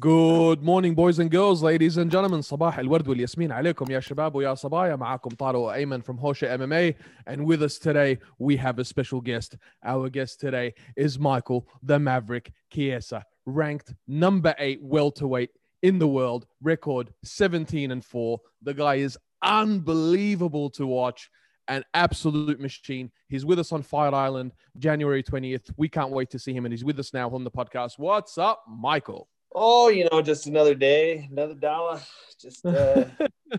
Good 0.00 0.62
morning, 0.62 0.94
boys 0.94 1.18
and 1.18 1.30
girls, 1.30 1.62
ladies 1.62 1.98
and 1.98 2.10
gentlemen. 2.10 2.40
صباح 2.40 2.78
الورد 2.78 3.08
والياسمين 3.08 3.52
عليكم 3.52 3.90
يا 3.90 4.00
شباب 4.00 4.34
ويا 4.34 4.54
صبايا 4.54 4.96
معاكم 4.96 5.30
طارق 5.30 5.58
وايمن 5.58 6.02
from 6.02 6.16
Hosha 6.18 6.48
MMA 6.48 6.94
and 7.26 7.44
with 7.44 7.62
us 7.62 7.78
today 7.78 8.18
we 8.38 8.56
have 8.56 8.78
a 8.78 8.84
special 8.84 9.20
guest 9.20 9.56
our 9.84 10.08
guest 10.08 10.40
today 10.40 10.72
is 10.96 11.18
Michael 11.18 11.68
the 11.82 11.98
Maverick 11.98 12.52
Chiesa, 12.72 13.22
ranked 13.44 13.92
number 14.08 14.54
8 14.58 14.80
welterweight 14.82 15.50
in 15.82 15.98
the 15.98 16.08
world 16.08 16.46
record 16.62 17.12
17 17.24 17.90
and 17.90 18.02
4 18.02 18.40
the 18.62 18.72
guy 18.72 18.94
is 18.94 19.18
unbelievable 19.42 20.70
to 20.70 20.86
watch 20.86 21.28
an 21.68 21.84
absolute 21.94 22.60
machine. 22.60 23.10
He's 23.28 23.44
with 23.44 23.58
us 23.58 23.72
on 23.72 23.82
Fight 23.82 24.12
Island 24.12 24.52
January 24.78 25.22
20th. 25.22 25.70
We 25.76 25.88
can't 25.88 26.10
wait 26.10 26.28
to 26.30 26.38
see 26.38 26.52
him, 26.52 26.64
and 26.66 26.72
he's 26.72 26.84
with 26.84 26.98
us 26.98 27.14
now 27.14 27.30
on 27.30 27.44
the 27.44 27.50
podcast. 27.50 27.98
What's 27.98 28.36
up, 28.36 28.64
Michael? 28.68 29.28
Oh, 29.54 29.88
you 29.88 30.08
know, 30.10 30.22
just 30.22 30.46
another 30.46 30.74
day, 30.74 31.28
another 31.30 31.54
dollar. 31.54 32.00
Just 32.40 32.64
uh, 32.64 33.04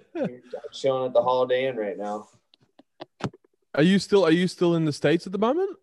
chilling 0.73 1.05
at 1.05 1.13
the 1.13 1.21
Holiday 1.21 1.67
Inn 1.67 1.77
right 1.77 1.97
now. 1.97 2.27
Are 3.75 3.83
you 3.83 3.99
still 3.99 4.25
are 4.25 4.31
you 4.31 4.47
still 4.47 4.75
in 4.75 4.85
the 4.85 4.93
states 4.93 5.25
at 5.25 5.31
the 5.31 5.37
moment? 5.37 5.77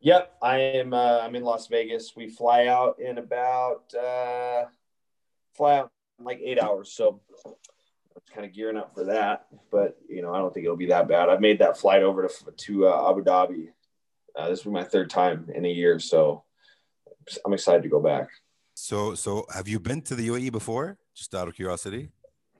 Yep, 0.00 0.36
I 0.42 0.58
am. 0.58 0.92
Uh, 0.92 1.20
I'm 1.22 1.34
in 1.34 1.42
Las 1.42 1.68
Vegas. 1.68 2.14
We 2.14 2.28
fly 2.28 2.66
out 2.66 2.98
in 3.00 3.18
about 3.18 3.92
uh, 3.94 4.66
fly 5.54 5.78
out 5.78 5.90
in 6.18 6.24
like 6.24 6.40
eight 6.42 6.60
hours. 6.60 6.92
So 6.92 7.20
I'm 7.44 7.54
kind 8.32 8.46
of 8.46 8.52
gearing 8.52 8.76
up 8.76 8.94
for 8.94 9.04
that. 9.04 9.46
But 9.70 9.96
you 10.08 10.22
know, 10.22 10.34
I 10.34 10.38
don't 10.38 10.52
think 10.52 10.64
it'll 10.64 10.76
be 10.76 10.86
that 10.86 11.08
bad. 11.08 11.28
I've 11.28 11.40
made 11.40 11.60
that 11.60 11.78
flight 11.78 12.02
over 12.02 12.28
to 12.28 12.52
to 12.52 12.88
uh, 12.88 13.10
Abu 13.10 13.24
Dhabi. 13.24 13.68
Uh, 14.36 14.48
this 14.48 14.64
will 14.64 14.72
be 14.72 14.80
my 14.80 14.84
third 14.84 15.08
time 15.08 15.48
in 15.54 15.64
a 15.64 15.72
year, 15.72 15.98
so 15.98 16.44
I'm 17.44 17.54
excited 17.54 17.82
to 17.84 17.88
go 17.88 18.00
back. 18.00 18.28
So, 18.78 19.14
so 19.14 19.46
have 19.54 19.66
you 19.66 19.80
been 19.80 20.02
to 20.02 20.14
the 20.14 20.28
UAE 20.28 20.52
before? 20.52 20.98
Just 21.14 21.34
out 21.34 21.48
of 21.48 21.54
curiosity. 21.54 22.10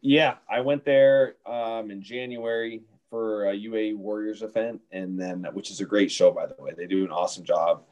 Yeah, 0.01 0.37
I 0.51 0.61
went 0.61 0.83
there 0.83 1.35
um, 1.45 1.91
in 1.91 2.01
January 2.01 2.81
for 3.11 3.51
a 3.51 3.55
UAE 3.55 3.97
Warriors 3.97 4.41
event, 4.41 4.81
and 4.93 5.21
then 5.21 5.47
which 5.53 5.71
is 5.71 5.83
a 5.83 5.85
great 5.85 6.11
show, 6.11 6.31
by 6.31 6.47
the 6.47 6.55
way. 6.59 6.73
They 6.75 6.87
do 6.87 7.05
an 7.05 7.11
awesome 7.11 7.45
job. 7.45 7.83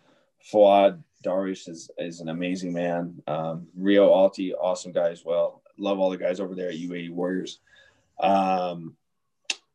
Fouad 0.51 1.03
Darwish 1.23 1.69
is 1.69 1.91
is 1.99 2.21
an 2.21 2.31
amazing 2.31 2.73
man. 2.73 3.23
Um, 3.27 3.67
Rio 3.77 4.09
Altaie, 4.11 4.55
awesome 4.55 4.93
guy 4.93 5.11
as 5.11 5.23
well. 5.23 5.63
Love 5.77 5.99
all 5.99 6.09
the 6.09 6.17
guys 6.17 6.41
over 6.41 6.55
there 6.55 6.71
at 6.71 6.77
UAE 6.77 7.11
Warriors. 7.11 7.61
Um, 8.21 8.97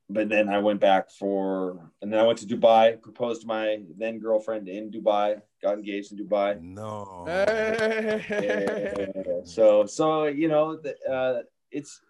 but 0.10 0.28
then 0.28 0.50
I 0.50 0.58
went 0.58 0.80
back 0.80 1.12
for, 1.12 1.92
and 2.02 2.12
then 2.12 2.20
I 2.20 2.24
went 2.24 2.40
to 2.40 2.48
Dubai, 2.48 3.00
proposed 3.00 3.42
to 3.42 3.48
my 3.48 3.84
then 3.98 4.18
girlfriend 4.18 4.68
in 4.68 4.90
Dubai, 4.90 5.40
got 5.62 5.76
engaged 5.76 6.12
in 6.12 6.18
Dubai. 6.18 6.60
No. 6.60 7.26
Yeah. 7.28 9.44
So, 9.46 9.86
so 9.86 10.26
you 10.26 10.48
know, 10.48 10.78
the, 10.78 10.96
uh, 11.10 11.42
it's 11.72 12.02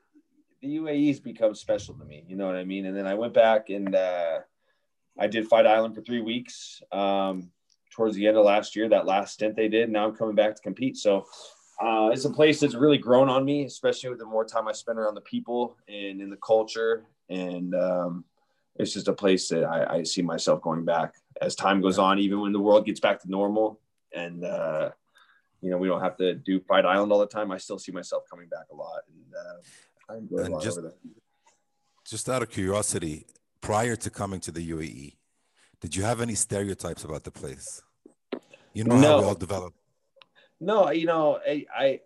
the 0.61 0.77
UAE's 0.77 1.19
become 1.19 1.53
special 1.53 1.93
to 1.95 2.05
me. 2.05 2.23
You 2.27 2.37
know 2.37 2.45
what 2.45 2.55
I 2.55 2.63
mean? 2.63 2.85
And 2.85 2.95
then 2.95 3.05
I 3.05 3.15
went 3.15 3.33
back 3.33 3.69
and 3.69 3.93
uh, 3.93 4.39
I 5.17 5.27
did 5.27 5.47
Fight 5.47 5.67
Island 5.67 5.95
for 5.95 6.01
three 6.01 6.21
weeks 6.21 6.81
um, 6.91 7.51
towards 7.91 8.15
the 8.15 8.27
end 8.27 8.37
of 8.37 8.45
last 8.45 8.75
year. 8.75 8.89
That 8.89 9.05
last 9.05 9.33
stint 9.33 9.55
they 9.55 9.67
did. 9.67 9.89
Now 9.89 10.05
I'm 10.05 10.15
coming 10.15 10.35
back 10.35 10.55
to 10.55 10.61
compete. 10.61 10.97
So 10.97 11.25
uh, 11.81 12.09
it's 12.11 12.25
a 12.25 12.29
place 12.29 12.59
that's 12.59 12.75
really 12.75 12.97
grown 12.97 13.29
on 13.29 13.45
me, 13.45 13.65
especially 13.65 14.09
with 14.09 14.19
the 14.19 14.25
more 14.25 14.45
time 14.45 14.67
I 14.67 14.73
spend 14.73 14.99
around 14.99 15.15
the 15.15 15.21
people 15.21 15.77
and 15.87 16.21
in 16.21 16.29
the 16.29 16.37
culture. 16.37 17.05
And 17.29 17.75
um, 17.75 18.25
it's 18.75 18.93
just 18.93 19.07
a 19.07 19.13
place 19.13 19.49
that 19.49 19.63
I, 19.63 19.97
I, 19.97 20.03
see 20.03 20.21
myself 20.21 20.61
going 20.61 20.83
back 20.85 21.13
as 21.41 21.55
time 21.55 21.79
goes 21.81 21.99
on, 21.99 22.17
even 22.19 22.41
when 22.41 22.51
the 22.53 22.59
world 22.59 22.85
gets 22.85 22.99
back 22.99 23.21
to 23.21 23.29
normal. 23.29 23.79
And, 24.15 24.43
uh, 24.43 24.89
you 25.61 25.69
know, 25.69 25.77
we 25.77 25.87
don't 25.87 26.01
have 26.01 26.17
to 26.17 26.33
do 26.33 26.59
Fight 26.61 26.85
Island 26.85 27.11
all 27.11 27.19
the 27.19 27.27
time. 27.27 27.51
I 27.51 27.57
still 27.57 27.77
see 27.77 27.91
myself 27.91 28.23
coming 28.29 28.47
back 28.47 28.65
a 28.71 28.75
lot. 28.75 29.01
And 29.07 29.33
uh, 29.35 30.13
I 30.13 30.17
enjoy 30.17 30.37
And 30.37 30.47
a 30.47 30.51
lot 30.53 30.63
just- 30.63 30.77
over 30.79 30.87
there. 30.89 30.97
Just 32.05 32.27
out 32.27 32.41
of 32.41 32.49
curiosity, 32.49 33.27
prior 33.61 33.95
to 33.97 34.09
coming 34.09 34.39
to 34.39 34.51
the 34.51 34.67
UAE, 34.71 35.17
did 35.79 35.95
you 35.95 36.01
have 36.01 36.21
any 36.21 36.33
stereotypes 36.33 37.03
about 37.03 37.23
the 37.23 37.29
place? 37.29 37.83
You 38.73 38.83
know 38.85 38.95
how 38.95 39.01
No. 39.01 39.17
we 39.19 39.23
all 39.25 39.35
develop. 39.35 39.75
No, 40.59 40.89
you 40.89 41.05
know, 41.05 41.39
I, 41.47 41.67
I 41.77 41.99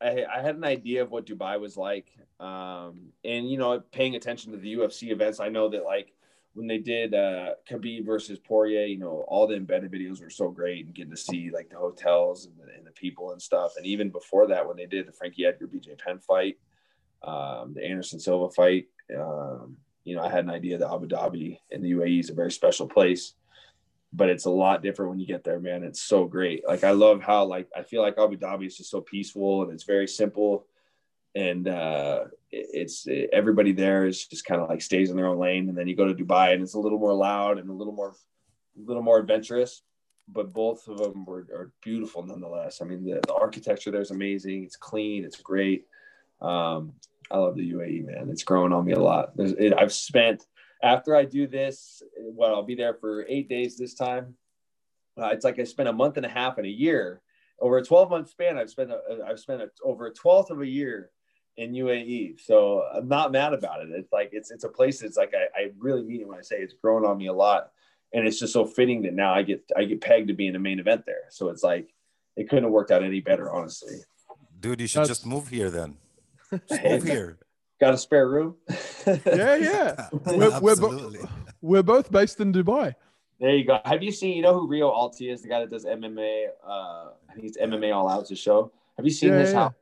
I 0.00 0.24
I 0.32 0.42
had 0.42 0.56
an 0.56 0.64
idea 0.64 1.02
of 1.02 1.10
what 1.10 1.26
Dubai 1.26 1.60
was 1.60 1.76
like, 1.76 2.10
um, 2.40 3.12
and 3.24 3.50
you 3.50 3.58
know, 3.58 3.80
paying 3.92 4.16
attention 4.16 4.52
to 4.52 4.58
the 4.58 4.74
UFC 4.74 5.10
events, 5.10 5.40
I 5.40 5.48
know 5.48 5.68
that 5.70 5.84
like 5.84 6.12
when 6.54 6.66
they 6.66 6.78
did 6.78 7.14
uh, 7.14 7.54
Khabib 7.68 8.04
versus 8.04 8.38
Poirier, 8.38 8.84
you 8.84 8.98
know, 8.98 9.24
all 9.28 9.46
the 9.46 9.56
embedded 9.56 9.92
videos 9.92 10.20
were 10.20 10.30
so 10.30 10.50
great, 10.50 10.86
and 10.86 10.94
getting 10.94 11.10
to 11.10 11.16
see 11.16 11.50
like 11.50 11.70
the 11.70 11.76
hotels 11.76 12.46
and 12.46 12.54
the, 12.58 12.74
and 12.76 12.86
the 12.86 12.92
people 12.92 13.32
and 13.32 13.40
stuff. 13.40 13.72
And 13.76 13.86
even 13.86 14.10
before 14.10 14.46
that, 14.48 14.66
when 14.66 14.76
they 14.76 14.86
did 14.86 15.06
the 15.06 15.12
Frankie 15.12 15.46
Edgar 15.46 15.68
BJ 15.68 15.98
Penn 15.98 16.18
fight, 16.18 16.58
um, 17.22 17.74
the 17.74 17.84
Anderson 17.84 18.20
Silva 18.20 18.50
fight, 18.50 18.86
um, 19.16 19.76
you 20.04 20.16
know, 20.16 20.22
I 20.22 20.30
had 20.30 20.44
an 20.44 20.50
idea 20.50 20.78
that 20.78 20.90
Abu 20.90 21.06
Dhabi 21.06 21.58
and 21.70 21.84
the 21.84 21.92
UAE 21.92 22.20
is 22.20 22.30
a 22.30 22.34
very 22.34 22.50
special 22.50 22.88
place 22.88 23.34
but 24.12 24.30
it's 24.30 24.46
a 24.46 24.50
lot 24.50 24.82
different 24.82 25.10
when 25.10 25.20
you 25.20 25.26
get 25.26 25.44
there, 25.44 25.60
man. 25.60 25.82
It's 25.84 26.00
so 26.02 26.24
great. 26.26 26.66
Like 26.66 26.84
I 26.84 26.92
love 26.92 27.20
how 27.22 27.44
like 27.44 27.68
I 27.76 27.82
feel 27.82 28.02
like 28.02 28.16
Abu 28.18 28.36
Dhabi 28.36 28.66
is 28.66 28.76
just 28.76 28.90
so 28.90 29.00
peaceful 29.00 29.62
and 29.62 29.72
it's 29.72 29.84
very 29.84 30.08
simple, 30.08 30.66
and 31.34 31.68
uh, 31.68 32.24
it- 32.50 32.70
it's 32.72 33.06
everybody 33.32 33.72
there 33.72 34.06
is 34.06 34.26
just 34.26 34.44
kind 34.44 34.60
of 34.62 34.68
like 34.68 34.80
stays 34.82 35.10
in 35.10 35.16
their 35.16 35.26
own 35.26 35.38
lane, 35.38 35.68
and 35.68 35.76
then 35.76 35.86
you 35.88 35.94
go 35.96 36.06
to 36.06 36.14
Dubai 36.14 36.54
and 36.54 36.62
it's 36.62 36.74
a 36.74 36.78
little 36.80 36.98
more 36.98 37.14
loud 37.14 37.58
and 37.58 37.68
a 37.68 37.72
little 37.72 37.92
more, 37.92 38.14
a 38.76 38.80
little 38.86 39.02
more 39.02 39.18
adventurous. 39.18 39.82
But 40.30 40.52
both 40.52 40.86
of 40.88 40.98
them 40.98 41.24
were 41.24 41.46
are 41.54 41.72
beautiful 41.82 42.24
nonetheless. 42.24 42.82
I 42.82 42.84
mean, 42.84 43.02
the, 43.04 43.20
the 43.26 43.34
architecture 43.34 43.90
there 43.90 44.02
is 44.02 44.10
amazing. 44.10 44.64
It's 44.64 44.76
clean. 44.76 45.24
It's 45.24 45.40
great. 45.40 45.86
Um, 46.40 46.92
I 47.30 47.38
love 47.38 47.56
the 47.56 47.72
UAE, 47.72 48.06
man. 48.06 48.28
It's 48.30 48.42
growing 48.44 48.72
on 48.72 48.84
me 48.84 48.92
a 48.92 49.00
lot. 49.00 49.32
It, 49.38 49.72
I've 49.76 49.92
spent 49.92 50.44
after 50.82 51.14
I 51.16 51.24
do 51.24 51.46
this, 51.46 52.02
well, 52.20 52.54
I'll 52.54 52.62
be 52.62 52.74
there 52.74 52.94
for 52.94 53.24
eight 53.28 53.48
days 53.48 53.76
this 53.76 53.94
time. 53.94 54.34
Uh, 55.20 55.30
it's 55.32 55.44
like 55.44 55.58
I 55.58 55.64
spent 55.64 55.88
a 55.88 55.92
month 55.92 56.16
and 56.16 56.26
a 56.26 56.28
half 56.28 56.58
and 56.58 56.66
a 56.66 56.70
year 56.70 57.20
over 57.60 57.78
a 57.78 57.84
12 57.84 58.10
month 58.10 58.30
span. 58.30 58.56
I've 58.56 58.70
spent 58.70 58.90
a, 58.90 59.00
I've 59.26 59.40
spent 59.40 59.62
a, 59.62 59.70
over 59.84 60.06
a 60.06 60.14
twelfth 60.14 60.50
of 60.50 60.60
a 60.60 60.66
year 60.66 61.10
in 61.56 61.72
UAE. 61.72 62.38
So 62.40 62.84
I'm 62.94 63.08
not 63.08 63.32
mad 63.32 63.52
about 63.52 63.82
it. 63.82 63.88
It's 63.90 64.12
like 64.12 64.30
it's 64.32 64.50
it's 64.52 64.62
a 64.64 64.68
place 64.68 65.00
that's 65.00 65.16
like 65.16 65.34
I, 65.34 65.60
I 65.60 65.70
really 65.78 66.04
mean 66.04 66.20
it 66.20 66.28
when 66.28 66.38
I 66.38 66.42
say 66.42 66.58
it's 66.58 66.74
grown 66.80 67.04
on 67.04 67.18
me 67.18 67.26
a 67.26 67.32
lot, 67.32 67.72
and 68.12 68.26
it's 68.28 68.38
just 68.38 68.52
so 68.52 68.64
fitting 68.64 69.02
that 69.02 69.14
now 69.14 69.34
I 69.34 69.42
get 69.42 69.64
I 69.76 69.84
get 69.84 70.00
pegged 70.00 70.28
to 70.28 70.34
be 70.34 70.46
in 70.46 70.52
the 70.52 70.60
main 70.60 70.78
event 70.78 71.04
there. 71.04 71.24
So 71.30 71.48
it's 71.48 71.64
like 71.64 71.92
it 72.36 72.48
couldn't 72.48 72.64
have 72.64 72.72
worked 72.72 72.92
out 72.92 73.02
any 73.02 73.20
better, 73.20 73.50
honestly. 73.50 73.96
Dude, 74.60 74.80
you 74.80 74.86
should 74.86 75.00
That's- 75.00 75.08
just 75.18 75.26
move 75.26 75.48
here 75.48 75.70
then. 75.70 75.96
Just 76.68 76.82
move 76.84 77.02
here. 77.02 77.38
Got 77.80 77.94
a 77.94 77.98
spare 77.98 78.28
room? 78.28 78.56
Yeah, 79.06 79.54
yeah. 79.56 80.08
We're, 80.26 80.60
we're, 80.60 80.76
bo- 80.76 80.92
Absolutely. 80.92 81.20
we're 81.62 81.82
both 81.82 82.10
based 82.10 82.40
in 82.40 82.52
Dubai. 82.52 82.94
There 83.40 83.54
you 83.54 83.64
go. 83.64 83.78
Have 83.84 84.02
you 84.02 84.10
seen? 84.10 84.36
You 84.36 84.42
know 84.42 84.54
who 84.58 84.66
Rio 84.66 84.90
Altaie 84.90 85.30
is? 85.30 85.42
The 85.42 85.48
guy 85.48 85.60
that 85.60 85.70
does 85.70 85.84
MMA. 85.84 86.46
Uh, 86.66 87.10
I 87.30 87.34
think 87.34 87.46
it's 87.46 87.56
MMA 87.56 87.94
All 87.94 88.08
Out's 88.08 88.30
his 88.30 88.38
show. 88.40 88.72
Have 88.96 89.06
you 89.06 89.12
seen 89.12 89.30
Yeah, 89.30 89.38
his 89.38 89.52
yeah. 89.52 89.58
house? 89.60 89.72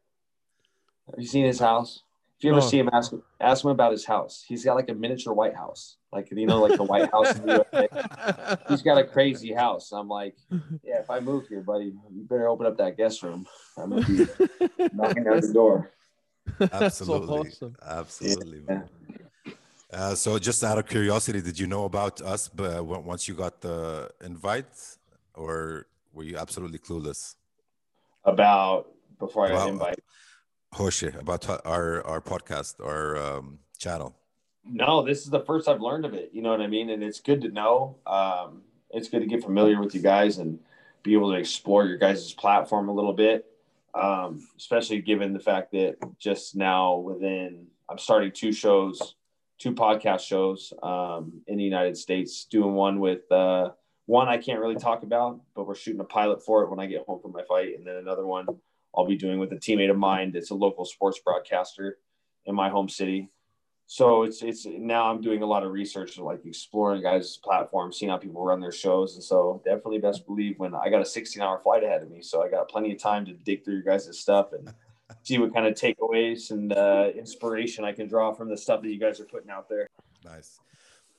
Have 1.11 1.21
you 1.21 1.27
seen 1.27 1.47
his 1.47 1.59
house? 1.59 2.03
If 2.39 2.45
you 2.45 2.51
ever 2.51 2.61
No. 2.61 2.67
see 2.67 2.79
him, 2.79 2.91
ask 2.93 3.15
ask 3.41 3.65
him 3.65 3.71
about 3.71 3.93
his 3.93 4.05
house. 4.05 4.45
He's 4.47 4.63
got 4.63 4.75
like 4.75 4.91
a 4.91 4.95
miniature 4.95 5.33
White 5.33 5.55
House, 5.57 5.97
like 6.13 6.29
you 6.31 6.45
know, 6.47 6.61
like 6.61 6.77
the 6.77 6.85
White 6.85 7.11
House 7.11 7.35
in 7.35 7.47
the 7.47 8.61
He's 8.69 8.83
got 8.83 8.99
a 8.99 9.05
crazy 9.05 9.55
house. 9.55 9.91
I'm 9.93 10.09
like, 10.09 10.37
yeah, 10.85 10.99
if 11.01 11.09
I 11.09 11.21
move 11.21 11.47
here, 11.49 11.63
buddy, 11.63 11.95
you 12.13 12.25
better 12.29 12.49
open 12.49 12.67
up 12.67 12.77
that 12.77 12.99
guest 12.99 13.23
room. 13.23 13.47
I'm 13.79 13.89
gonna 13.89 14.07
be 14.07 14.27
knocking 14.93 15.27
at 15.27 15.41
the 15.41 15.51
door. 15.55 15.93
That's 16.59 16.71
so 16.71 16.85
Absolutely. 16.85 17.39
awesome. 17.39 17.77
Absolutely. 17.83 18.63
Yeah. 18.69 18.83
Uh, 19.93 20.15
so, 20.15 20.39
just 20.39 20.65
out 20.65 20.79
of 20.79 20.87
curiosity, 20.87 21.41
did 21.41 21.59
you 21.59 21.67
know 21.67 21.85
about 21.85 22.21
us 22.21 22.49
but 22.49 22.85
once 22.85 23.29
you 23.29 23.35
got 23.35 23.61
the 23.61 24.11
invite, 24.25 24.67
or 25.35 25.87
were 26.13 26.25
you 26.25 26.37
absolutely 26.37 26.79
clueless? 26.79 27.37
About 28.25 28.89
before 29.19 29.47
I 29.47 29.51
got 29.51 29.67
Wow. 29.67 29.73
invited. 29.73 30.03
Hosha, 30.75 31.19
about 31.19 31.49
our 31.65 32.05
our 32.05 32.21
podcast, 32.21 32.85
our 32.85 33.17
um, 33.17 33.61
channel. 33.79 34.15
No, 34.65 35.03
this 35.03 35.23
is 35.23 35.31
the 35.31 35.41
first 35.41 35.69
I've 35.69 35.81
learned 35.81 36.05
of 36.05 36.15
it. 36.15 36.31
You 36.33 36.43
know 36.43 36.51
what 36.51 36.61
I 36.61 36.67
mean? 36.67 36.91
And 36.91 37.03
it's 37.03 37.21
good 37.21 37.41
to 37.43 37.49
know. 37.49 37.97
Um, 38.07 38.63
it's 38.91 39.09
good 39.09 39.21
to 39.21 39.27
get 39.27 39.43
familiar 39.45 39.81
with 39.81 39.95
you 39.95 40.03
guys 40.03 40.39
and 40.39 40.59
be 41.05 41.13
able 41.13 41.31
to 41.31 41.39
explore 41.39 41.87
your 41.87 41.97
guys' 41.99 42.33
platform 42.33 42.89
a 42.89 42.93
little 42.93 43.13
bit. 43.13 43.47
Um, 43.97 44.47
especially 44.59 45.01
given 45.01 45.33
the 45.33 45.41
fact 45.41 45.73
that 45.73 45.97
just 46.19 46.55
now 46.55 46.97
within 46.97 47.67
I'm 47.89 47.99
starting 47.99 48.31
two 48.31 48.53
shows, 48.53 49.15
two 49.59 49.73
podcast 49.73 50.21
shows 50.21 50.73
um, 50.83 51.41
in 51.47 51.57
the 51.57 51.65
United 51.65 51.97
States, 51.97 52.45
doing 52.45 52.75
one 52.75 53.01
with 53.01 53.31
uh, 53.33 53.71
one 54.05 54.29
I 54.29 54.37
can't 54.37 54.61
really 54.61 54.77
talk 54.77 55.03
about, 55.03 55.41
but 55.55 55.67
we're 55.67 55.75
shooting 55.75 56.01
a 56.01 56.05
pilot 56.05 56.45
for 56.45 56.63
it 56.63 56.71
when 56.71 56.79
I 56.79 56.87
get 56.87 57.07
home 57.07 57.21
from 57.21 57.33
my 57.33 57.43
fight, 57.49 57.75
and 57.77 57.87
then 57.87 57.97
another 57.97 58.27
one 58.27 58.47
I'll 58.95 59.07
be 59.07 59.17
doing 59.17 59.39
with 59.39 59.53
a 59.53 59.57
teammate 59.57 59.91
of 59.91 59.97
mine 59.97 60.31
that's 60.33 60.51
a 60.51 60.55
local 60.55 60.85
sports 60.85 61.19
broadcaster 61.25 61.99
in 62.45 62.55
my 62.55 62.69
home 62.69 62.89
city 62.89 63.31
so 63.87 64.25
it's 64.25 64.43
it's 64.43 64.67
now 64.67 65.09
I'm 65.09 65.21
doing 65.21 65.43
a 65.43 65.47
lot 65.47 65.63
of 65.63 65.71
research, 65.71 66.19
like 66.19 66.45
exploring 66.45 67.03
guys' 67.03 67.37
platforms, 67.37 67.99
seeing 67.99 68.11
how 68.11 68.17
people 68.17 68.45
run 68.45 68.61
their 68.61 68.73
shows, 68.73 69.15
and 69.15 69.23
so 69.23 69.63
definitely 69.65 69.99
best 69.99 70.27
believe 70.27 70.59
when 70.59 70.75
I 70.75 70.91
got 70.91 71.03
a 71.03 71.05
16 71.05 71.41
hour 71.41 71.61
flight 71.61 71.85
ahead 71.85 72.03
of 72.03 72.11
me, 72.11 72.21
so 72.21 72.43
I 72.43 72.49
got 72.49 72.69
plenty 72.69 72.93
of 72.93 72.99
time 72.99 73.25
to 73.27 73.33
dig 73.33 73.65
through 73.65 73.75
your 73.75 73.83
guys' 73.85 74.19
stuff 74.19 74.53
and 74.53 74.75
see 75.23 75.39
what 75.39 75.55
kind 75.55 75.67
of 75.67 75.75
takeaways 75.75 76.51
and 76.51 76.73
uh, 76.73 77.11
inspiration 77.17 77.85
I 77.85 77.93
can 77.93 78.09
draw 78.09 78.33
from 78.33 78.49
the 78.49 78.57
stuff 78.57 78.83
that 78.83 78.89
you 78.89 78.99
guys 78.99 79.21
are 79.21 79.25
putting 79.25 79.51
out 79.51 79.69
there. 79.69 79.87
Nice. 80.25 80.59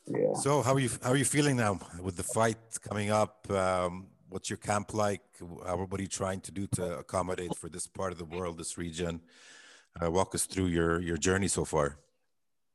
Yeah. 0.06 0.34
So 0.34 0.62
how 0.62 0.74
are 0.74 0.80
you 0.80 0.90
how 1.02 1.12
are 1.12 1.18
you 1.18 1.25
feeling 1.25 1.56
now 1.56 1.80
with 2.02 2.18
the 2.18 2.24
fight 2.24 2.58
coming 2.81 3.12
up? 3.12 3.50
Um, 3.50 4.08
what's 4.28 4.50
your 4.50 4.58
camp 4.58 4.94
like? 4.94 5.22
How, 5.66 5.78
what 5.78 6.00
are 6.00 6.04
you 6.04 6.10
trying 6.10 6.42
to 6.42 6.52
do 6.52 6.68
to 6.75 7.00
accommodate 7.00 7.56
for 7.56 7.69
this 7.69 7.88
part 7.88 8.12
of 8.12 8.18
the 8.18 8.25
world, 8.25 8.58
this 8.58 8.78
region? 8.78 9.22
Uh, 10.02 10.12
walk 10.12 10.36
us 10.36 10.46
through 10.46 10.68
your 10.68 11.00
your 11.02 11.18
journey 11.18 11.48
so 11.48 11.64
far. 11.64 11.98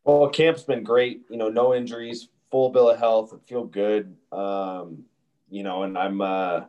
Well, 0.05 0.29
camp's 0.29 0.65
been 0.65 0.83
great. 0.83 1.23
You 1.31 1.37
know, 1.37 1.49
no 1.49 1.75
injuries, 1.75 2.29
full 2.51 2.71
bill 2.71 2.91
of 2.91 2.99
health. 2.99 3.33
I 3.35 3.39
feel 3.49 3.65
good. 3.65 4.17
Um, 4.33 5.05
you 5.51 5.63
know, 5.63 5.83
and 5.85 5.97
I'm. 5.97 6.21
Uh, 6.21 6.63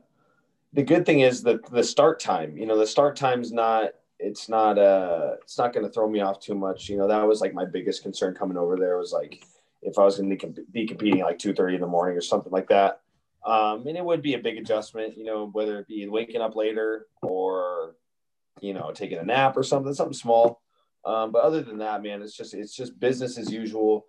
the 0.73 0.83
good 0.83 1.05
thing 1.05 1.19
is 1.19 1.43
that 1.43 1.65
the 1.71 1.83
start 1.83 2.19
time. 2.19 2.57
You 2.57 2.65
know, 2.65 2.77
the 2.77 2.87
start 2.87 3.15
time's 3.15 3.51
not. 3.51 3.91
It's 4.19 4.49
not. 4.49 4.77
Uh, 4.77 5.35
it's 5.41 5.57
not 5.57 5.73
going 5.73 5.85
to 5.85 5.91
throw 5.91 6.09
me 6.09 6.21
off 6.21 6.39
too 6.39 6.55
much. 6.55 6.89
You 6.89 6.97
know, 6.97 7.07
that 7.07 7.27
was 7.27 7.41
like 7.41 7.53
my 7.53 7.65
biggest 7.65 8.03
concern 8.03 8.33
coming 8.33 8.57
over 8.57 8.77
there 8.77 8.97
was 8.97 9.11
like 9.11 9.43
if 9.81 9.99
I 9.99 10.05
was 10.05 10.17
going 10.17 10.37
to 10.37 10.65
be 10.71 10.87
competing 10.87 11.21
like 11.21 11.39
two 11.39 11.53
thirty 11.53 11.75
in 11.75 11.81
the 11.81 11.87
morning 11.87 12.17
or 12.17 12.21
something 12.21 12.51
like 12.51 12.69
that. 12.69 13.01
Um, 13.45 13.85
and 13.87 13.97
it 13.97 14.05
would 14.05 14.21
be 14.21 14.35
a 14.35 14.39
big 14.39 14.57
adjustment. 14.57 15.17
You 15.17 15.25
know, 15.25 15.49
whether 15.51 15.79
it 15.79 15.87
be 15.87 16.07
waking 16.07 16.41
up 16.41 16.55
later 16.55 17.07
or 17.21 17.95
you 18.61 18.73
know 18.73 18.91
taking 18.93 19.17
a 19.17 19.23
nap 19.23 19.57
or 19.57 19.63
something, 19.63 19.93
something 19.93 20.13
small. 20.13 20.62
Um, 21.05 21.31
but 21.31 21.43
other 21.43 21.61
than 21.61 21.79
that, 21.79 22.01
man, 22.01 22.21
it's 22.21 22.35
just 22.35 22.53
it's 22.53 22.75
just 22.75 22.99
business 22.99 23.37
as 23.37 23.51
usual. 23.51 24.05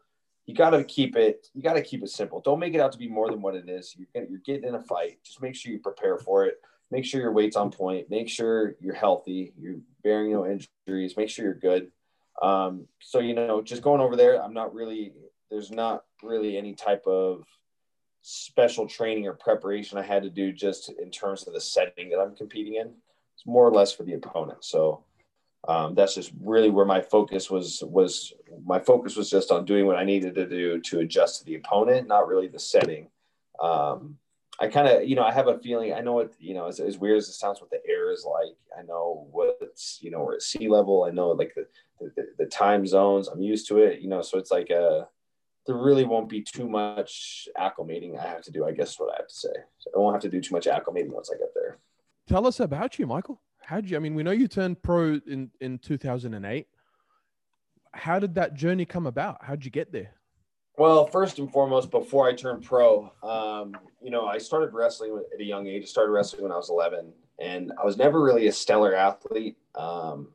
You 0.47 0.55
got 0.55 0.71
to 0.71 0.85
keep 0.85 1.17
it. 1.17 1.49
You 1.55 1.63
got 1.63 1.75
to 1.75 1.83
keep 1.83 2.03
it 2.03 2.11
simple. 2.11 2.41
Don't 2.41 2.61
make 2.61 2.75
it 2.75 2.81
out 2.81 2.93
to 2.93 2.99
be 2.99 3.09
more 3.09 3.31
than 3.31 3.41
what 3.43 3.55
it 3.55 3.69
is. 3.69 3.95
You're 3.97 4.09
gonna, 4.15 4.27
you're 4.29 4.41
getting 4.45 4.69
in 4.69 4.75
a 4.75 4.81
fight. 4.81 5.19
Just 5.25 5.43
make 5.43 5.55
sure 5.55 5.73
you 5.73 5.79
prepare 5.79 6.19
for 6.19 6.45
it. 6.45 6.61
Make 6.91 7.05
sure 7.05 7.21
your 7.21 7.33
weight's 7.33 7.57
on 7.57 7.71
point. 7.71 8.11
Make 8.11 8.29
sure 8.29 8.77
you're 8.81 8.95
healthy. 8.95 9.53
You're 9.59 9.79
bearing 10.03 10.33
no 10.33 10.47
injuries. 10.47 11.17
Make 11.17 11.31
sure 11.31 11.45
you're 11.45 11.55
good. 11.55 11.91
Um, 12.43 12.87
so 13.01 13.21
you 13.21 13.35
know, 13.35 13.63
just 13.63 13.83
going 13.83 14.01
over 14.01 14.17
there, 14.17 14.43
I'm 14.43 14.55
not 14.55 14.75
really. 14.75 15.13
There's 15.51 15.71
not 15.71 16.05
really 16.23 16.57
any 16.57 16.75
type 16.75 17.07
of 17.07 17.45
special 18.23 18.89
training 18.89 19.27
or 19.27 19.35
preparation 19.35 19.99
I 19.99 20.03
had 20.03 20.23
to 20.23 20.31
do 20.31 20.51
just 20.53 20.91
in 21.01 21.11
terms 21.11 21.47
of 21.47 21.53
the 21.53 21.61
setting 21.61 22.09
that 22.11 22.19
I'm 22.19 22.35
competing 22.35 22.75
in. 22.75 22.93
It's 23.35 23.47
more 23.47 23.67
or 23.67 23.71
less 23.71 23.93
for 23.93 24.03
the 24.03 24.15
opponent. 24.15 24.65
So 24.65 25.05
um, 25.67 25.95
that's 25.95 26.15
just 26.15 26.33
really 26.41 26.71
where 26.71 26.85
my 26.85 27.01
focus 27.01 27.51
was 27.51 27.83
was 27.87 28.33
my 28.65 28.79
focus 28.79 29.17
was 29.17 29.31
just 29.31 29.51
on 29.51 29.65
doing 29.65 29.87
what 29.87 29.97
I 29.97 30.05
needed 30.05 30.35
to 30.35 30.47
do 30.47 30.81
to 30.81 31.01
adjust 31.01 31.39
to 31.39 31.45
the 31.45 31.57
opponent, 31.57 32.07
not 32.07 32.29
really 32.29 32.49
the 32.49 32.59
setting. 32.59 33.09
Um, 33.61 34.19
I 34.61 34.69
kind 34.69 34.87
of, 34.87 35.09
you 35.09 35.17
know, 35.17 35.25
I 35.25 35.33
have 35.33 35.49
a 35.49 35.59
feeling. 35.59 35.95
I 35.95 36.01
know 36.01 36.13
what, 36.13 36.33
you 36.39 36.55
know, 36.55 36.67
as, 36.67 36.79
as 36.79 36.99
weird 36.99 37.19
as 37.19 37.29
it 37.29 37.33
sounds, 37.33 37.61
what 37.61 37.71
the 37.71 37.81
air 37.89 38.13
is 38.13 38.25
like. 38.25 38.55
I 38.79 38.83
know 38.83 39.27
what's, 39.33 39.99
you 40.01 40.11
know, 40.11 40.21
we're 40.21 40.35
at 40.35 40.43
sea 40.43 40.69
level. 40.69 41.05
I 41.05 41.11
know 41.11 41.31
like 41.31 41.55
the, 41.57 41.67
the, 42.01 42.27
the 42.39 42.47
time 42.47 42.87
zones. 42.87 43.27
I'm 43.29 43.41
used 43.43 43.67
to 43.69 43.79
it, 43.79 44.01
you 44.01 44.09
know. 44.09 44.23
So 44.23 44.39
it's 44.39 44.53
like 44.53 44.71
a, 44.71 44.87
uh, 44.87 45.05
there 45.67 45.77
really 45.77 46.05
won't 46.05 46.29
be 46.29 46.43
too 46.43 46.69
much 46.69 47.49
acclimating 47.59 48.19
I 48.19 48.23
have 48.23 48.43
to 48.43 48.53
do. 48.53 48.67
I 48.67 48.73
guess 48.73 49.01
what 49.01 49.13
I 49.13 49.17
have 49.17 49.29
to 49.29 49.35
say. 49.35 49.55
So 49.79 49.91
I 49.97 49.99
won't 49.99 50.15
have 50.15 50.23
to 50.23 50.29
do 50.29 50.41
too 50.41 50.55
much 50.55 50.67
acclimating 50.67 51.11
once 51.11 51.31
I 51.35 51.39
get 51.39 51.55
there. 51.55 51.79
Tell 52.29 52.47
us 52.47 52.61
about 52.61 52.99
you, 52.99 53.07
Michael 53.07 53.41
how'd 53.65 53.89
you? 53.89 53.97
I 53.97 54.01
mean, 54.01 54.15
we 54.15 54.23
know 54.23 54.31
you 54.31 54.49
turned 54.49 54.83
pro 54.83 55.21
in 55.27 55.51
in 55.61 55.79
2008. 55.79 56.67
How 57.93 58.19
did 58.19 58.35
that 58.35 58.55
journey 58.55 58.85
come 58.85 59.07
about? 59.07 59.39
How'd 59.45 59.65
you 59.65 59.71
get 59.71 59.93
there? 59.93 60.13
Well, 60.77 61.07
first 61.07 61.39
and 61.39 61.51
foremost, 61.53 61.91
before 61.91 62.29
I 62.29 62.35
turned 62.35 62.65
pro, 62.65 63.13
um, 63.23 63.77
you 64.03 64.11
know, 64.11 64.27
I 64.27 64.39
started 64.39 64.75
wrestling 64.75 65.17
at 65.33 65.41
a 65.41 65.45
young 65.45 65.69
age. 65.69 65.85
I 65.85 65.87
started 65.87 66.11
wrestling 66.11 66.43
when 66.43 66.51
I 66.51 66.57
was 66.57 66.69
11, 66.69 67.13
and 67.39 67.73
I 67.81 67.85
was 67.85 67.97
never 67.97 68.21
really 68.21 68.49
a 68.49 68.53
stellar 68.53 68.95
athlete. 68.95 69.57
Um, 69.77 70.31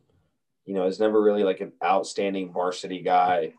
you 0.66 0.74
know, 0.74 0.84
I 0.84 0.86
was 0.86 1.00
never 1.00 1.22
really 1.22 1.44
like 1.44 1.60
an 1.60 1.74
outstanding 1.84 2.54
varsity 2.54 3.02
guy. 3.02 3.54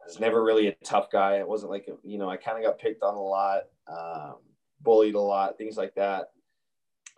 I 0.00 0.04
was 0.06 0.20
never 0.20 0.42
really 0.42 0.68
a 0.68 0.74
tough 0.84 1.10
guy. 1.10 1.36
I 1.36 1.44
wasn't 1.44 1.70
like, 1.70 1.86
a, 1.88 1.96
you 2.02 2.18
know, 2.18 2.30
I 2.30 2.38
kind 2.38 2.56
of 2.56 2.64
got 2.64 2.78
picked 2.78 3.02
on 3.02 3.14
a 3.14 3.20
lot, 3.20 3.64
um, 3.88 4.36
bullied 4.80 5.14
a 5.14 5.20
lot, 5.20 5.58
things 5.58 5.76
like 5.76 5.94
that. 5.96 6.30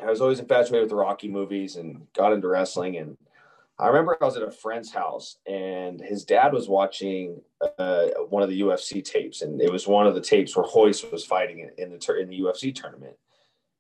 I 0.01 0.11
was 0.11 0.21
always 0.21 0.41
infatuated 0.41 0.83
with 0.83 0.91
the 0.91 0.97
Rocky 0.97 1.29
movies 1.29 1.77
and 1.77 2.07
got 2.15 2.33
into 2.33 2.49
wrestling. 2.49 2.97
And 2.97 3.17
I 3.79 3.89
remember 3.89 4.17
I 4.21 4.25
was 4.25 4.37
at 4.37 4.43
a 4.43 4.51
friend's 4.51 4.93
house 4.93 5.37
and 5.47 6.01
his 6.01 6.25
dad 6.25 6.53
was 6.53 6.69
watching 6.69 7.41
uh, 7.79 8.07
one 8.29 8.43
of 8.43 8.49
the 8.49 8.61
UFC 8.61 9.05
tapes, 9.05 9.43
and 9.43 9.61
it 9.61 9.73
was 9.73 9.87
one 9.87 10.07
of 10.07 10.15
the 10.15 10.21
tapes 10.21 10.57
where 10.57 10.67
Royce 10.75 11.05
was 11.11 11.25
fighting 11.25 11.71
in, 11.79 11.91
the 11.91 12.17
in 12.17 12.29
the 12.29 12.41
UFC 12.41 12.75
tournament. 12.75 13.17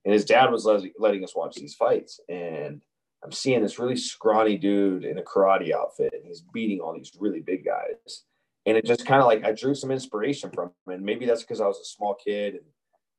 And 0.04 0.12
his 0.12 0.24
dad 0.24 0.50
was 0.50 0.64
letting, 0.64 0.92
letting 0.98 1.24
us 1.24 1.34
watch 1.34 1.54
these 1.54 1.74
fights, 1.74 2.20
and 2.28 2.82
I'm 3.24 3.32
seeing 3.32 3.62
this 3.62 3.78
really 3.78 3.96
scrawny 3.96 4.58
dude 4.58 5.04
in 5.04 5.18
a 5.18 5.22
karate 5.22 5.72
outfit, 5.72 6.12
and 6.12 6.26
he's 6.26 6.42
beating 6.52 6.80
all 6.80 6.92
these 6.92 7.12
really 7.18 7.40
big 7.40 7.64
guys. 7.64 8.24
And 8.66 8.76
it 8.76 8.84
just 8.84 9.06
kind 9.06 9.20
of 9.20 9.26
like 9.26 9.44
I 9.44 9.52
drew 9.52 9.74
some 9.74 9.90
inspiration 9.90 10.50
from 10.50 10.66
him, 10.86 10.94
and 10.94 11.02
maybe 11.02 11.24
that's 11.24 11.42
because 11.42 11.62
I 11.62 11.66
was 11.66 11.78
a 11.78 11.84
small 11.84 12.14
kid 12.14 12.54
and 12.54 12.64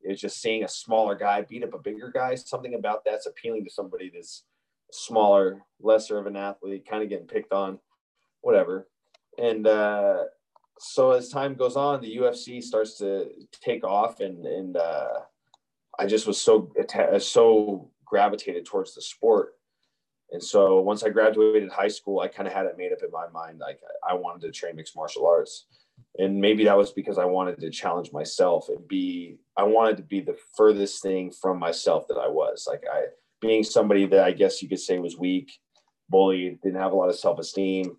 is 0.06 0.22
just 0.22 0.42
seeing 0.42 0.64
a 0.64 0.68
smaller 0.68 1.16
guy 1.16 1.42
beat 1.42 1.64
up 1.64 1.74
a 1.74 1.80
bigger 1.80 2.12
guy. 2.14 2.36
Something 2.36 2.76
about 2.76 3.04
that's 3.06 3.26
appealing 3.26 3.66
to 3.66 3.72
somebody 3.72 4.12
that's 4.14 4.44
smaller, 4.92 5.64
lesser 5.82 6.18
of 6.18 6.28
an 6.28 6.36
athlete, 6.36 6.88
kind 6.90 7.04
of 7.04 7.10
getting 7.10 7.28
picked 7.28 7.54
on, 7.54 7.80
whatever. 8.42 8.88
And 9.38 9.68
uh, 9.68 10.24
so 10.80 11.12
as 11.12 11.30
time 11.30 11.56
goes 11.56 11.76
on, 11.76 12.02
the 12.02 12.18
UFC 12.18 12.62
starts 12.62 12.98
to 13.00 13.30
take 13.52 13.84
off, 13.84 14.20
and 14.20 14.46
and 14.46 14.78
uh, 14.78 15.20
I 16.00 16.06
just 16.06 16.28
was 16.28 16.40
so 16.40 16.72
so 17.20 17.90
gravitated 18.06 18.66
towards 18.66 18.96
the 18.96 19.02
sport. 19.02 19.54
And 20.32 20.44
so 20.44 20.82
once 20.82 21.04
I 21.04 21.10
graduated 21.10 21.72
high 21.72 21.88
school, 21.88 22.20
I 22.20 22.28
kind 22.28 22.48
of 22.48 22.54
had 22.54 22.66
it 22.66 22.78
made 22.78 22.92
up 22.92 23.04
in 23.04 23.12
my 23.12 23.28
mind, 23.28 23.60
like 23.60 23.80
I 24.08 24.14
wanted 24.14 24.42
to 24.42 24.52
train 24.52 24.76
mixed 24.76 24.96
martial 24.96 25.28
arts 25.28 25.66
and 26.18 26.40
maybe 26.40 26.64
that 26.66 26.78
was 26.78 26.92
because 26.92 27.18
I 27.18 27.26
wanted 27.26 27.60
to 27.60 27.70
challenge 27.70 28.12
myself 28.12 28.70
and 28.70 28.88
be 28.88 29.38
I 29.58 29.64
wanted 29.64 29.98
to 29.98 30.04
be 30.04 30.22
the 30.22 30.38
furthest 30.56 31.02
thing 31.02 31.32
from 31.32 31.60
myself 31.60 32.08
that 32.08 32.18
I 32.18 32.28
was 32.28 32.66
like 32.68 32.84
I 32.92 33.06
being 33.42 33.64
somebody 33.64 34.06
that 34.08 34.24
I 34.24 34.32
guess 34.32 34.62
you 34.62 34.70
could 34.70 34.80
say 34.80 34.98
was 35.00 35.18
weak, 35.18 35.52
bullied, 36.10 36.62
didn't 36.62 36.80
have 36.80 36.94
a 36.94 36.96
lot 36.96 37.10
of 37.10 37.20
self-esteem. 37.20 37.98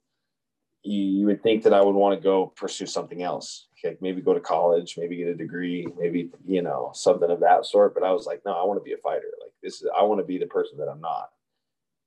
You, 0.82 1.02
you 1.02 1.26
would 1.26 1.42
think 1.42 1.62
that 1.64 1.74
I 1.74 1.82
would 1.82 1.94
want 1.94 2.18
to 2.18 2.22
go 2.22 2.46
pursue 2.56 2.86
something 2.86 3.22
else, 3.22 3.68
like 3.84 4.00
maybe 4.00 4.22
go 4.22 4.34
to 4.34 4.40
college, 4.40 4.96
maybe 4.96 5.16
get 5.16 5.28
a 5.28 5.34
degree, 5.34 5.86
maybe 5.98 6.30
you 6.46 6.62
know 6.62 6.90
something 6.94 7.30
of 7.30 7.40
that 7.40 7.66
sort. 7.66 7.94
But 7.94 8.04
I 8.04 8.12
was 8.12 8.26
like, 8.26 8.42
no, 8.46 8.52
I 8.52 8.64
want 8.64 8.80
to 8.80 8.84
be 8.84 8.92
a 8.92 8.98
fighter. 8.98 9.30
Like 9.42 9.52
this 9.62 9.82
is 9.82 9.88
I 9.96 10.02
want 10.04 10.20
to 10.20 10.26
be 10.26 10.38
the 10.38 10.46
person 10.46 10.78
that 10.78 10.88
I'm 10.88 11.00
not, 11.00 11.28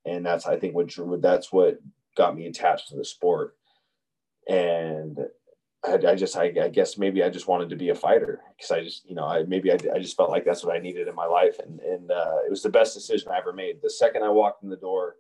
and 0.06 0.26
that's 0.26 0.48
I 0.48 0.58
think 0.58 0.76
what 0.76 0.88
drew 0.88 1.20
that's 1.22 1.52
what 1.52 1.80
got 2.18 2.36
me 2.36 2.48
attached 2.48 2.90
to 2.90 2.96
the 2.96 3.06
sport. 3.06 3.56
And 4.48 5.20
I, 5.86 5.94
I 6.08 6.16
just, 6.16 6.36
I, 6.36 6.54
I, 6.62 6.68
guess 6.68 6.98
maybe 6.98 7.24
I 7.24 7.30
just 7.30 7.48
wanted 7.48 7.70
to 7.70 7.76
be 7.76 7.90
a 7.90 7.96
fighter 7.96 8.42
because 8.56 8.72
I 8.72 8.84
just, 8.84 9.08
you 9.08 9.16
know, 9.16 9.26
I 9.26 9.44
maybe 9.44 9.72
I, 9.72 9.78
I 9.94 10.00
just 10.00 10.18
felt 10.18 10.30
like 10.30 10.44
that's 10.44 10.64
what 10.64 10.76
I 10.76 10.80
needed 10.80 11.08
in 11.08 11.16
my 11.16 11.26
life, 11.26 11.58
and 11.60 11.80
and 11.80 12.12
uh, 12.12 12.38
it 12.46 12.50
was 12.50 12.64
the 12.64 12.70
best 12.70 12.94
decision 12.94 13.32
I 13.32 13.38
ever 13.38 13.54
made. 13.54 13.78
The 13.82 13.90
second 13.90 14.24
I 14.24 14.30
walked 14.30 14.64
in 14.64 14.70
the 14.70 14.76
door 14.76 15.16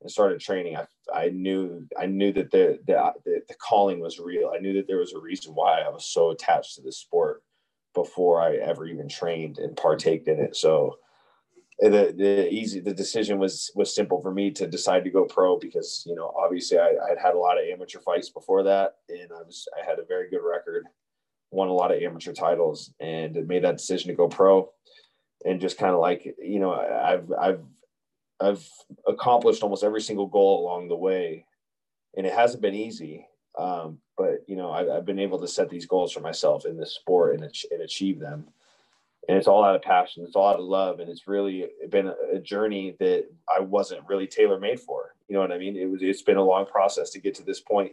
and 0.00 0.10
started 0.10 0.40
training, 0.40 0.76
I, 0.76 0.86
I 1.12 1.28
knew 1.30 1.86
I 1.98 2.06
knew 2.06 2.32
that 2.32 2.50
the, 2.50 2.78
the 2.86 3.12
the 3.24 3.40
the 3.48 3.54
calling 3.54 4.00
was 4.00 4.18
real. 4.18 4.52
I 4.54 4.58
knew 4.58 4.74
that 4.74 4.86
there 4.86 4.98
was 4.98 5.14
a 5.14 5.20
reason 5.20 5.54
why 5.54 5.80
I 5.80 5.88
was 5.88 6.04
so 6.04 6.30
attached 6.30 6.74
to 6.74 6.82
this 6.82 6.98
sport 6.98 7.42
before 7.94 8.42
I 8.42 8.56
ever 8.56 8.86
even 8.86 9.08
trained 9.08 9.58
and 9.58 9.76
partaked 9.76 10.28
in 10.28 10.38
it. 10.38 10.54
So 10.54 10.96
the 11.80 12.12
the 12.16 12.52
easy 12.52 12.80
the 12.80 12.92
decision 12.92 13.38
was 13.38 13.70
was 13.74 13.94
simple 13.94 14.20
for 14.20 14.32
me 14.32 14.50
to 14.50 14.66
decide 14.66 15.04
to 15.04 15.10
go 15.10 15.24
pro 15.24 15.58
because 15.58 16.02
you 16.06 16.14
know 16.14 16.34
obviously 16.36 16.78
I, 16.78 16.88
I 16.88 17.10
had 17.10 17.18
had 17.18 17.34
a 17.34 17.38
lot 17.38 17.58
of 17.58 17.64
amateur 17.68 18.00
fights 18.00 18.30
before 18.30 18.64
that 18.64 18.96
and 19.08 19.30
I 19.32 19.42
was 19.42 19.68
I 19.76 19.88
had 19.88 19.98
a 20.00 20.04
very 20.04 20.28
good 20.28 20.42
record, 20.42 20.86
won 21.52 21.68
a 21.68 21.72
lot 21.72 21.94
of 21.94 22.02
amateur 22.02 22.32
titles 22.32 22.92
and 22.98 23.46
made 23.46 23.62
that 23.62 23.76
decision 23.76 24.08
to 24.08 24.16
go 24.16 24.28
pro, 24.28 24.70
and 25.44 25.60
just 25.60 25.78
kind 25.78 25.94
of 25.94 26.00
like 26.00 26.34
you 26.38 26.58
know 26.58 26.72
I've 26.72 27.32
I've 27.32 27.62
I've 28.40 28.68
accomplished 29.06 29.62
almost 29.62 29.84
every 29.84 30.00
single 30.00 30.26
goal 30.26 30.64
along 30.64 30.88
the 30.88 30.96
way, 30.96 31.46
and 32.16 32.26
it 32.26 32.32
hasn't 32.32 32.62
been 32.62 32.74
easy. 32.74 33.26
Um, 33.56 33.98
but 34.16 34.42
you 34.48 34.56
know 34.56 34.70
I, 34.70 34.96
I've 34.96 35.06
been 35.06 35.20
able 35.20 35.38
to 35.38 35.48
set 35.48 35.70
these 35.70 35.86
goals 35.86 36.12
for 36.12 36.20
myself 36.20 36.66
in 36.66 36.76
this 36.76 36.94
sport 36.94 37.34
and, 37.34 37.44
and 37.70 37.82
achieve 37.82 38.18
them 38.18 38.48
and 39.28 39.36
it's 39.36 39.46
all 39.46 39.62
out 39.62 39.76
of 39.76 39.82
passion 39.82 40.24
it's 40.24 40.34
all 40.34 40.48
out 40.48 40.58
of 40.58 40.64
love 40.64 41.00
and 41.00 41.08
it's 41.08 41.28
really 41.28 41.66
been 41.90 42.12
a 42.32 42.38
journey 42.38 42.96
that 42.98 43.24
i 43.54 43.60
wasn't 43.60 44.00
really 44.08 44.26
tailor 44.26 44.58
made 44.58 44.80
for 44.80 45.14
you 45.28 45.34
know 45.34 45.40
what 45.40 45.52
i 45.52 45.58
mean? 45.58 45.76
It 45.76 45.90
was 45.90 46.02
it's 46.02 46.22
been 46.22 46.38
a 46.38 46.44
long 46.44 46.66
process 46.66 47.10
to 47.10 47.20
get 47.20 47.34
to 47.36 47.44
this 47.44 47.60
point 47.60 47.92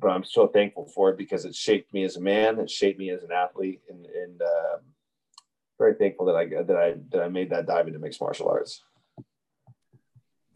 but 0.00 0.08
i'm 0.08 0.24
so 0.24 0.46
thankful 0.46 0.86
for 0.94 1.10
it 1.10 1.18
because 1.18 1.44
it 1.44 1.54
shaped 1.54 1.92
me 1.94 2.04
as 2.04 2.16
a 2.16 2.20
man 2.20 2.58
it 2.58 2.70
shaped 2.70 2.98
me 2.98 3.10
as 3.10 3.22
an 3.22 3.32
athlete 3.32 3.80
and 3.88 4.04
and 4.06 4.42
uh, 4.42 4.78
very 5.78 5.94
thankful 5.94 6.26
that 6.26 6.36
i 6.36 6.44
that 6.46 6.76
i 6.76 6.94
that 7.10 7.22
i 7.22 7.28
made 7.28 7.50
that 7.50 7.66
dive 7.66 7.86
into 7.86 7.98
mixed 7.98 8.20
martial 8.20 8.48
arts 8.48 8.82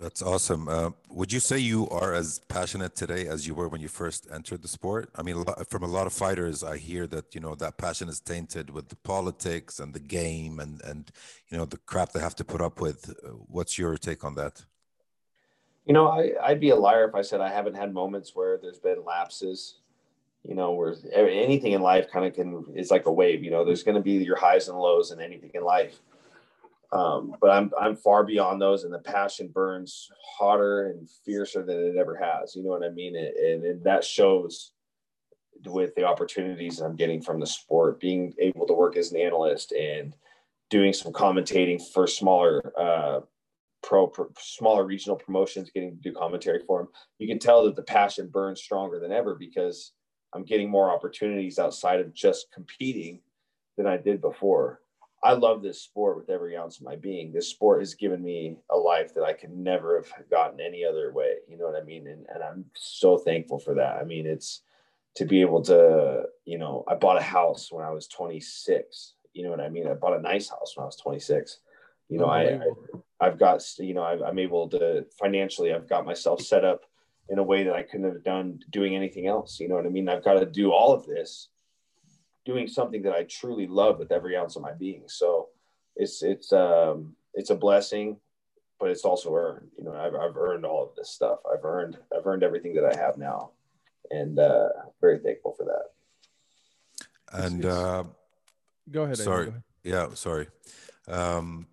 that's 0.02 0.20
awesome. 0.20 0.68
Uh, 0.68 0.90
would 1.08 1.32
you 1.32 1.38
say 1.38 1.58
you 1.58 1.88
are 1.90 2.12
as 2.12 2.40
passionate 2.48 2.96
today 2.96 3.28
as 3.28 3.46
you 3.46 3.54
were 3.54 3.68
when 3.68 3.80
you 3.80 3.86
first 3.86 4.26
entered 4.32 4.60
the 4.60 4.68
sport? 4.68 5.08
I 5.14 5.22
mean, 5.22 5.44
from 5.68 5.84
a 5.84 5.86
lot 5.86 6.08
of 6.08 6.12
fighters, 6.12 6.64
I 6.64 6.76
hear 6.76 7.06
that 7.06 7.34
you 7.34 7.40
know 7.40 7.54
that 7.54 7.78
passion 7.78 8.08
is 8.08 8.18
tainted 8.18 8.70
with 8.70 8.88
the 8.88 8.96
politics 8.96 9.78
and 9.78 9.94
the 9.94 10.00
game 10.00 10.58
and 10.58 10.82
and 10.82 11.10
you 11.48 11.56
know 11.56 11.64
the 11.64 11.76
crap 11.76 12.12
they 12.12 12.20
have 12.20 12.34
to 12.36 12.44
put 12.44 12.60
up 12.60 12.80
with. 12.80 13.14
Uh, 13.24 13.28
what's 13.46 13.78
your 13.78 13.96
take 13.96 14.24
on 14.24 14.34
that? 14.34 14.64
You 15.86 15.94
know, 15.94 16.08
I, 16.08 16.32
I'd 16.42 16.60
be 16.60 16.70
a 16.70 16.76
liar 16.76 17.08
if 17.08 17.14
I 17.14 17.22
said 17.22 17.40
I 17.40 17.50
haven't 17.50 17.74
had 17.74 17.94
moments 17.94 18.32
where 18.34 18.58
there's 18.58 18.80
been 18.80 19.04
lapses. 19.04 19.76
You 20.42 20.56
know, 20.56 20.72
where 20.72 20.96
anything 21.14 21.70
in 21.70 21.82
life 21.82 22.10
kind 22.10 22.26
of 22.26 22.34
can 22.34 22.64
is 22.74 22.90
like 22.90 23.06
a 23.06 23.12
wave. 23.12 23.44
You 23.44 23.52
know, 23.52 23.64
there's 23.64 23.84
going 23.84 23.94
to 23.94 24.00
be 24.00 24.14
your 24.14 24.34
highs 24.36 24.66
and 24.66 24.76
lows 24.76 25.12
in 25.12 25.20
anything 25.20 25.52
in 25.54 25.62
life. 25.62 26.00
Um, 26.92 27.34
but 27.40 27.50
I'm 27.50 27.70
I'm 27.80 27.96
far 27.96 28.22
beyond 28.22 28.60
those, 28.60 28.84
and 28.84 28.92
the 28.92 28.98
passion 28.98 29.48
burns 29.48 30.10
hotter 30.38 30.88
and 30.88 31.08
fiercer 31.24 31.64
than 31.64 31.78
it 31.78 31.96
ever 31.98 32.16
has. 32.16 32.54
You 32.54 32.62
know 32.62 32.70
what 32.70 32.84
I 32.84 32.90
mean? 32.90 33.16
And, 33.16 33.64
and 33.64 33.84
that 33.84 34.04
shows 34.04 34.72
with 35.64 35.94
the 35.94 36.04
opportunities 36.04 36.80
I'm 36.80 36.96
getting 36.96 37.22
from 37.22 37.40
the 37.40 37.46
sport, 37.46 38.00
being 38.00 38.34
able 38.38 38.66
to 38.66 38.74
work 38.74 38.96
as 38.96 39.12
an 39.12 39.20
analyst 39.20 39.72
and 39.72 40.14
doing 40.70 40.92
some 40.92 41.12
commentating 41.12 41.80
for 41.92 42.06
smaller 42.06 42.72
uh, 42.78 43.20
pro, 43.82 44.06
pro, 44.06 44.28
smaller 44.38 44.84
regional 44.84 45.16
promotions, 45.16 45.70
getting 45.70 45.96
to 45.96 46.02
do 46.02 46.12
commentary 46.12 46.60
for 46.66 46.78
them. 46.80 46.88
You 47.18 47.28
can 47.28 47.38
tell 47.38 47.64
that 47.64 47.76
the 47.76 47.82
passion 47.82 48.28
burns 48.28 48.60
stronger 48.60 48.98
than 48.98 49.12
ever 49.12 49.34
because 49.34 49.92
I'm 50.34 50.44
getting 50.44 50.70
more 50.70 50.90
opportunities 50.90 51.58
outside 51.58 52.00
of 52.00 52.14
just 52.14 52.46
competing 52.52 53.20
than 53.76 53.86
I 53.86 53.96
did 53.96 54.20
before. 54.20 54.80
I 55.24 55.34
love 55.34 55.62
this 55.62 55.80
sport 55.80 56.16
with 56.16 56.30
every 56.30 56.56
ounce 56.56 56.78
of 56.78 56.84
my 56.84 56.96
being. 56.96 57.32
This 57.32 57.48
sport 57.48 57.80
has 57.80 57.94
given 57.94 58.22
me 58.22 58.56
a 58.70 58.76
life 58.76 59.14
that 59.14 59.22
I 59.22 59.32
could 59.32 59.56
never 59.56 59.96
have 59.96 60.28
gotten 60.30 60.60
any 60.60 60.84
other 60.84 61.12
way. 61.12 61.36
You 61.48 61.56
know 61.56 61.66
what 61.66 61.80
I 61.80 61.84
mean? 61.84 62.08
And, 62.08 62.26
and 62.34 62.42
I'm 62.42 62.64
so 62.74 63.16
thankful 63.16 63.60
for 63.60 63.74
that. 63.74 63.98
I 64.00 64.04
mean, 64.04 64.26
it's 64.26 64.62
to 65.16 65.24
be 65.24 65.40
able 65.40 65.62
to, 65.62 66.24
you 66.44 66.58
know, 66.58 66.84
I 66.88 66.94
bought 66.94 67.18
a 67.18 67.22
house 67.22 67.70
when 67.70 67.84
I 67.84 67.90
was 67.90 68.08
26. 68.08 69.14
You 69.32 69.44
know 69.44 69.50
what 69.50 69.60
I 69.60 69.68
mean? 69.68 69.86
I 69.86 69.94
bought 69.94 70.18
a 70.18 70.22
nice 70.22 70.48
house 70.48 70.76
when 70.76 70.82
I 70.82 70.86
was 70.86 70.96
26. 70.96 71.58
You 72.08 72.18
know, 72.18 72.26
I, 72.26 72.60
I 73.20 73.24
have 73.26 73.38
got, 73.38 73.62
you 73.78 73.94
know, 73.94 74.02
i 74.02 74.28
I'm 74.28 74.38
able 74.38 74.68
to 74.70 75.06
financially, 75.18 75.72
I've 75.72 75.88
got 75.88 76.04
myself 76.04 76.42
set 76.42 76.64
up 76.64 76.82
in 77.28 77.38
a 77.38 77.42
way 77.42 77.62
that 77.62 77.74
I 77.74 77.82
couldn't 77.82 78.12
have 78.12 78.24
done 78.24 78.58
doing 78.70 78.96
anything 78.96 79.28
else. 79.28 79.60
You 79.60 79.68
know 79.68 79.76
what 79.76 79.86
I 79.86 79.88
mean? 79.88 80.08
I've 80.08 80.24
got 80.24 80.40
to 80.40 80.46
do 80.46 80.72
all 80.72 80.92
of 80.92 81.06
this 81.06 81.48
doing 82.44 82.66
something 82.66 83.02
that 83.02 83.12
I 83.12 83.24
truly 83.24 83.66
love 83.66 83.98
with 83.98 84.12
every 84.12 84.36
ounce 84.36 84.56
of 84.56 84.62
my 84.62 84.72
being. 84.72 85.04
So 85.06 85.48
it's 85.96 86.22
it's 86.22 86.52
um 86.52 87.14
it's 87.34 87.50
a 87.50 87.54
blessing, 87.54 88.16
but 88.80 88.90
it's 88.90 89.04
also 89.04 89.34
earned. 89.34 89.68
You 89.78 89.84
know, 89.84 89.92
I've 89.92 90.14
I've 90.14 90.36
earned 90.36 90.64
all 90.64 90.82
of 90.82 90.94
this 90.96 91.10
stuff. 91.10 91.38
I've 91.50 91.64
earned 91.64 91.98
I've 92.16 92.26
earned 92.26 92.42
everything 92.42 92.74
that 92.74 92.84
I 92.84 92.96
have 92.96 93.18
now, 93.18 93.50
and 94.10 94.38
uh, 94.38 94.68
very 95.00 95.18
thankful 95.18 95.54
for 95.56 95.64
that. 95.64 97.44
And 97.44 97.64
uh, 97.64 98.04
go 98.90 99.04
ahead. 99.04 99.18
Sorry. 99.18 99.46
Go 99.46 99.50
ahead. 99.50 99.62
Yeah, 99.84 100.08
sorry. 100.14 100.48
Um, 101.08 101.66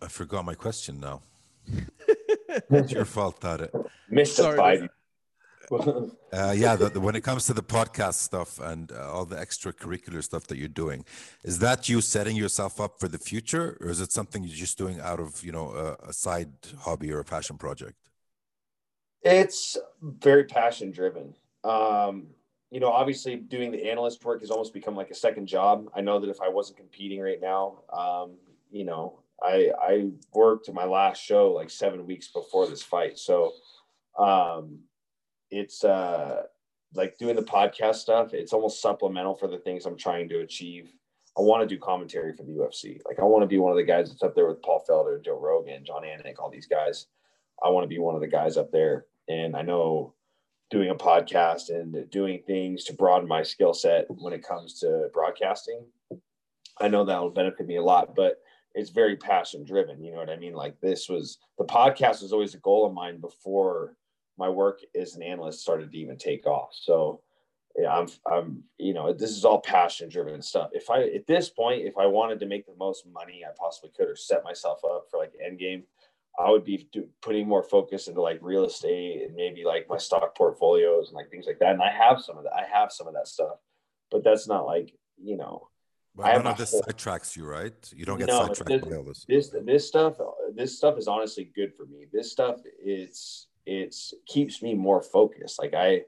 I 0.00 0.08
forgot 0.08 0.44
my 0.44 0.54
question 0.54 1.00
now. 1.00 1.22
it's 2.70 2.92
your 2.92 3.04
fault, 3.04 3.40
Tarek. 3.40 3.70
Mystified 4.08 4.82
you 4.82 4.88
uh, 6.32 6.54
yeah, 6.56 6.76
the, 6.76 6.90
the, 6.90 7.00
when 7.00 7.14
it 7.14 7.22
comes 7.22 7.46
to 7.46 7.54
the 7.54 7.62
podcast 7.62 8.14
stuff 8.14 8.60
and 8.60 8.92
uh, 8.92 9.12
all 9.12 9.24
the 9.24 9.36
extracurricular 9.36 10.22
stuff 10.22 10.46
that 10.48 10.58
you're 10.58 10.68
doing, 10.68 11.04
is 11.42 11.58
that 11.60 11.88
you 11.88 12.00
setting 12.00 12.36
yourself 12.36 12.80
up 12.80 12.98
for 12.98 13.08
the 13.08 13.18
future, 13.18 13.76
or 13.80 13.88
is 13.88 14.00
it 14.00 14.12
something 14.12 14.44
you're 14.44 14.56
just 14.56 14.78
doing 14.78 15.00
out 15.00 15.20
of 15.20 15.42
you 15.44 15.52
know 15.52 15.70
a, 15.70 16.08
a 16.08 16.12
side 16.12 16.52
hobby 16.80 17.12
or 17.12 17.20
a 17.20 17.24
passion 17.24 17.56
project? 17.56 17.96
It's 19.22 19.76
very 20.02 20.44
passion 20.44 20.90
driven. 20.90 21.34
Um, 21.62 22.26
you 22.70 22.80
know, 22.80 22.90
obviously, 22.90 23.36
doing 23.36 23.70
the 23.70 23.90
analyst 23.90 24.24
work 24.24 24.40
has 24.40 24.50
almost 24.50 24.74
become 24.74 24.96
like 24.96 25.10
a 25.10 25.14
second 25.14 25.46
job. 25.46 25.88
I 25.94 26.00
know 26.00 26.18
that 26.18 26.28
if 26.28 26.40
I 26.40 26.48
wasn't 26.48 26.78
competing 26.78 27.20
right 27.20 27.40
now, 27.40 27.84
um, 27.92 28.32
you 28.70 28.84
know, 28.84 29.20
I 29.42 29.70
I 29.80 30.10
worked 30.32 30.70
my 30.72 30.84
last 30.84 31.22
show 31.22 31.52
like 31.52 31.70
seven 31.70 32.06
weeks 32.06 32.28
before 32.28 32.66
this 32.66 32.82
fight, 32.82 33.18
so 33.18 33.52
um, 34.18 34.80
it's 35.54 35.84
uh 35.84 36.42
like 36.94 37.16
doing 37.18 37.36
the 37.36 37.42
podcast 37.42 37.96
stuff 37.96 38.34
it's 38.34 38.52
almost 38.52 38.80
supplemental 38.82 39.34
for 39.34 39.48
the 39.48 39.58
things 39.58 39.86
i'm 39.86 39.96
trying 39.96 40.28
to 40.28 40.40
achieve. 40.40 40.90
I 41.36 41.40
want 41.40 41.68
to 41.68 41.74
do 41.74 41.80
commentary 41.80 42.32
for 42.36 42.42
the 42.42 42.52
ufc 42.52 43.00
like 43.06 43.18
i 43.18 43.24
want 43.24 43.42
to 43.42 43.46
be 43.46 43.58
one 43.58 43.72
of 43.72 43.76
the 43.76 43.84
guys 43.84 44.08
that's 44.08 44.22
up 44.22 44.34
there 44.34 44.46
with 44.46 44.62
paul 44.62 44.84
felder 44.88 45.24
joe 45.24 45.38
rogan 45.38 45.84
john 45.84 46.02
anik 46.02 46.38
all 46.38 46.50
these 46.50 46.66
guys. 46.66 47.06
I 47.64 47.68
want 47.70 47.84
to 47.84 47.88
be 47.88 47.98
one 47.98 48.14
of 48.14 48.20
the 48.20 48.26
guys 48.26 48.56
up 48.56 48.70
there. 48.72 49.06
And 49.28 49.56
i 49.56 49.62
know 49.62 50.14
doing 50.70 50.90
a 50.90 50.94
podcast 50.94 51.68
and 51.68 52.10
doing 52.10 52.42
things 52.46 52.84
to 52.84 52.92
broaden 52.92 53.28
my 53.28 53.42
skill 53.42 53.74
set 53.74 54.06
when 54.08 54.32
it 54.32 54.46
comes 54.46 54.80
to 54.80 55.08
broadcasting 55.12 55.84
i 56.80 56.88
know 56.88 57.04
that 57.04 57.20
will 57.20 57.30
benefit 57.30 57.66
me 57.66 57.76
a 57.76 57.82
lot 57.82 58.14
but 58.16 58.40
it's 58.74 58.90
very 58.90 59.16
passion 59.16 59.64
driven. 59.64 60.02
You 60.02 60.12
know 60.12 60.18
what 60.18 60.30
i 60.30 60.36
mean? 60.36 60.54
Like 60.54 60.80
this 60.80 61.08
was 61.08 61.38
the 61.58 61.64
podcast 61.64 62.22
was 62.22 62.32
always 62.32 62.54
a 62.54 62.58
goal 62.58 62.86
of 62.86 62.92
mine 62.92 63.20
before 63.20 63.96
my 64.38 64.48
work 64.48 64.80
as 64.94 65.14
an 65.14 65.22
analyst 65.22 65.60
started 65.60 65.92
to 65.92 65.98
even 65.98 66.16
take 66.16 66.46
off. 66.46 66.70
So 66.72 67.20
yeah, 67.76 67.92
I'm, 67.92 68.06
I'm, 68.30 68.62
you 68.78 68.94
know, 68.94 69.12
this 69.12 69.30
is 69.30 69.44
all 69.44 69.60
passion 69.60 70.08
driven 70.08 70.40
stuff. 70.42 70.70
If 70.72 70.90
I, 70.90 71.02
at 71.08 71.26
this 71.26 71.48
point, 71.48 71.82
if 71.82 71.98
I 71.98 72.06
wanted 72.06 72.38
to 72.40 72.46
make 72.46 72.66
the 72.66 72.76
most 72.78 73.04
money 73.12 73.42
I 73.44 73.52
possibly 73.58 73.90
could 73.96 74.08
or 74.08 74.16
set 74.16 74.44
myself 74.44 74.80
up 74.84 75.06
for 75.10 75.18
like 75.18 75.32
end 75.44 75.58
game, 75.58 75.82
I 76.38 76.50
would 76.50 76.64
be 76.64 76.88
do, 76.92 77.08
putting 77.20 77.48
more 77.48 77.62
focus 77.62 78.08
into 78.08 78.20
like 78.20 78.38
real 78.42 78.64
estate 78.64 79.22
and 79.22 79.34
maybe 79.34 79.64
like 79.64 79.88
my 79.88 79.98
stock 79.98 80.36
portfolios 80.36 81.08
and 81.08 81.16
like 81.16 81.30
things 81.30 81.46
like 81.46 81.58
that. 81.60 81.72
And 81.72 81.82
I 81.82 81.90
have 81.90 82.20
some 82.20 82.38
of 82.38 82.44
that. 82.44 82.54
I 82.54 82.64
have 82.64 82.92
some 82.92 83.06
of 83.06 83.14
that 83.14 83.28
stuff, 83.28 83.58
but 84.10 84.24
that's 84.24 84.48
not 84.48 84.66
like, 84.66 84.94
you 85.22 85.36
know, 85.36 85.68
but 86.16 86.32
none 86.32 86.46
of 86.46 86.56
this 86.56 86.70
whole, 86.70 86.82
sidetracks 86.82 87.36
you, 87.36 87.44
right? 87.44 87.72
You 87.94 88.04
don't 88.04 88.18
get 88.18 88.28
no, 88.28 88.46
sidetracked 88.46 88.88
by 88.88 88.96
all 88.96 89.02
this. 89.02 89.24
This 89.28 89.52
this 89.64 89.88
stuff, 89.88 90.16
this 90.54 90.76
stuff 90.76 90.96
is 90.96 91.08
honestly 91.08 91.50
good 91.56 91.74
for 91.74 91.86
me. 91.86 92.06
This 92.12 92.30
stuff 92.30 92.60
is 92.84 93.48
it's 93.66 94.14
keeps 94.26 94.62
me 94.62 94.74
more 94.74 95.02
focused. 95.02 95.58
Like 95.58 95.74
I, 95.74 96.02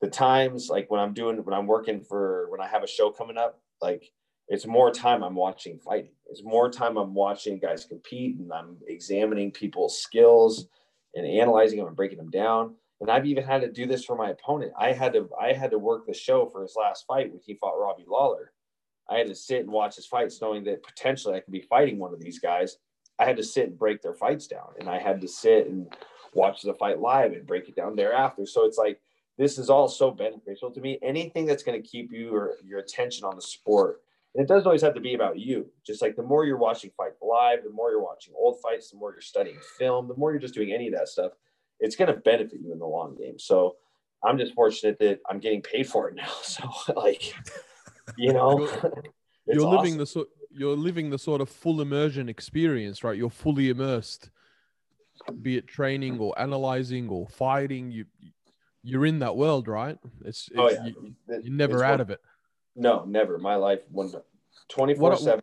the 0.00 0.08
times 0.08 0.68
like 0.68 0.90
when 0.90 1.00
I'm 1.00 1.14
doing 1.14 1.36
when 1.38 1.54
I'm 1.54 1.66
working 1.66 2.00
for 2.00 2.46
when 2.50 2.60
I 2.60 2.66
have 2.66 2.82
a 2.82 2.88
show 2.88 3.10
coming 3.10 3.38
up, 3.38 3.60
like 3.80 4.12
it's 4.48 4.66
more 4.66 4.90
time 4.90 5.22
I'm 5.22 5.34
watching 5.34 5.78
fighting. 5.78 6.12
It's 6.26 6.44
more 6.44 6.70
time 6.70 6.96
I'm 6.96 7.14
watching 7.14 7.58
guys 7.58 7.84
compete 7.84 8.38
and 8.38 8.52
I'm 8.52 8.76
examining 8.86 9.50
people's 9.50 10.00
skills 10.00 10.66
and 11.14 11.26
analyzing 11.26 11.78
them 11.78 11.86
and 11.86 11.96
breaking 11.96 12.18
them 12.18 12.30
down. 12.30 12.74
And 13.00 13.10
I've 13.10 13.26
even 13.26 13.44
had 13.44 13.62
to 13.62 13.72
do 13.72 13.86
this 13.86 14.04
for 14.04 14.16
my 14.16 14.30
opponent. 14.30 14.72
I 14.78 14.92
had 14.92 15.12
to 15.14 15.28
I 15.40 15.52
had 15.52 15.70
to 15.72 15.78
work 15.78 16.06
the 16.06 16.14
show 16.14 16.46
for 16.46 16.62
his 16.62 16.76
last 16.76 17.04
fight 17.06 17.30
when 17.30 17.40
he 17.44 17.54
fought 17.54 17.78
Robbie 17.78 18.06
Lawler. 18.08 18.52
I 19.08 19.18
had 19.18 19.26
to 19.26 19.34
sit 19.34 19.60
and 19.60 19.70
watch 19.70 19.96
his 19.96 20.06
fights, 20.06 20.40
knowing 20.40 20.64
that 20.64 20.82
potentially 20.82 21.34
I 21.34 21.40
could 21.40 21.52
be 21.52 21.62
fighting 21.62 21.98
one 21.98 22.14
of 22.14 22.20
these 22.20 22.38
guys. 22.38 22.78
I 23.18 23.24
had 23.24 23.36
to 23.36 23.42
sit 23.42 23.68
and 23.68 23.78
break 23.78 24.00
their 24.00 24.14
fights 24.14 24.46
down, 24.46 24.74
and 24.78 24.88
I 24.88 24.98
had 24.98 25.20
to 25.20 25.28
sit 25.28 25.66
and 25.66 25.92
watch 26.34 26.62
the 26.62 26.74
fight 26.74 27.00
live 27.00 27.32
and 27.32 27.46
break 27.46 27.68
it 27.68 27.76
down 27.76 27.96
thereafter. 27.96 28.46
So 28.46 28.64
it's 28.64 28.78
like 28.78 29.00
this 29.38 29.58
is 29.58 29.70
all 29.70 29.88
so 29.88 30.10
beneficial 30.10 30.70
to 30.70 30.80
me. 30.80 30.98
Anything 31.02 31.46
that's 31.46 31.62
going 31.62 31.80
to 31.80 31.88
keep 31.88 32.12
you 32.12 32.34
or 32.34 32.56
your 32.64 32.80
attention 32.80 33.24
on 33.24 33.36
the 33.36 33.42
sport. 33.42 34.00
And 34.34 34.42
it 34.42 34.48
doesn't 34.48 34.66
always 34.66 34.82
have 34.82 34.94
to 34.94 35.00
be 35.00 35.14
about 35.14 35.38
you. 35.38 35.70
Just 35.86 36.00
like 36.00 36.16
the 36.16 36.22
more 36.22 36.44
you're 36.44 36.56
watching 36.56 36.90
fight 36.96 37.12
live, 37.20 37.64
the 37.64 37.70
more 37.70 37.90
you're 37.90 38.02
watching 38.02 38.34
old 38.36 38.60
fights, 38.62 38.90
the 38.90 38.96
more 38.96 39.12
you're 39.12 39.20
studying 39.20 39.58
film, 39.78 40.08
the 40.08 40.16
more 40.16 40.30
you're 40.32 40.40
just 40.40 40.54
doing 40.54 40.72
any 40.72 40.88
of 40.88 40.94
that 40.94 41.08
stuff, 41.08 41.32
it's 41.80 41.96
going 41.96 42.12
to 42.12 42.18
benefit 42.20 42.60
you 42.62 42.72
in 42.72 42.78
the 42.78 42.86
long 42.86 43.14
game. 43.14 43.38
So 43.38 43.76
I'm 44.24 44.38
just 44.38 44.54
fortunate 44.54 44.98
that 45.00 45.20
I'm 45.28 45.38
getting 45.38 45.62
paid 45.62 45.86
for 45.86 46.08
it 46.08 46.14
now. 46.14 46.32
So 46.42 46.70
like, 46.94 47.34
you 48.16 48.32
know, 48.32 48.68
you're 49.46 49.66
living 49.66 49.98
the 49.98 50.06
sort 50.06 50.28
you're 50.54 50.76
living 50.76 51.08
the 51.08 51.18
sort 51.18 51.40
of 51.40 51.48
full 51.48 51.80
immersion 51.80 52.28
experience, 52.28 53.02
right? 53.02 53.16
You're 53.16 53.30
fully 53.30 53.70
immersed 53.70 54.30
be 55.40 55.56
it 55.56 55.66
training 55.66 56.18
or 56.18 56.38
analyzing 56.38 57.08
or 57.08 57.28
fighting, 57.28 57.90
you 57.90 58.06
you're 58.82 59.06
in 59.06 59.20
that 59.20 59.36
world, 59.36 59.68
right? 59.68 59.96
It's, 60.24 60.48
oh, 60.56 60.66
it's 60.66 60.80
oh, 60.80 60.84
yeah. 60.84 61.36
you, 61.42 61.50
are 61.50 61.50
never 61.50 61.74
it's 61.74 61.82
out 61.82 61.90
one, 61.92 62.00
of 62.00 62.10
it. 62.10 62.20
No, 62.74 63.04
never. 63.04 63.38
My 63.38 63.54
life 63.54 63.80
when 63.90 64.12
24 64.68 65.16
7 65.16 65.42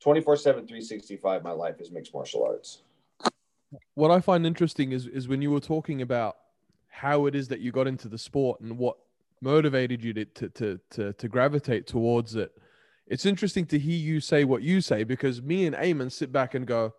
24 0.00 0.36
7 0.36 0.66
365 0.66 1.42
my 1.42 1.50
life 1.50 1.80
is 1.80 1.90
mixed 1.90 2.14
martial 2.14 2.44
arts. 2.44 2.82
What 3.94 4.10
I 4.10 4.20
find 4.20 4.46
interesting 4.46 4.92
is 4.92 5.06
is 5.06 5.28
when 5.28 5.42
you 5.42 5.50
were 5.50 5.60
talking 5.60 6.02
about 6.02 6.36
how 6.88 7.26
it 7.26 7.34
is 7.34 7.48
that 7.48 7.60
you 7.60 7.72
got 7.72 7.86
into 7.86 8.08
the 8.08 8.18
sport 8.18 8.60
and 8.60 8.78
what 8.78 8.96
motivated 9.40 10.02
you 10.02 10.14
to 10.14 10.24
to 10.24 10.48
to 10.50 10.80
to, 10.90 11.12
to 11.12 11.28
gravitate 11.28 11.86
towards 11.86 12.34
it. 12.36 12.52
It's 13.06 13.26
interesting 13.26 13.66
to 13.66 13.78
hear 13.78 13.98
you 13.98 14.20
say 14.20 14.44
what 14.44 14.62
you 14.62 14.80
say 14.80 15.04
because 15.04 15.42
me 15.42 15.66
and 15.66 15.76
Eamon 15.76 16.10
sit 16.10 16.32
back 16.32 16.54
and 16.54 16.66
go, 16.66 16.94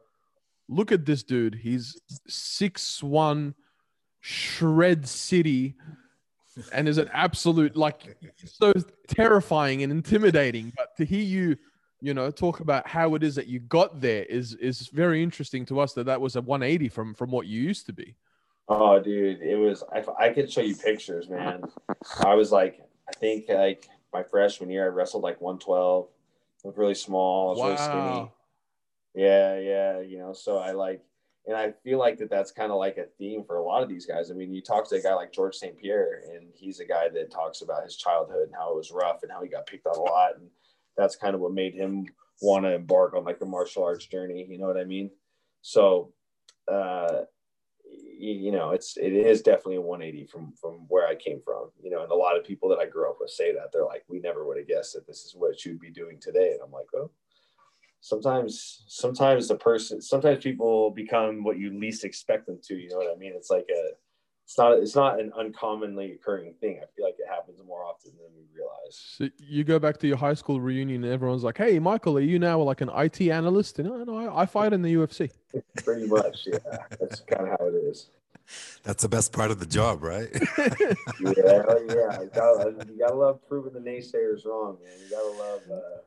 look 0.68 0.92
at 0.92 1.06
this 1.06 1.24
dude. 1.24 1.56
He's 1.56 2.00
six 2.28 3.02
one, 3.04 3.56
shred 4.22 5.08
city, 5.08 5.76
and 6.72 6.88
is 6.88 6.98
an 6.98 7.10
absolute 7.14 7.76
like 7.76 8.18
so 8.46 8.74
terrifying 9.08 9.84
and 9.84 9.92
intimidating. 9.92 10.74
But 10.76 10.96
to 10.98 11.06
hear 11.06 11.24
you, 11.24 11.58
you 12.02 12.14
know, 12.14 12.32
talk 12.32 12.60
about 12.60 12.88
how 12.88 13.16
it 13.16 13.24
is 13.24 13.36
that 13.36 13.48
you 13.48 13.60
got 13.60 14.02
there 14.02 14.24
is 14.24 14.54
is 14.56 14.88
very 14.88 15.22
interesting 15.22 15.66
to 15.68 15.80
us. 15.80 15.94
That 15.94 16.06
that 16.06 16.22
was 16.22 16.36
a 16.36 16.42
180 16.42 16.90
from 16.90 17.14
from 17.14 17.32
what 17.32 17.48
you 17.48 17.62
used 17.62 17.86
to 17.88 17.94
be. 17.94 18.16
Oh, 18.68 19.00
dude, 19.00 19.42
it 19.42 19.58
was. 19.58 19.84
I, 19.94 20.04
I 20.26 20.30
could 20.30 20.52
show 20.52 20.62
you 20.62 20.76
pictures, 20.76 21.30
man. 21.30 21.62
I 22.26 22.34
was 22.34 22.52
like, 22.52 22.80
I 23.08 23.12
think 23.14 23.46
like 23.48 23.88
my 24.12 24.24
freshman 24.24 24.72
year, 24.72 24.86
I 24.86 24.88
wrestled 24.88 25.22
like 25.22 25.40
112. 25.40 26.08
I 26.64 26.68
was 26.68 26.78
really 26.78 26.96
small. 26.96 27.50
I 27.50 27.52
was 27.52 27.60
wow. 27.60 27.66
really 27.68 27.78
skinny 27.78 28.32
yeah, 29.16 29.60
yeah, 29.60 30.00
you 30.02 30.18
know, 30.18 30.34
so 30.34 30.58
I 30.58 30.72
like 30.72 31.02
and 31.48 31.56
I 31.56 31.74
feel 31.84 32.00
like 32.00 32.18
that 32.18 32.30
that's 32.30 32.52
kind 32.52 32.72
of 32.72 32.78
like 32.78 32.98
a 32.98 33.06
theme 33.18 33.44
for 33.46 33.58
a 33.58 33.64
lot 33.64 33.84
of 33.84 33.90
these 33.90 34.06
guys. 34.06 34.32
I 34.32 34.34
mean, 34.34 34.54
you 34.54 34.62
talk 34.62 34.90
to 34.90 34.96
a 34.96 35.02
guy 35.02 35.14
like 35.14 35.32
George 35.32 35.56
St. 35.56 35.78
Pierre, 35.78 36.24
and 36.34 36.48
he's 36.54 36.80
a 36.80 36.86
guy 36.86 37.08
that 37.10 37.32
talks 37.32 37.62
about 37.62 37.84
his 37.84 37.96
childhood 37.96 38.48
and 38.48 38.56
how 38.56 38.72
it 38.72 38.76
was 38.76 38.92
rough 38.92 39.22
and 39.22 39.32
how 39.32 39.44
he 39.44 39.50
got 39.50 39.68
picked 39.68 39.86
on 39.86 39.98
a 39.98 40.02
lot, 40.02 40.38
and 40.38 40.50
that's 40.98 41.16
kind 41.16 41.36
of 41.36 41.42
what 41.42 41.54
made 41.54 41.76
him 41.76 42.08
want 42.42 42.66
to 42.66 42.74
embark 42.74 43.14
on 43.14 43.24
like 43.24 43.40
the 43.40 43.46
martial 43.46 43.84
arts 43.84 44.06
journey. 44.08 44.46
You 44.50 44.58
know 44.58 44.66
what 44.66 44.78
I 44.78 44.86
mean? 44.86 45.12
So, 45.62 46.14
uh, 46.72 47.22
you, 48.18 48.34
you 48.34 48.52
know, 48.52 48.72
it's 48.72 48.98
it 48.98 49.14
is 49.14 49.44
definitely 49.44 49.76
a 49.76 49.82
180 49.82 50.26
from 50.26 50.54
from 50.60 50.86
where 50.88 51.08
I 51.08 51.14
came 51.14 51.42
from. 51.46 51.70
You 51.80 51.92
know, 51.92 52.02
and 52.02 52.12
a 52.12 52.16
lot 52.16 52.38
of 52.38 52.44
people 52.44 52.70
that 52.70 52.80
I 52.80 52.88
grew 52.88 53.08
up 53.08 53.18
with 53.20 53.30
say 53.30 53.54
that 53.54 53.72
they're 53.72 53.86
like, 53.86 54.04
we 54.08 54.20
never 54.20 54.48
would 54.48 54.58
have 54.58 54.68
guessed 54.68 54.94
that 54.94 55.06
this 55.06 55.26
is 55.26 55.36
what 55.38 55.64
you'd 55.64 55.80
be 55.80 55.92
doing 55.92 56.20
today, 56.20 56.54
and 56.54 56.62
I'm 56.64 56.72
like, 56.72 56.88
oh. 56.96 57.12
Sometimes, 58.06 58.84
sometimes 58.86 59.48
the 59.48 59.56
person, 59.56 60.00
sometimes 60.00 60.44
people 60.44 60.92
become 60.92 61.44
what 61.44 61.58
you 61.58 61.76
least 61.76 62.06
expect 62.06 62.46
them 62.46 62.60
to. 62.66 62.76
You 62.76 62.90
know 62.90 62.98
what 62.98 63.12
I 63.12 63.18
mean? 63.18 63.34
It's 63.36 63.50
like 63.50 63.66
a, 63.68 63.94
it's 64.44 64.56
not 64.60 64.74
it's 64.74 64.96
not 64.96 65.20
an 65.20 65.34
uncommonly 65.36 66.12
occurring 66.12 66.54
thing. 66.62 66.78
I 66.84 66.86
feel 66.96 67.04
like 67.04 67.16
it 67.18 67.28
happens 67.28 67.58
more 67.66 67.84
often 67.84 68.12
than 68.12 68.28
we 68.36 68.44
realize. 68.56 68.92
So 68.92 69.28
you 69.40 69.64
go 69.64 69.80
back 69.80 69.98
to 70.02 70.08
your 70.08 70.18
high 70.18 70.36
school 70.36 70.62
reunion, 70.62 71.04
and 71.04 71.12
everyone's 71.12 71.44
like, 71.44 71.58
"Hey, 71.58 71.80
Michael, 71.80 72.16
are 72.20 72.22
you 72.22 72.38
now 72.38 72.62
like 72.62 72.82
an 72.82 72.92
IT 72.94 73.22
analyst?" 73.22 73.80
And 73.80 73.90
no, 73.90 74.04
no, 74.04 74.18
I, 74.18 74.44
I 74.44 74.46
fight 74.46 74.72
in 74.72 74.84
the 74.84 74.94
UFC. 74.94 75.32
Pretty 75.84 76.06
much, 76.06 76.46
yeah. 76.46 76.60
That's 77.00 77.22
kind 77.22 77.50
of 77.50 77.60
how 77.60 77.66
it 77.66 77.74
is. 77.74 78.12
That's 78.84 79.02
the 79.02 79.10
best 79.10 79.34
part 79.34 79.50
of 79.50 79.60
the 79.60 79.66
job, 79.66 80.04
right? 80.04 80.30
yeah, 80.60 80.94
yeah. 81.20 82.22
You 82.22 82.30
gotta, 82.36 82.86
you 82.88 83.00
gotta 83.00 83.16
love 83.16 83.40
proving 83.48 83.74
the 83.74 83.80
naysayers 83.80 84.46
wrong, 84.46 84.78
man. 84.84 84.94
You 85.04 85.10
gotta 85.10 85.40
love. 85.40 85.62
Uh, 85.72 86.02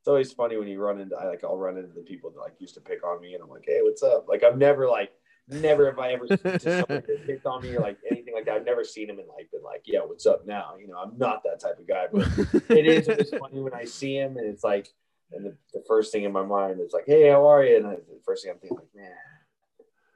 it's 0.00 0.08
always 0.08 0.32
funny 0.32 0.56
when 0.56 0.66
you 0.66 0.80
run 0.80 1.00
into. 1.00 1.14
I 1.14 1.26
like 1.26 1.44
I'll 1.44 1.58
run 1.58 1.76
into 1.76 1.94
the 1.94 2.00
people 2.00 2.30
that 2.30 2.40
like 2.40 2.54
used 2.58 2.74
to 2.74 2.80
pick 2.80 3.04
on 3.04 3.20
me, 3.20 3.34
and 3.34 3.42
I'm 3.42 3.50
like, 3.50 3.64
"Hey, 3.66 3.80
what's 3.82 4.02
up?" 4.02 4.26
Like 4.28 4.42
I've 4.42 4.56
never 4.56 4.88
like 4.88 5.12
never 5.50 5.86
have 5.86 5.98
I 5.98 6.12
ever 6.12 6.26
seen 6.26 6.38
somebody 6.38 7.06
that 7.06 7.22
picked 7.26 7.46
on 7.46 7.62
me 7.62 7.74
or 7.74 7.80
like 7.80 7.98
anything 8.10 8.34
like 8.34 8.44
that. 8.46 8.56
I've 8.56 8.64
never 8.64 8.84
seen 8.84 9.10
him 9.10 9.18
in 9.18 9.26
like 9.28 9.50
been 9.50 9.62
like, 9.62 9.82
yeah, 9.84 10.00
what's 10.00 10.26
up 10.26 10.46
now? 10.46 10.74
You 10.80 10.88
know, 10.88 10.96
I'm 10.96 11.18
not 11.18 11.42
that 11.44 11.60
type 11.60 11.78
of 11.78 11.86
guy, 11.86 12.06
but 12.12 12.28
it 12.70 12.86
is 12.86 13.08
it's 13.08 13.30
funny 13.30 13.60
when 13.60 13.74
I 13.74 13.84
see 13.84 14.16
him 14.16 14.36
and 14.36 14.46
it's 14.46 14.64
like, 14.64 14.88
and 15.32 15.44
the, 15.44 15.56
the 15.72 15.82
first 15.86 16.12
thing 16.12 16.24
in 16.24 16.32
my 16.32 16.44
mind 16.44 16.80
is 16.80 16.92
like, 16.92 17.04
hey, 17.06 17.28
how 17.28 17.48
are 17.48 17.64
you? 17.64 17.76
And 17.76 17.86
I, 17.86 17.94
the 17.94 18.20
first 18.24 18.44
thing 18.44 18.52
I'm 18.52 18.58
thinking 18.58 18.78
like, 18.78 18.94
man, 18.94 19.12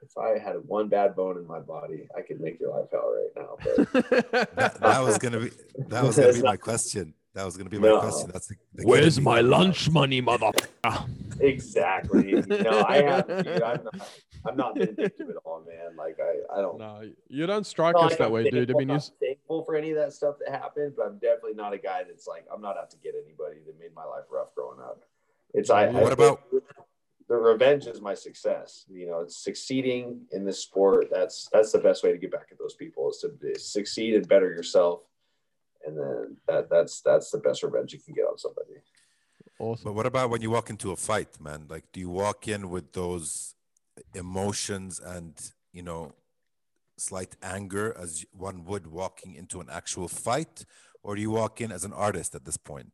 if 0.01 0.17
I 0.17 0.37
had 0.37 0.57
one 0.65 0.87
bad 0.87 1.15
bone 1.15 1.37
in 1.37 1.47
my 1.47 1.59
body, 1.59 2.07
I 2.17 2.21
could 2.21 2.39
make 2.39 2.59
your 2.59 2.71
life 2.71 2.89
hell 2.91 3.13
right 3.13 3.31
now. 3.35 3.57
But 3.63 4.55
that, 4.55 4.79
that 4.81 4.99
was 5.01 5.17
gonna 5.17 5.39
be 5.39 5.51
that 5.89 6.03
was 6.03 6.17
gonna 6.17 6.33
be 6.33 6.41
my 6.41 6.57
question. 6.57 7.13
That 7.35 7.43
was 7.45 7.57
gonna 7.57 7.69
be 7.69 7.77
my 7.77 7.89
No. 7.89 7.99
question. 7.99 8.29
That's 8.31 8.47
the, 8.47 8.55
the 8.75 8.87
Where's 8.87 9.19
my 9.19 9.41
lunch 9.41 9.89
money, 9.91 10.21
motherfucker? 10.21 11.09
exactly. 11.41 12.29
You 12.29 12.41
know, 12.47 12.85
I 12.87 13.01
have. 13.01 13.27
Dude, 13.27 13.61
I'm 13.61 13.83
not. 13.93 14.09
I'm 14.47 14.55
not 14.55 14.77
vindictive 14.77 15.29
at 15.29 15.35
all, 15.43 15.65
man. 15.67 15.97
Like 15.97 16.17
I, 16.21 16.57
I 16.57 16.61
don't. 16.61 16.79
No, 16.79 17.01
you 17.27 17.45
don't 17.45 17.65
strike 17.65 17.95
not 17.95 18.05
us 18.05 18.11
like 18.11 18.19
that 18.19 18.25
I'm 18.27 18.31
way, 18.31 18.49
dude. 18.49 18.71
I 18.71 18.73
mean, 18.75 18.87
you, 18.87 18.95
I'm 18.95 19.01
thankful 19.19 19.65
for 19.65 19.75
any 19.75 19.91
of 19.91 19.97
that 19.97 20.13
stuff 20.13 20.35
that 20.45 20.57
happened, 20.57 20.93
but 20.95 21.07
I'm 21.07 21.17
definitely 21.17 21.55
not 21.55 21.73
a 21.73 21.77
guy 21.77 22.03
that's 22.07 22.25
like 22.25 22.45
I'm 22.53 22.61
not 22.61 22.77
out 22.77 22.89
to 22.91 22.97
get 22.97 23.15
anybody 23.21 23.57
that 23.65 23.77
made 23.79 23.93
my 23.93 24.05
life 24.05 24.23
rough 24.31 24.55
growing 24.55 24.79
up. 24.79 25.03
It's 25.53 25.69
I. 25.69 25.87
What 25.89 26.11
I- 26.11 26.13
about- 26.13 26.41
the 27.27 27.35
revenge 27.35 27.87
is 27.87 28.01
my 28.01 28.13
success. 28.13 28.85
You 28.87 29.07
know, 29.07 29.21
it's 29.21 29.35
succeeding 29.43 30.21
in 30.31 30.45
this 30.45 30.59
sport. 30.59 31.07
That's 31.11 31.49
that's 31.51 31.71
the 31.73 31.79
best 31.79 32.03
way 32.03 32.11
to 32.11 32.17
get 32.19 32.31
back 32.31 32.47
at 32.51 32.59
those 32.59 32.75
people 32.75 33.09
is 33.09 33.17
to 33.17 33.59
succeed 33.59 34.13
and 34.13 34.27
better 34.27 34.45
yourself, 34.51 35.01
and 35.85 35.97
then 35.97 36.37
that 36.47 36.69
that's 36.69 37.01
that's 37.01 37.31
the 37.31 37.37
best 37.39 37.63
revenge 37.63 37.93
you 37.93 37.99
can 37.99 38.13
get 38.13 38.25
on 38.25 38.37
somebody. 38.37 38.75
awesome. 39.59 39.83
But 39.85 39.93
what 39.93 40.05
about 40.05 40.29
when 40.29 40.41
you 40.41 40.51
walk 40.51 40.69
into 40.69 40.91
a 40.91 40.95
fight, 40.95 41.39
man? 41.39 41.65
Like, 41.69 41.85
do 41.91 41.99
you 41.99 42.09
walk 42.09 42.47
in 42.47 42.69
with 42.69 42.93
those 42.93 43.55
emotions 44.13 44.99
and 44.99 45.33
you 45.75 45.83
know, 45.83 46.13
slight 46.97 47.35
anger 47.43 47.95
as 47.99 48.25
one 48.31 48.63
would 48.63 48.87
walking 48.87 49.35
into 49.35 49.59
an 49.59 49.67
actual 49.69 50.07
fight, 50.07 50.65
or 51.03 51.15
do 51.15 51.21
you 51.21 51.29
walk 51.29 51.59
in 51.59 51.71
as 51.71 51.83
an 51.83 51.93
artist 51.93 52.33
at 52.33 52.45
this 52.45 52.57
point? 52.57 52.93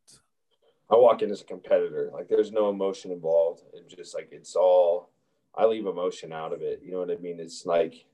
I 0.89 0.96
walk 0.96 1.22
in 1.22 1.32
as 1.32 1.42
a 1.42 1.46
competitor. 1.46 2.10
Like 2.12 2.28
there's 2.28 2.52
no 2.52 2.70
emotion 2.70 3.12
involved. 3.12 3.62
It's 3.74 3.94
just 3.94 4.13
like 4.16 4.30
it's 4.32 4.56
all 4.56 5.12
I 5.56 5.66
leave 5.66 5.86
emotion 5.86 6.34
out 6.34 6.52
of 6.54 6.62
it. 6.62 6.82
You 6.84 6.92
know 6.92 7.00
what 7.00 7.12
I 7.12 7.16
mean? 7.18 7.39
It's 7.39 7.66
like 7.66 8.06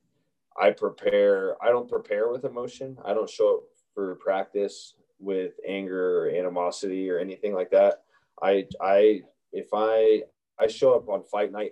I 0.62 0.72
prepare 0.72 1.56
I 1.64 1.70
don't 1.70 1.90
prepare 1.90 2.30
with 2.30 2.44
emotion. 2.44 2.98
I 3.04 3.14
don't 3.14 3.30
show 3.30 3.56
up 3.56 3.64
for 3.98 4.14
practice 4.16 4.94
with 5.20 5.54
anger 5.68 6.22
or 6.22 6.30
animosity 6.30 7.10
or 7.10 7.18
anything 7.18 7.56
like 7.56 7.72
that. 7.72 8.04
I 8.44 8.68
I 8.80 9.22
if 9.52 9.70
I 9.74 10.22
I 10.60 10.68
show 10.68 10.94
up 10.94 11.10
on 11.10 11.24
fight 11.24 11.52
night 11.52 11.72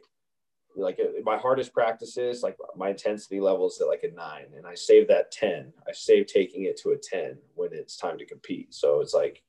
like 0.75 0.99
uh, 0.99 1.21
my 1.23 1.37
hardest 1.37 1.71
practices 1.71 2.43
like 2.43 2.57
my 2.75 2.89
intensity 2.89 3.39
levels 3.39 3.79
at 3.79 3.87
like 3.87 4.03
a 4.03 4.13
nine 4.13 4.47
and 4.57 4.67
i 4.67 4.75
save 4.75 5.07
that 5.07 5.31
10 5.31 5.71
i 5.87 5.91
save 5.93 6.27
taking 6.27 6.65
it 6.65 6.75
to 6.75 6.89
a 6.89 6.97
10 6.97 7.37
when 7.53 7.69
it's 7.71 7.95
time 7.95 8.17
to 8.17 8.25
compete. 8.25 8.73
So 8.73 8.99
it's 8.99 9.13
like 9.13 9.41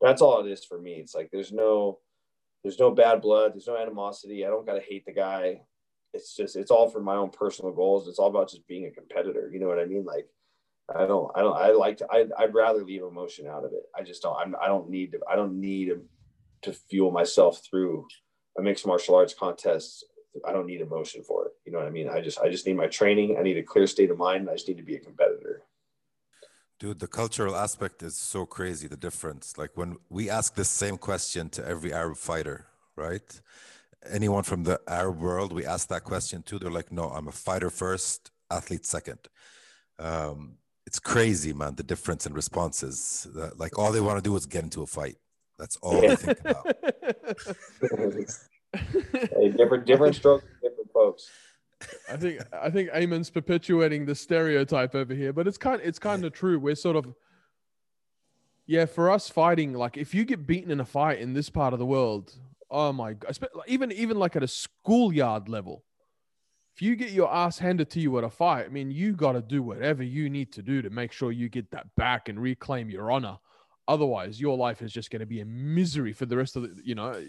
that's 0.00 0.20
all 0.20 0.44
it 0.44 0.50
is 0.50 0.64
for 0.64 0.78
me. 0.78 0.94
It's 0.94 1.14
like 1.14 1.30
there's 1.30 1.52
no 1.52 1.98
there's 2.62 2.78
no 2.78 2.90
bad 2.90 3.20
blood. 3.20 3.54
There's 3.54 3.66
no 3.66 3.76
animosity. 3.76 4.44
I 4.44 4.48
don't 4.48 4.66
gotta 4.66 4.80
hate 4.80 5.06
the 5.06 5.12
guy. 5.12 5.62
It's 6.12 6.36
just 6.36 6.56
it's 6.56 6.70
all 6.70 6.88
for 6.88 7.00
my 7.00 7.16
own 7.16 7.30
personal 7.30 7.72
goals. 7.72 8.08
It's 8.08 8.18
all 8.18 8.28
about 8.28 8.50
just 8.50 8.66
being 8.66 8.86
a 8.86 8.90
competitor. 8.90 9.50
You 9.52 9.60
know 9.60 9.68
what 9.68 9.78
i 9.78 9.84
mean? 9.84 10.04
Like 10.04 10.28
i 10.94 11.06
don't 11.06 11.30
i 11.34 11.40
don't 11.40 11.56
i 11.56 11.70
like 11.70 11.96
to 11.98 12.06
I, 12.10 12.26
i'd 12.38 12.54
rather 12.54 12.84
leave 12.84 13.02
emotion 13.02 13.46
out 13.46 13.64
of 13.64 13.72
it 13.72 13.82
i 13.96 14.02
just 14.02 14.22
don't 14.22 14.36
I'm, 14.36 14.54
i 14.60 14.66
don't 14.66 14.90
need 14.90 15.12
to 15.12 15.20
i 15.30 15.36
don't 15.36 15.60
need 15.60 15.92
to 16.62 16.72
fuel 16.72 17.10
myself 17.10 17.62
through 17.68 18.06
a 18.58 18.62
mixed 18.62 18.86
martial 18.86 19.14
arts 19.14 19.34
contest 19.34 20.04
I 20.46 20.52
don't 20.52 20.66
need 20.66 20.80
emotion 20.80 21.22
for 21.22 21.46
it. 21.46 21.52
You 21.64 21.72
know 21.72 21.78
what 21.78 21.86
I 21.86 21.90
mean? 21.90 22.08
I 22.08 22.20
just 22.20 22.40
I 22.40 22.48
just 22.48 22.66
need 22.66 22.76
my 22.76 22.86
training. 22.86 23.36
I 23.38 23.42
need 23.42 23.56
a 23.56 23.62
clear 23.62 23.86
state 23.86 24.10
of 24.10 24.18
mind. 24.18 24.48
I 24.50 24.54
just 24.54 24.68
need 24.68 24.78
to 24.78 24.82
be 24.82 24.96
a 24.96 25.00
competitor. 25.00 25.62
Dude, 26.80 26.98
the 26.98 27.06
cultural 27.06 27.54
aspect 27.54 28.02
is 28.02 28.16
so 28.16 28.44
crazy. 28.44 28.88
The 28.88 28.96
difference, 28.96 29.56
like 29.56 29.70
when 29.74 29.96
we 30.10 30.28
ask 30.28 30.54
this 30.54 30.68
same 30.68 30.96
question 30.96 31.48
to 31.50 31.64
every 31.64 31.92
Arab 31.92 32.16
fighter, 32.16 32.66
right? 32.96 33.40
Anyone 34.10 34.42
from 34.42 34.64
the 34.64 34.80
Arab 34.88 35.20
world, 35.20 35.52
we 35.52 35.64
ask 35.64 35.88
that 35.88 36.04
question 36.04 36.42
too. 36.42 36.58
They're 36.58 36.70
like, 36.70 36.90
"No, 36.90 37.04
I'm 37.04 37.28
a 37.28 37.32
fighter 37.32 37.70
first, 37.70 38.32
athlete 38.50 38.84
second. 38.84 39.20
Um, 39.98 40.58
it's 40.86 40.98
crazy, 40.98 41.52
man. 41.52 41.74
The 41.74 41.82
difference 41.82 42.26
in 42.26 42.34
responses. 42.34 43.26
Like 43.56 43.78
all 43.78 43.92
they 43.92 44.00
want 44.00 44.18
to 44.18 44.22
do 44.22 44.34
is 44.36 44.46
get 44.46 44.64
into 44.64 44.82
a 44.82 44.86
fight. 44.86 45.16
That's 45.58 45.76
all 45.76 46.00
they 46.00 46.16
think 46.16 46.40
about. 46.40 46.66
hey, 48.72 49.50
different 49.50 49.86
different 49.86 50.16
strokes, 50.16 50.44
different 50.62 50.92
folks. 50.92 51.30
I 52.10 52.16
think 52.16 52.40
I 52.52 52.70
think 52.70 52.90
Eamon's 52.90 53.30
perpetuating 53.30 54.06
the 54.06 54.14
stereotype 54.14 54.94
over 54.94 55.14
here, 55.14 55.32
but 55.32 55.46
it's 55.46 55.58
kind 55.58 55.80
it's 55.82 55.98
kind 55.98 56.24
of 56.24 56.32
true. 56.32 56.58
We're 56.58 56.74
sort 56.74 56.96
of 56.96 57.14
yeah, 58.66 58.86
for 58.86 59.10
us 59.10 59.28
fighting, 59.28 59.74
like 59.74 59.96
if 59.96 60.14
you 60.14 60.24
get 60.24 60.46
beaten 60.46 60.70
in 60.70 60.80
a 60.80 60.84
fight 60.84 61.18
in 61.18 61.34
this 61.34 61.50
part 61.50 61.72
of 61.72 61.78
the 61.78 61.86
world, 61.86 62.32
oh 62.70 62.92
my 62.92 63.12
god, 63.12 63.38
even 63.66 63.92
even 63.92 64.18
like 64.18 64.36
at 64.36 64.42
a 64.42 64.48
schoolyard 64.48 65.48
level, 65.48 65.84
if 66.74 66.82
you 66.82 66.96
get 66.96 67.10
your 67.10 67.32
ass 67.32 67.58
handed 67.58 67.88
to 67.90 68.00
you 68.00 68.18
at 68.18 68.24
a 68.24 68.30
fight, 68.30 68.66
I 68.66 68.68
mean, 68.68 68.90
you 68.90 69.12
got 69.12 69.32
to 69.32 69.42
do 69.42 69.62
whatever 69.62 70.02
you 70.02 70.28
need 70.28 70.52
to 70.52 70.62
do 70.62 70.82
to 70.82 70.90
make 70.90 71.12
sure 71.12 71.30
you 71.30 71.48
get 71.48 71.70
that 71.70 71.86
back 71.94 72.28
and 72.28 72.40
reclaim 72.40 72.90
your 72.90 73.12
honor. 73.12 73.38
Otherwise, 73.86 74.40
your 74.40 74.56
life 74.56 74.82
is 74.82 74.92
just 74.92 75.10
going 75.10 75.20
to 75.20 75.26
be 75.26 75.40
a 75.40 75.44
misery 75.44 76.12
for 76.12 76.26
the 76.26 76.36
rest 76.36 76.56
of 76.56 76.62
the, 76.62 76.82
you 76.82 76.96
know. 76.96 77.22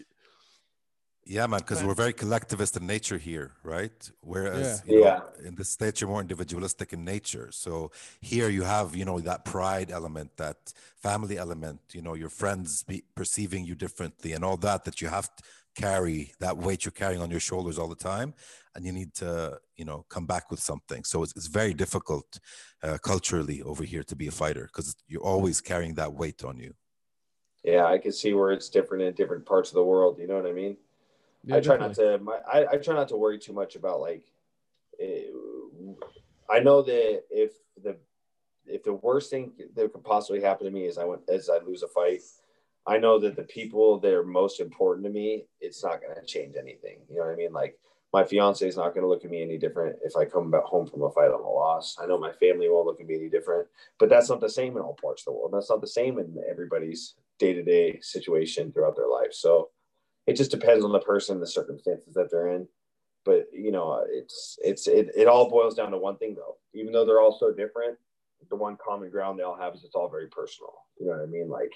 Yeah, 1.27 1.45
man, 1.47 1.59
because 1.59 1.83
we're 1.83 1.95
very 1.95 2.13
collectivist 2.13 2.77
in 2.77 2.87
nature 2.87 3.17
here, 3.17 3.51
right? 3.63 4.11
Whereas 4.21 4.83
Yeah. 4.85 4.91
you 4.91 5.01
know, 5.01 5.05
Yeah. 5.07 5.47
in 5.47 5.55
the 5.55 5.65
States, 5.65 6.01
you're 6.01 6.09
more 6.09 6.21
individualistic 6.21 6.93
in 6.93 7.03
nature. 7.03 7.51
So 7.51 7.91
here 8.21 8.49
you 8.49 8.63
have, 8.63 8.95
you 8.95 9.05
know, 9.05 9.19
that 9.19 9.43
pride 9.45 9.91
element, 9.91 10.37
that 10.37 10.73
family 10.95 11.37
element, 11.37 11.81
you 11.93 12.01
know, 12.01 12.15
your 12.15 12.29
friends 12.29 12.83
be 12.83 13.03
perceiving 13.15 13.63
you 13.65 13.75
differently 13.75 14.33
and 14.33 14.43
all 14.43 14.57
that, 14.57 14.85
that 14.85 15.01
you 15.01 15.07
have 15.07 15.35
to 15.35 15.43
carry 15.75 16.33
that 16.39 16.57
weight 16.57 16.85
you're 16.85 16.91
carrying 16.91 17.21
on 17.21 17.29
your 17.29 17.39
shoulders 17.39 17.77
all 17.77 17.87
the 17.87 17.95
time. 17.95 18.33
And 18.75 18.85
you 18.85 18.91
need 18.91 19.13
to, 19.15 19.59
you 19.77 19.85
know, 19.85 20.05
come 20.09 20.25
back 20.25 20.51
with 20.51 20.59
something. 20.59 21.03
So 21.05 21.23
it's, 21.23 21.33
it's 21.35 21.47
very 21.47 21.73
difficult 21.73 22.39
uh, 22.83 22.97
culturally 22.97 23.61
over 23.61 23.83
here 23.83 24.03
to 24.03 24.15
be 24.15 24.27
a 24.27 24.31
fighter 24.31 24.65
because 24.67 24.95
you're 25.07 25.23
always 25.23 25.61
carrying 25.61 25.93
that 25.95 26.13
weight 26.13 26.43
on 26.43 26.57
you. 26.57 26.73
Yeah, 27.63 27.85
I 27.85 27.97
can 27.97 28.11
see 28.11 28.33
where 28.33 28.51
it's 28.51 28.69
different 28.69 29.03
in 29.03 29.13
different 29.13 29.45
parts 29.45 29.69
of 29.69 29.75
the 29.75 29.83
world. 29.83 30.19
You 30.19 30.27
know 30.27 30.35
what 30.35 30.45
I 30.45 30.51
mean? 30.51 30.77
Yeah, 31.45 31.55
I 31.55 31.59
try 31.61 31.77
definitely. 31.77 32.05
not 32.05 32.17
to. 32.17 32.23
My, 32.23 32.39
I, 32.51 32.65
I 32.73 32.77
try 32.77 32.95
not 32.95 33.07
to 33.09 33.17
worry 33.17 33.39
too 33.39 33.53
much 33.53 33.75
about 33.75 34.01
like. 34.01 34.25
eh, 34.99 35.23
I 36.49 36.59
know 36.59 36.81
that 36.81 37.23
if 37.29 37.53
the 37.81 37.97
if 38.67 38.83
the 38.83 38.93
worst 38.93 39.29
thing 39.29 39.53
that 39.75 39.93
could 39.93 40.03
possibly 40.03 40.41
happen 40.41 40.65
to 40.65 40.71
me 40.71 40.85
is 40.85 40.97
I 40.97 41.05
went 41.05 41.21
as 41.29 41.49
I 41.49 41.57
lose 41.65 41.83
a 41.83 41.87
fight, 41.87 42.21
I 42.87 42.97
know 42.97 43.19
that 43.19 43.35
the 43.35 43.43
people 43.43 43.99
that 43.99 44.13
are 44.13 44.23
most 44.23 44.59
important 44.59 45.05
to 45.05 45.11
me, 45.11 45.45
it's 45.59 45.83
not 45.83 46.01
going 46.01 46.15
to 46.15 46.25
change 46.25 46.55
anything. 46.57 46.99
You 47.09 47.17
know 47.17 47.23
what 47.25 47.33
I 47.33 47.35
mean? 47.35 47.51
Like 47.53 47.77
my 48.13 48.23
fiance 48.23 48.67
is 48.67 48.77
not 48.77 48.93
going 48.93 49.01
to 49.01 49.07
look 49.09 49.25
at 49.25 49.31
me 49.31 49.41
any 49.41 49.57
different 49.57 49.97
if 50.03 50.15
I 50.15 50.25
come 50.25 50.51
back 50.51 50.63
home 50.63 50.85
from 50.87 51.01
a 51.03 51.11
fight 51.11 51.31
on 51.31 51.41
a 51.41 51.49
loss. 51.49 51.97
I 52.01 52.05
know 52.05 52.17
my 52.19 52.31
family 52.33 52.69
won't 52.69 52.85
look 52.85 53.01
at 53.01 53.07
me 53.07 53.15
any 53.15 53.29
different, 53.29 53.67
but 53.99 54.09
that's 54.09 54.29
not 54.29 54.39
the 54.39 54.49
same 54.49 54.77
in 54.77 54.83
all 54.83 54.97
parts 55.01 55.23
of 55.23 55.25
the 55.25 55.31
world. 55.33 55.51
That's 55.53 55.69
not 55.69 55.81
the 55.81 55.87
same 55.87 56.19
in 56.19 56.35
everybody's 56.49 57.15
day 57.39 57.53
to 57.53 57.63
day 57.63 57.99
situation 58.01 58.71
throughout 58.71 58.95
their 58.95 59.09
life. 59.09 59.33
So 59.33 59.69
it 60.27 60.35
just 60.35 60.51
depends 60.51 60.85
on 60.85 60.91
the 60.91 60.99
person, 60.99 61.39
the 61.39 61.47
circumstances 61.47 62.13
that 62.13 62.29
they're 62.31 62.49
in. 62.49 62.67
but 63.25 63.47
you 63.51 63.71
know, 63.71 64.05
it's 64.09 64.57
it's 64.63 64.87
it, 64.87 65.09
it 65.17 65.27
all 65.27 65.49
boils 65.49 65.75
down 65.75 65.91
to 65.91 65.97
one 65.97 66.17
thing 66.17 66.35
though. 66.35 66.57
Even 66.73 66.93
though 66.93 67.05
they're 67.05 67.21
all 67.21 67.37
so 67.37 67.51
different, 67.51 67.97
the 68.49 68.55
one 68.55 68.77
common 68.77 69.09
ground 69.09 69.39
they 69.39 69.43
all 69.43 69.57
have 69.57 69.73
is 69.75 69.83
it's 69.83 69.95
all 69.95 70.09
very 70.09 70.27
personal. 70.27 70.73
You 70.99 71.07
know 71.07 71.13
what 71.13 71.23
I 71.23 71.25
mean? 71.25 71.49
Like 71.49 71.71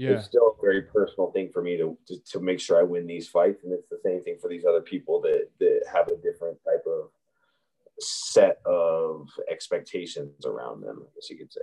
Yeah. 0.00 0.12
it's 0.12 0.24
still 0.24 0.56
a 0.58 0.62
very 0.62 0.80
personal 0.80 1.30
thing 1.30 1.50
for 1.52 1.60
me 1.62 1.76
to, 1.76 1.96
to 2.06 2.18
to 2.32 2.40
make 2.40 2.58
sure 2.58 2.78
I 2.78 2.82
win 2.82 3.06
these 3.06 3.28
fights, 3.28 3.64
and 3.64 3.72
it's 3.72 3.88
the 3.90 4.00
same 4.02 4.22
thing 4.22 4.38
for 4.40 4.48
these 4.48 4.64
other 4.64 4.80
people 4.80 5.20
that 5.20 5.50
that 5.58 5.82
have 5.92 6.08
a 6.08 6.16
different 6.16 6.58
type 6.64 6.84
of 6.86 7.10
set 7.98 8.60
of 8.64 9.28
expectations 9.50 10.46
around 10.46 10.80
them. 10.80 11.02
I 11.02 11.06
guess 11.14 11.28
you 11.28 11.36
could 11.36 11.52
say. 11.52 11.60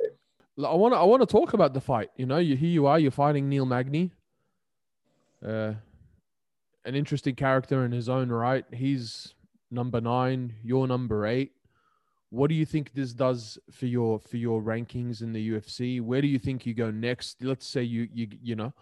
I 0.63 0.75
want 0.75 0.93
to 0.93 0.99
I 0.99 1.03
want 1.03 1.21
to 1.21 1.25
talk 1.27 1.53
about 1.53 1.73
the 1.73 1.81
fight. 1.81 2.11
You 2.15 2.27
know, 2.27 2.37
you 2.37 2.55
here 2.55 2.69
you 2.69 2.85
are, 2.85 2.99
you're 2.99 3.09
fighting 3.09 3.49
Neil 3.49 3.65
Magny. 3.65 4.11
Uh, 5.43 5.73
an 6.85 6.93
interesting 6.95 7.35
character 7.35 7.85
in 7.85 7.91
his 7.91 8.07
own 8.07 8.29
right. 8.29 8.65
He's 8.71 9.33
number 9.71 9.99
nine. 9.99 10.53
You're 10.63 10.87
number 10.87 11.25
eight. 11.25 11.53
What 12.29 12.49
do 12.49 12.55
you 12.55 12.65
think 12.65 12.93
this 12.93 13.13
does 13.13 13.57
for 13.71 13.85
your 13.85 14.19
for 14.19 14.37
your 14.37 14.61
rankings 14.61 15.21
in 15.21 15.31
the 15.31 15.51
UFC? 15.51 16.01
Where 16.01 16.21
do 16.21 16.27
you 16.27 16.39
think 16.39 16.65
you 16.65 16.73
go 16.73 16.91
next? 16.91 17.43
Let's 17.43 17.65
say 17.65 17.83
you 17.83 18.07
you 18.13 18.27
you 18.41 18.55
know, 18.55 18.73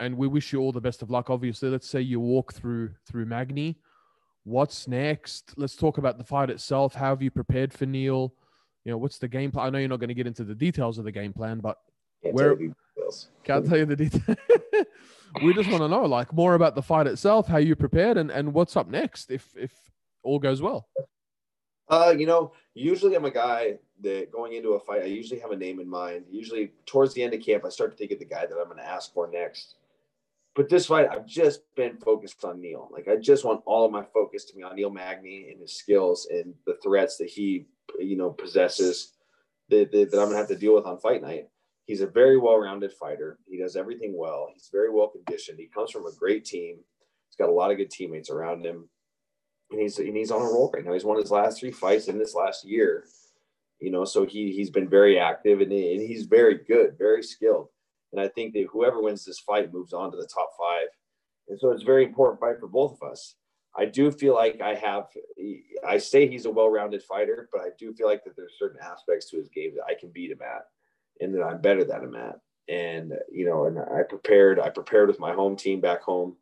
and 0.00 0.16
we 0.16 0.26
wish 0.26 0.52
you 0.52 0.60
all 0.60 0.72
the 0.72 0.80
best 0.80 1.02
of 1.02 1.10
luck. 1.10 1.28
Obviously, 1.28 1.68
let's 1.68 1.88
say 1.88 2.00
you 2.00 2.18
walk 2.20 2.54
through 2.54 2.90
through 3.06 3.26
Magny. 3.26 3.78
What's 4.44 4.88
next? 4.88 5.52
Let's 5.56 5.76
talk 5.76 5.98
about 5.98 6.18
the 6.18 6.24
fight 6.24 6.50
itself. 6.50 6.94
How 6.94 7.10
have 7.10 7.20
you 7.20 7.30
prepared 7.30 7.72
for 7.74 7.84
Neil? 7.84 8.32
You 8.84 8.92
know, 8.92 8.98
what's 8.98 9.18
the 9.18 9.28
game 9.28 9.50
plan? 9.50 9.66
I 9.66 9.70
know 9.70 9.78
you're 9.78 9.88
not 9.88 9.98
going 9.98 10.08
to 10.08 10.14
get 10.14 10.28
into 10.28 10.44
the 10.44 10.54
details 10.54 10.98
of 10.98 11.04
the 11.04 11.10
game 11.12 11.32
plan, 11.32 11.58
but 11.58 11.76
Can't 12.22 12.34
Where- 12.34 12.56
can't 13.44 13.66
tell 13.66 13.78
you 13.78 13.86
the 13.86 13.96
details. 13.96 14.36
we 15.42 15.52
just 15.52 15.68
want 15.68 15.82
to 15.82 15.88
know, 15.88 16.04
like, 16.04 16.32
more 16.32 16.54
about 16.54 16.74
the 16.74 16.82
fight 16.82 17.06
itself, 17.06 17.46
how 17.48 17.58
you 17.58 17.76
prepared, 17.76 18.16
and 18.16 18.30
and 18.30 18.54
what's 18.54 18.76
up 18.76 18.88
next 18.88 19.30
if 19.30 19.52
if 19.56 19.72
all 20.22 20.38
goes 20.38 20.62
well. 20.62 20.88
Uh, 21.88 22.14
you 22.16 22.26
know, 22.26 22.52
usually 22.74 23.14
I'm 23.14 23.24
a 23.24 23.30
guy 23.30 23.78
that 24.02 24.32
going 24.32 24.54
into 24.54 24.70
a 24.70 24.80
fight, 24.80 25.02
I 25.02 25.06
usually 25.06 25.40
have 25.40 25.52
a 25.52 25.56
name 25.56 25.80
in 25.80 25.88
mind. 25.88 26.24
Usually 26.28 26.72
towards 26.84 27.14
the 27.14 27.22
end 27.22 27.34
of 27.34 27.42
camp, 27.42 27.64
I 27.64 27.68
start 27.68 27.92
to 27.92 27.96
think 27.96 28.12
of 28.12 28.18
the 28.18 28.24
guy 28.24 28.46
that 28.46 28.58
I'm 28.58 28.66
going 28.66 28.78
to 28.78 28.86
ask 28.86 29.12
for 29.12 29.28
next. 29.30 29.76
But 30.54 30.68
this 30.68 30.86
fight, 30.86 31.08
I've 31.10 31.26
just 31.26 31.62
been 31.76 31.98
focused 31.98 32.44
on 32.44 32.60
Neil. 32.60 32.88
Like 32.90 33.08
I 33.08 33.16
just 33.16 33.44
want 33.44 33.62
all 33.66 33.84
of 33.84 33.92
my 33.92 34.04
focus 34.14 34.44
to 34.46 34.56
be 34.56 34.62
on 34.62 34.74
Neil 34.74 34.90
Magny 34.90 35.50
and 35.50 35.60
his 35.60 35.76
skills 35.76 36.26
and 36.30 36.54
the 36.66 36.78
threats 36.82 37.18
that 37.18 37.28
he, 37.28 37.66
you 37.98 38.16
know, 38.16 38.30
possesses 38.30 39.12
that, 39.68 39.92
that, 39.92 40.10
that 40.10 40.18
I'm 40.18 40.28
gonna 40.28 40.38
have 40.38 40.48
to 40.48 40.56
deal 40.56 40.74
with 40.74 40.86
on 40.86 40.98
fight 40.98 41.22
night. 41.22 41.48
He's 41.84 42.00
a 42.00 42.06
very 42.06 42.36
well-rounded 42.36 42.92
fighter. 42.94 43.38
He 43.46 43.58
does 43.58 43.76
everything 43.76 44.16
well. 44.16 44.48
He's 44.52 44.70
very 44.72 44.90
well 44.90 45.08
conditioned. 45.08 45.58
He 45.60 45.66
comes 45.66 45.90
from 45.90 46.06
a 46.06 46.14
great 46.18 46.44
team. 46.44 46.78
He's 47.28 47.36
got 47.36 47.50
a 47.50 47.52
lot 47.52 47.70
of 47.70 47.76
good 47.76 47.90
teammates 47.90 48.30
around 48.30 48.64
him 48.64 48.88
and 49.70 49.80
he's 49.80 49.98
and 49.98 50.16
he's 50.16 50.30
on 50.30 50.42
a 50.42 50.44
roll 50.44 50.70
right 50.72 50.84
now. 50.84 50.92
He's 50.92 51.04
won 51.04 51.20
his 51.20 51.30
last 51.30 51.60
three 51.60 51.72
fights 51.72 52.08
in 52.08 52.18
this 52.18 52.34
last 52.34 52.64
year, 52.64 53.04
you 53.80 53.90
know. 53.90 54.04
So 54.04 54.24
he 54.24 54.52
he's 54.52 54.70
been 54.70 54.88
very 54.88 55.18
active 55.18 55.60
and, 55.60 55.72
and 55.72 56.00
he's 56.00 56.26
very 56.26 56.58
good, 56.66 56.96
very 56.98 57.22
skilled. 57.22 57.68
And 58.12 58.20
I 58.20 58.28
think 58.28 58.54
that 58.54 58.66
whoever 58.70 59.02
wins 59.02 59.24
this 59.24 59.40
fight 59.40 59.72
moves 59.72 59.92
on 59.92 60.10
to 60.10 60.16
the 60.16 60.28
top 60.32 60.50
five. 60.58 60.88
And 61.48 61.58
so 61.58 61.70
it's 61.70 61.82
a 61.82 61.86
very 61.86 62.04
important 62.04 62.40
fight 62.40 62.58
for 62.60 62.68
both 62.68 62.98
of 63.00 63.10
us. 63.10 63.34
I 63.78 63.84
do 63.84 64.10
feel 64.10 64.34
like 64.34 64.60
I 64.60 64.74
have. 64.74 65.04
I 65.86 65.98
say 65.98 66.26
he's 66.26 66.46
a 66.46 66.50
well-rounded 66.50 67.02
fighter, 67.02 67.48
but 67.52 67.60
I 67.60 67.68
do 67.78 67.92
feel 67.92 68.06
like 68.06 68.24
that 68.24 68.34
there's 68.36 68.54
certain 68.58 68.80
aspects 68.82 69.28
to 69.30 69.36
his 69.36 69.50
game 69.50 69.72
that 69.76 69.84
I 69.86 69.98
can 69.98 70.10
beat 70.10 70.30
him 70.30 70.40
at, 70.40 70.62
and 71.20 71.34
that 71.34 71.42
I'm 71.42 71.60
better 71.60 71.84
than 71.84 72.04
him 72.04 72.14
at. 72.14 72.38
And 72.68 73.12
you 73.30 73.44
know, 73.44 73.66
and 73.66 73.78
I 73.78 74.02
prepared. 74.08 74.58
I 74.58 74.70
prepared 74.70 75.08
with 75.08 75.20
my 75.20 75.34
home 75.34 75.56
team 75.56 75.80
back 75.80 76.00
home, 76.00 76.36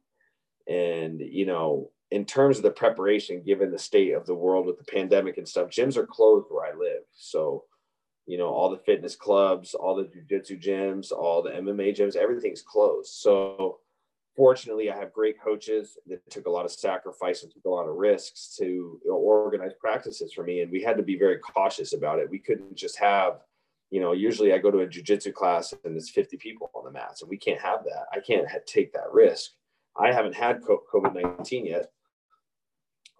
and 0.69 1.21
you 1.21 1.45
know, 1.45 1.91
in 2.11 2.25
terms 2.25 2.59
of 2.59 2.63
the 2.63 2.71
preparation, 2.71 3.43
given 3.43 3.71
the 3.71 3.79
state 3.79 4.13
of 4.13 4.27
the 4.27 4.35
world 4.35 4.67
with 4.67 4.79
the 4.79 4.85
pandemic 4.85 5.39
and 5.39 5.49
stuff, 5.49 5.69
gyms 5.69 5.97
are 5.97 6.07
closed 6.07 6.47
where 6.51 6.67
I 6.67 6.77
live. 6.77 7.03
So, 7.15 7.65
you 8.27 8.39
know, 8.39 8.49
all 8.49 8.71
the 8.71 8.79
fitness 8.79 9.17
clubs, 9.17 9.75
all 9.75 9.97
the 9.97 10.05
jujitsu 10.05 10.63
gyms, 10.63 11.13
all 11.13 11.43
the 11.43 11.51
MMA 11.51 11.97
gyms, 11.97 12.17
everything's 12.17 12.63
closed. 12.63 13.13
So, 13.15 13.81
fortunately, 14.37 14.91
I 14.91 14.97
have 14.97 15.13
great 15.13 15.41
coaches 15.41 15.97
that 16.07 16.29
took 16.31 16.47
a 16.47 16.51
lot 16.51 16.65
of 16.65 16.73
sacrifice 16.73 17.43
and 17.43 17.53
took 17.53 17.65
a 17.65 17.71
lot 17.71 17.89
of 17.89 17.97
risks 17.97 18.55
to 18.59 19.01
organize 19.09 19.73
practices 19.81 20.33
for 20.33 20.45
me. 20.45 20.61
And 20.61 20.71
we 20.73 20.83
had 20.83 20.97
to 20.97 21.03
be 21.03 21.17
very 21.17 21.39
cautious 21.39 21.93
about 21.93 22.19
it. 22.19 22.31
We 22.31 22.39
couldn't 22.39 22.75
just 22.77 22.99
have, 22.99 23.41
you 23.91 24.01
know, 24.01 24.13
usually 24.13 24.53
I 24.53 24.59
go 24.59 24.71
to 24.71 24.81
a 24.81 24.87
jujitsu 24.87 25.33
class 25.33 25.73
and 25.85 25.95
there's 25.95 26.11
50 26.11 26.37
people 26.37 26.71
on 26.75 26.85
the 26.85 26.91
mats, 26.91 27.23
and 27.23 27.31
we 27.31 27.37
can't 27.37 27.61
have 27.61 27.85
that. 27.85 28.07
I 28.13 28.21
can't 28.21 28.47
take 28.67 28.93
that 28.93 29.13
risk. 29.13 29.53
I 29.97 30.13
haven't 30.13 30.35
had 30.35 30.63
COVID 30.63 31.15
19 31.15 31.67
yet. 31.67 31.91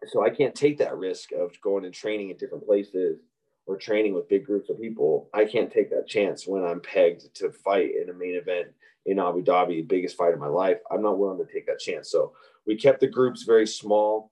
So 0.07 0.25
I 0.25 0.31
can't 0.31 0.55
take 0.55 0.79
that 0.79 0.97
risk 0.97 1.33
of 1.33 1.59
going 1.61 1.85
and 1.85 1.95
training 1.95 2.31
in 2.31 2.37
different 2.37 2.67
places 2.67 3.21
or 3.67 3.77
training 3.77 4.15
with 4.15 4.29
big 4.29 4.45
groups 4.45 4.69
of 4.69 4.81
people. 4.81 5.31
I 5.33 5.45
can't 5.45 5.73
take 5.73 5.91
that 5.91 6.07
chance 6.07 6.47
when 6.47 6.65
I'm 6.65 6.81
pegged 6.81 7.35
to 7.37 7.51
fight 7.51 7.93
in 8.01 8.11
a 8.11 8.13
main 8.13 8.35
event 8.35 8.69
in 9.07 9.19
Abu 9.19 9.43
Dhabi, 9.43 9.87
biggest 9.87 10.17
fight 10.17 10.35
of 10.35 10.41
my 10.41 10.49
life. 10.49 10.79
I'm 10.91 11.03
not 11.03 11.19
willing 11.19 11.39
to 11.45 11.51
take 11.51 11.67
that 11.67 11.79
chance. 11.79 12.11
So 12.11 12.33
we 12.67 12.77
kept 12.77 13.01
the 13.01 13.07
groups 13.07 13.45
very 13.45 13.67
small, 13.67 14.31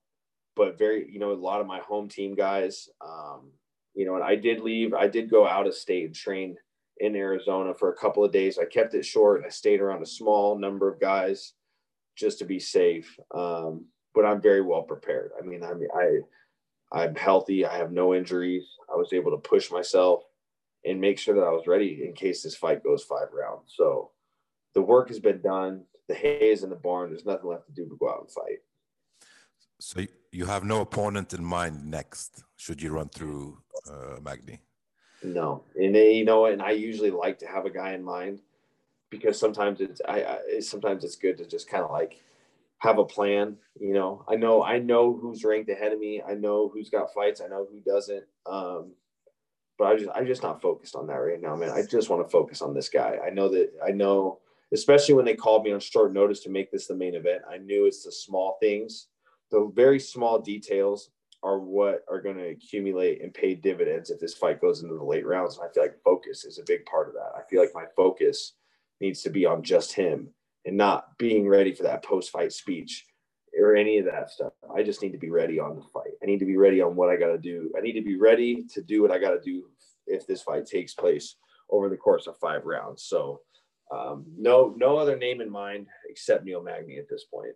but 0.57 0.79
very, 0.79 1.11
you 1.11 1.19
know, 1.19 1.33
a 1.33 1.35
lot 1.35 1.61
of 1.61 1.67
my 1.67 1.79
home 1.79 2.09
team 2.09 2.35
guys. 2.35 2.89
Um, 3.01 3.53
you 3.95 4.05
know, 4.05 4.17
and 4.17 4.25
I 4.25 4.37
did 4.37 4.61
leave, 4.61 4.95
I 4.95 5.07
did 5.07 5.31
go 5.31 5.47
out 5.47 5.67
of 5.67 5.75
state 5.75 6.07
and 6.07 6.15
train 6.15 6.57
in 6.99 7.17
Arizona 7.17 7.75
for 7.75 7.91
a 7.91 7.97
couple 7.97 8.25
of 8.25 8.33
days. 8.33 8.59
I 8.59 8.65
kept 8.65 8.95
it 8.95 9.05
short. 9.05 9.45
I 9.47 9.51
stayed 9.51 9.81
around 9.81 10.03
a 10.03 10.07
small 10.07 10.59
number 10.59 10.91
of 10.91 11.01
guys 11.01 11.55
just 12.17 12.39
to 12.39 12.45
be 12.45 12.59
safe. 12.59 13.19
Um, 13.35 13.87
but 14.15 14.25
I'm 14.25 14.41
very 14.41 14.61
well 14.61 14.83
prepared. 14.83 15.33
I 15.39 15.45
mean, 15.45 15.63
I 15.63 15.75
mean, 15.75 15.89
I, 15.95 16.19
I'm 16.93 17.15
healthy. 17.15 17.65
I 17.65 17.79
have 17.79 17.93
no 17.93 18.15
injuries. 18.15 18.65
I 18.93 18.97
was 18.97 19.13
able 19.13 19.31
to 19.31 19.49
push 19.49 19.71
myself 19.71 20.23
and 20.85 21.01
make 21.01 21.19
sure 21.19 21.35
that 21.35 21.45
I 21.45 21.51
was 21.51 21.67
ready 21.67 22.05
in 22.05 22.13
case 22.13 22.43
this 22.43 22.57
fight 22.57 22.85
goes 22.85 23.05
five 23.05 23.29
rounds. 23.33 23.73
So 23.77 24.11
the 24.75 24.83
work 24.83 25.09
has 25.09 25.19
been 25.19 25.41
done. 25.41 25.85
The 26.09 26.15
hay 26.15 26.51
is 26.51 26.63
in 26.63 26.71
the 26.71 26.77
barn. 26.77 27.11
There's 27.11 27.25
nothing 27.25 27.49
left 27.49 27.67
to 27.67 27.73
do 27.73 27.87
but 27.89 27.99
go 27.99 28.11
out 28.11 28.21
and 28.21 28.31
fight. 28.31 28.59
So 29.81 30.05
you 30.31 30.47
have 30.47 30.65
no 30.65 30.81
opponent 30.81 31.33
in 31.33 31.45
mind 31.45 31.91
next, 31.91 32.45
should 32.57 32.81
you 32.81 32.93
run 32.93 33.09
through 33.09 33.59
uh, 33.91 34.21
Magny? 34.23 34.61
No, 35.25 35.65
and 35.77 35.95
they, 35.95 36.15
you 36.15 36.25
know, 36.25 36.47
and 36.47 36.61
I 36.61 36.73
usually 36.73 37.11
like 37.11 37.39
to 37.41 37.47
have 37.47 37.65
a 37.65 37.71
guy 37.71 37.93
in 37.93 38.03
mind 38.03 38.41
because 39.13 39.39
sometimes 39.39 39.81
it's 39.81 40.01
I, 40.09 40.25
I 40.25 40.61
sometimes 40.61 41.05
it's 41.05 41.17
good 41.17 41.37
to 41.39 41.47
just 41.47 41.69
kind 41.69 41.85
of 41.85 41.91
like 41.91 42.21
have 42.79 42.99
a 42.99 43.05
plan. 43.05 43.57
You 43.79 43.93
know, 43.93 44.25
I 44.27 44.35
know 44.35 44.65
I 44.65 44.79
know 44.79 45.17
who's 45.17 45.45
ranked 45.45 45.71
ahead 45.71 45.93
of 45.93 46.01
me. 46.01 46.21
I 46.27 46.35
know 46.35 46.69
who's 46.73 46.91
got 46.91 47.15
fights. 47.15 47.41
I 47.41 47.47
know 47.47 47.69
who 47.71 47.79
doesn't. 47.81 48.25
Um, 48.47 48.95
but 49.79 49.85
I 49.85 49.97
just 49.97 50.11
I'm 50.15 50.27
just 50.27 50.43
not 50.43 50.63
focused 50.63 50.97
on 50.97 51.07
that 51.07 51.15
right 51.15 51.41
now, 51.41 51.55
man. 51.55 51.71
I 51.71 51.83
just 51.83 52.09
want 52.09 52.27
to 52.27 52.31
focus 52.31 52.63
on 52.63 52.75
this 52.75 52.89
guy. 52.89 53.19
I 53.25 53.31
know 53.31 53.49
that 53.51 53.71
I 53.87 53.91
know, 53.91 54.41
especially 54.73 55.15
when 55.15 55.27
they 55.27 55.37
called 55.37 55.63
me 55.63 55.73
on 55.73 55.81
short 55.81 56.13
notice 56.13 56.41
to 56.41 56.51
make 56.51 56.73
this 56.73 56.87
the 56.87 56.97
main 56.97 57.15
event. 57.15 57.43
I 57.49 57.59
knew 57.59 57.85
it's 57.85 58.05
the 58.05 58.13
small 58.13 58.57
things, 58.61 59.09
the 59.51 59.71
very 59.75 60.01
small 60.01 60.41
details 60.41 61.11
are 61.45 61.59
what 61.59 62.05
are 62.09 62.23
going 62.23 62.37
to 62.37 62.51
accumulate 62.51 63.21
and 63.21 63.35
pay 63.35 63.55
dividends 63.55 64.11
if 64.11 64.21
this 64.21 64.35
fight 64.35 64.61
goes 64.61 64.83
into 64.83 64.95
the 64.95 65.05
late 65.05 65.27
rounds. 65.27 65.59
And 65.59 65.69
I 65.69 65.73
feel 65.73 65.83
like 65.83 66.01
focus 66.05 66.45
is 66.45 66.59
a 66.59 66.65
big 66.65 66.87
part 66.87 67.09
of 67.09 67.15
that. 67.15 67.33
I 67.37 67.43
feel 67.51 67.61
like 67.61 67.75
my 67.75 67.85
focus 67.97 68.55
needs 69.03 69.21
to 69.23 69.31
be 69.31 69.45
on 69.45 69.63
just 69.63 69.93
him 69.93 70.29
and 70.65 70.77
not 70.77 71.19
being 71.19 71.47
ready 71.47 71.75
for 71.75 71.83
that 71.83 72.05
post 72.05 72.31
fight 72.31 72.53
speech 72.53 73.05
or 73.61 73.77
any 73.77 73.99
of 73.99 74.07
that 74.07 74.31
stuff. 74.31 74.53
I 74.75 74.83
just 74.83 75.03
need 75.03 75.13
to 75.13 75.19
be 75.19 75.31
ready 75.31 75.61
on 75.61 75.77
the 75.77 75.83
fight. 75.93 76.13
I 76.23 76.27
need 76.27 76.39
to 76.39 76.47
be 76.47 76.57
ready 76.57 76.81
on 76.81 76.97
what 76.97 77.11
I 77.11 77.17
got 77.17 77.33
to 77.33 77.39
do. 77.39 77.71
I 77.77 77.81
need 77.83 77.95
to 77.95 78.03
be 78.03 78.17
ready 78.17 78.65
to 78.73 78.81
do 78.81 79.03
what 79.03 79.11
I 79.11 79.19
got 79.19 79.33
to 79.33 79.41
do 79.41 79.65
if 80.07 80.27
this 80.27 80.43
fight 80.43 80.65
takes 80.67 80.95
place 80.95 81.37
over 81.69 81.91
the 81.91 81.97
course 81.97 82.27
of 82.27 82.39
five 82.39 82.65
rounds. 82.65 83.03
So, 83.03 83.41
um, 83.91 84.25
no, 84.39 84.75
no 84.79 84.97
other 84.97 85.17
name 85.19 85.41
in 85.43 85.51
mind 85.51 85.89
except 86.09 86.45
Neil 86.45 86.63
Magny 86.63 86.97
at 86.99 87.09
this 87.11 87.25
point. 87.25 87.55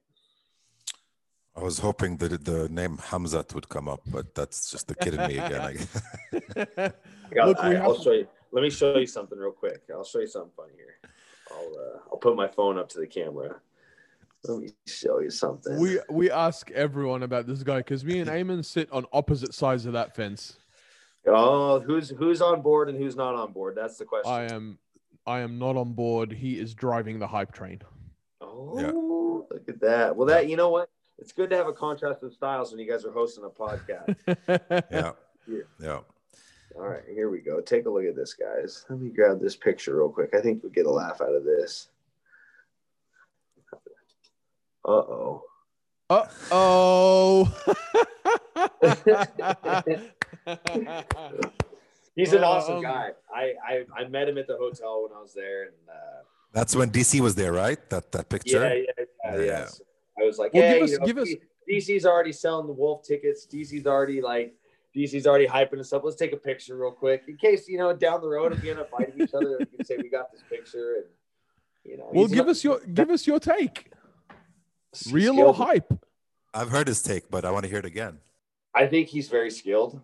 I 1.56 1.62
was 1.62 1.78
hoping 1.78 2.18
that 2.18 2.44
the 2.44 2.68
name 2.68 2.98
Hamzat 2.98 3.54
would 3.54 3.68
come 3.70 3.88
up, 3.88 4.02
but 4.06 4.34
that's 4.34 4.70
just 4.70 4.88
the 4.88 4.94
kid 4.94 5.14
in 5.14 5.26
me 5.26 5.38
again. 5.38 5.62
I- 5.62 6.92
I 7.30 7.34
got, 7.34 7.48
Look, 7.48 7.62
we 7.62 7.76
I, 7.76 7.86
will 7.86 8.02
show 8.02 8.12
you. 8.12 8.26
Let 8.52 8.62
me 8.62 8.70
show 8.70 8.98
you 8.98 9.06
something 9.06 9.38
real 9.38 9.52
quick. 9.52 9.82
I'll 9.92 10.04
show 10.04 10.20
you 10.20 10.26
something 10.26 10.52
funny 10.56 10.74
here. 10.76 10.96
I'll 11.50 11.72
uh, 11.78 11.98
I'll 12.10 12.18
put 12.18 12.36
my 12.36 12.48
phone 12.48 12.78
up 12.78 12.88
to 12.90 12.98
the 13.00 13.06
camera. 13.06 13.56
Let 14.44 14.60
me 14.60 14.68
show 14.86 15.20
you 15.20 15.30
something. 15.30 15.78
we 15.78 15.98
we 16.10 16.30
ask 16.30 16.70
everyone 16.70 17.22
about 17.22 17.46
this 17.46 17.62
guy 17.62 17.78
because 17.78 18.04
me 18.04 18.20
and 18.20 18.30
Eamon 18.30 18.64
sit 18.64 18.90
on 18.92 19.06
opposite 19.12 19.54
sides 19.54 19.86
of 19.86 19.92
that 19.94 20.14
fence. 20.14 20.58
oh, 21.26 21.80
who's 21.80 22.10
who's 22.10 22.40
on 22.40 22.62
board 22.62 22.88
and 22.88 22.96
who's 22.98 23.16
not 23.16 23.34
on 23.34 23.52
board? 23.52 23.74
That's 23.76 23.98
the 23.98 24.04
question. 24.04 24.32
I 24.32 24.44
am 24.52 24.78
I 25.26 25.40
am 25.40 25.58
not 25.58 25.76
on 25.76 25.92
board. 25.94 26.32
He 26.32 26.58
is 26.60 26.74
driving 26.74 27.18
the 27.18 27.26
hype 27.26 27.52
train. 27.52 27.80
Oh, 28.40 29.46
look 29.50 29.68
at 29.68 29.80
that. 29.80 30.14
Well, 30.14 30.26
that 30.28 30.48
you 30.48 30.56
know 30.56 30.68
what? 30.68 30.88
It's 31.18 31.32
good 31.32 31.50
to 31.50 31.56
have 31.56 31.66
a 31.66 31.72
contrast 31.72 32.22
of 32.22 32.32
styles 32.32 32.70
when 32.70 32.78
you 32.78 32.88
guys 32.90 33.04
are 33.04 33.10
hosting 33.12 33.42
a 33.44 33.48
podcast. 33.48 34.14
yeah, 34.90 35.12
Yeah. 35.48 35.60
yeah. 35.80 35.98
All 36.78 36.86
right, 36.86 37.02
here 37.10 37.30
we 37.30 37.40
go. 37.40 37.60
Take 37.60 37.86
a 37.86 37.90
look 37.90 38.04
at 38.04 38.14
this, 38.16 38.34
guys. 38.34 38.84
Let 38.90 39.00
me 39.00 39.08
grab 39.10 39.40
this 39.40 39.56
picture 39.56 39.96
real 39.96 40.10
quick. 40.10 40.34
I 40.34 40.40
think 40.40 40.62
we'll 40.62 40.72
get 40.72 40.86
a 40.86 40.90
laugh 40.90 41.20
out 41.22 41.34
of 41.34 41.44
this. 41.44 41.88
Uh 44.84 44.90
oh. 44.92 45.42
Uh 46.10 46.26
oh. 46.52 47.52
He's 52.14 52.32
an 52.32 52.44
awesome 52.44 52.76
Um, 52.76 52.82
guy. 52.82 53.10
I, 53.34 53.54
I 53.66 53.84
I 53.94 54.08
met 54.08 54.28
him 54.28 54.38
at 54.38 54.46
the 54.46 54.56
hotel 54.56 55.02
when 55.02 55.12
I 55.16 55.20
was 55.20 55.34
there, 55.34 55.64
and 55.64 55.72
uh, 55.88 56.22
That's 56.52 56.74
when 56.76 56.90
DC 56.90 57.20
was 57.20 57.34
there, 57.34 57.52
right? 57.52 57.78
That 57.90 58.12
that 58.12 58.28
picture. 58.28 58.62
yeah, 58.62 58.74
yeah, 58.74 59.04
yeah, 59.24 59.36
Yeah. 59.36 59.44
yeah. 59.44 59.66
So 59.66 59.82
I 60.20 60.24
was 60.24 60.38
like, 60.38 60.54
Well, 60.54 60.62
hey, 60.62 60.74
give 60.74 60.82
us- 60.84 60.90
you 60.92 60.98
know, 60.98 61.06
give 61.06 61.18
us- 61.18 61.34
DC's 61.68 62.06
already 62.06 62.32
selling 62.32 62.66
the 62.68 62.72
Wolf 62.72 63.02
tickets. 63.02 63.44
DC's 63.46 63.86
already 63.86 64.20
like, 64.22 64.54
DC's 64.96 65.26
already 65.26 65.46
hyping 65.46 65.74
and 65.74 65.86
stuff. 65.86 66.02
Let's 66.04 66.16
take 66.16 66.32
a 66.32 66.36
picture 66.38 66.76
real 66.76 66.90
quick 66.90 67.24
in 67.28 67.36
case 67.36 67.68
you 67.68 67.76
know 67.78 67.92
down 67.92 68.22
the 68.22 68.28
road 68.28 68.52
if 68.52 68.62
we 68.62 68.70
end 68.70 68.80
up 68.80 68.90
fighting 68.90 69.20
each 69.20 69.34
other, 69.34 69.58
we 69.58 69.66
can 69.66 69.84
say 69.84 69.96
we 69.98 70.08
got 70.08 70.32
this 70.32 70.42
picture 70.48 70.94
and 70.96 71.04
you 71.84 71.98
know. 71.98 72.08
well, 72.12 72.26
give 72.26 72.38
not- 72.38 72.48
us 72.48 72.64
your 72.64 72.80
give 72.80 73.10
us 73.10 73.26
your 73.26 73.38
take. 73.38 73.90
he's 74.92 75.12
Real 75.12 75.38
or 75.38 75.52
hype? 75.52 75.92
I've 76.54 76.70
heard 76.70 76.88
his 76.88 77.02
take, 77.02 77.30
but 77.30 77.44
I 77.44 77.50
want 77.50 77.64
to 77.64 77.68
hear 77.68 77.80
it 77.80 77.84
again. 77.84 78.18
I 78.74 78.86
think 78.86 79.08
he's 79.08 79.28
very 79.28 79.50
skilled. 79.50 80.00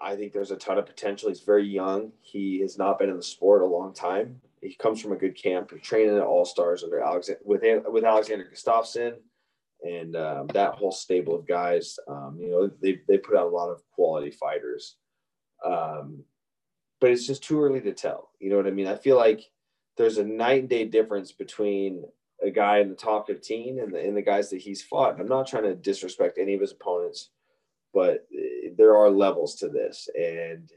I 0.00 0.16
think 0.16 0.32
there's 0.32 0.50
a 0.50 0.56
ton 0.56 0.78
of 0.78 0.86
potential. 0.86 1.28
He's 1.28 1.40
very 1.42 1.64
young. 1.66 2.10
He 2.20 2.60
has 2.60 2.76
not 2.76 2.98
been 2.98 3.08
in 3.08 3.16
the 3.16 3.22
sport 3.22 3.62
a 3.62 3.66
long 3.66 3.94
time. 3.94 4.40
He 4.60 4.74
comes 4.74 5.00
from 5.00 5.12
a 5.12 5.16
good 5.16 5.40
camp. 5.40 5.70
He's 5.70 5.80
training 5.82 6.16
at 6.16 6.22
All 6.22 6.44
Stars 6.44 6.82
under 6.82 7.00
Alexander 7.00 7.40
with 7.44 7.62
with 7.86 8.02
Alexander 8.04 8.50
Gustafsson 8.52 9.14
and 9.82 10.16
um, 10.16 10.46
that 10.48 10.74
whole 10.74 10.92
stable 10.92 11.34
of 11.34 11.46
guys. 11.46 11.98
Um, 12.08 12.38
you 12.40 12.50
know, 12.50 12.70
they 12.80 13.00
they 13.08 13.18
put 13.18 13.36
out 13.36 13.46
a 13.46 13.56
lot 13.56 13.70
of 13.70 13.82
quality 13.94 14.30
fighters, 14.30 14.96
um, 15.64 16.24
but 17.00 17.10
it's 17.10 17.26
just 17.26 17.42
too 17.42 17.62
early 17.62 17.80
to 17.80 17.92
tell. 17.92 18.30
You 18.38 18.50
know 18.50 18.56
what 18.56 18.66
I 18.66 18.70
mean? 18.70 18.86
I 18.86 18.96
feel 18.96 19.16
like 19.16 19.50
there's 19.96 20.18
a 20.18 20.24
night 20.24 20.60
and 20.60 20.68
day 20.68 20.84
difference 20.84 21.32
between 21.32 22.04
a 22.42 22.50
guy 22.50 22.78
in 22.78 22.88
the 22.88 22.94
top 22.94 23.26
15 23.26 23.78
and 23.78 23.94
the, 23.94 24.00
and 24.00 24.16
the 24.16 24.22
guys 24.22 24.50
that 24.50 24.60
he's 24.60 24.82
fought. 24.82 25.20
I'm 25.20 25.28
not 25.28 25.46
trying 25.46 25.64
to 25.64 25.74
disrespect 25.74 26.38
any 26.38 26.54
of 26.54 26.60
his 26.60 26.72
opponents, 26.72 27.30
but 27.94 28.26
uh, 28.34 28.70
there 28.76 28.96
are 28.96 29.10
levels 29.10 29.56
to 29.56 29.68
this, 29.68 30.08
and 30.18 30.70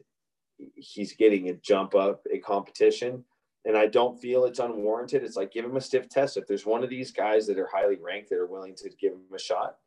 he's 0.76 1.13
getting 1.13 1.50
a 1.50 1.54
jump 1.54 1.96
up 1.96 2.26
in 2.32 2.41
competition. 2.41 3.24
And 3.65 3.75
I 3.75 3.88
don't 3.88 4.19
feel 4.19 4.45
it's 4.45 4.60
unwarranted. 4.60 5.23
It's 5.23 5.36
like 5.36 5.51
give 5.51 5.65
him 5.65 5.75
a 5.75 5.82
stiff 5.82 6.08
test. 6.08 6.38
If 6.38 6.47
there's 6.47 6.65
one 6.65 6.84
of 6.84 6.89
these 6.89 7.12
guys 7.12 7.47
that 7.47 7.58
are 7.58 7.69
highly 7.71 7.97
ranked 8.01 8.30
that 8.30 8.38
are 8.38 8.45
willing 8.45 8.75
to 8.75 8.89
give 8.99 9.13
him 9.13 9.21
a 9.34 9.39
shot, 9.39 9.78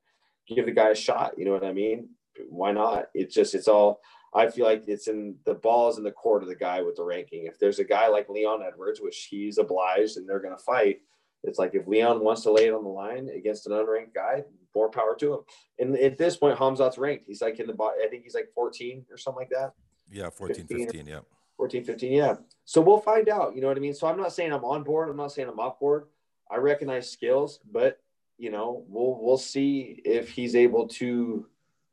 give 0.49 0.67
the 0.67 0.73
guy 0.73 0.91
a 0.91 0.97
shot. 0.97 1.39
You 1.39 1.45
know 1.45 1.53
what 1.53 1.65
I 1.65 1.73
mean? 1.73 2.09
Why 2.49 2.73
not? 2.73 3.07
It's 3.15 3.35
just 3.35 3.55
it's 3.55 3.69
all. 3.69 4.01
I 4.35 4.49
feel 4.49 4.67
like 4.67 4.85
it's 4.87 5.09
in 5.09 5.37
the 5.47 5.55
balls 5.55 5.97
in 5.97 6.05
the 6.05 6.11
court 6.11 6.43
of 6.43 6.49
the 6.49 6.55
guy 6.55 6.83
with 6.83 6.97
the 6.97 7.05
ranking. 7.05 7.47
If 7.47 7.59
there's 7.59 7.79
a 7.79 7.85
guy 7.85 8.09
like 8.09 8.29
Leon 8.29 8.63
Edwards, 8.63 9.01
which 9.01 9.29
he's 9.31 9.57
obliged 9.57 10.17
and 10.17 10.29
they're 10.29 10.41
going 10.41 10.57
to 10.57 10.63
fight, 10.63 10.99
it's 11.45 11.59
like 11.59 11.75
if 11.75 11.87
Leon 11.87 12.23
wants 12.23 12.43
to 12.43 12.53
lay 12.53 12.67
it 12.67 12.75
on 12.75 12.85
the 12.85 12.91
line 12.91 13.31
against 13.35 13.67
an 13.67 13.73
unranked 13.73 14.15
guy, 14.15 14.43
more 14.75 14.91
power 14.91 15.17
to 15.17 15.35
him. 15.35 15.41
And 15.79 15.97
at 15.97 16.19
this 16.19 16.37
point, 16.37 16.59
Hamzat's 16.59 16.99
ranked. 16.99 17.25
He's 17.27 17.41
like 17.41 17.59
in 17.59 17.67
the. 17.67 17.77
I 17.83 18.09
think 18.11 18.25
he's 18.25 18.35
like 18.35 18.49
14 18.55 19.07
or 19.11 19.17
something 19.17 19.41
like 19.41 19.51
that. 19.51 19.73
Yeah, 20.11 20.31
14, 20.31 20.67
15. 20.67 20.87
15, 20.87 21.07
yeah. 21.07 21.21
14, 21.59 21.85
15, 21.85 22.13
yeah. 22.13 22.37
So 22.65 22.81
we'll 22.81 23.01
find 23.01 23.29
out. 23.29 23.55
You 23.55 23.61
know 23.61 23.69
what 23.69 23.77
I 23.77 23.81
mean? 23.81 23.93
So 23.93 24.07
I'm 24.07 24.17
not 24.17 24.33
saying 24.33 24.53
I'm 24.53 24.65
on 24.65 24.85
board. 24.85 25.11
I'm 25.11 25.17
not 25.17 25.33
saying 25.33 25.49
I'm 25.49 25.61
off 25.61 25.79
board. 25.79 26.05
I 26.51 26.57
recognize 26.57 27.11
skills, 27.11 27.61
but 27.71 27.99
you 28.39 28.51
know, 28.51 28.85
we'll 28.89 29.19
we'll 29.21 29.39
see 29.39 30.01
if 30.05 30.31
he's 30.31 30.55
able 30.55 30.87
to 30.89 31.47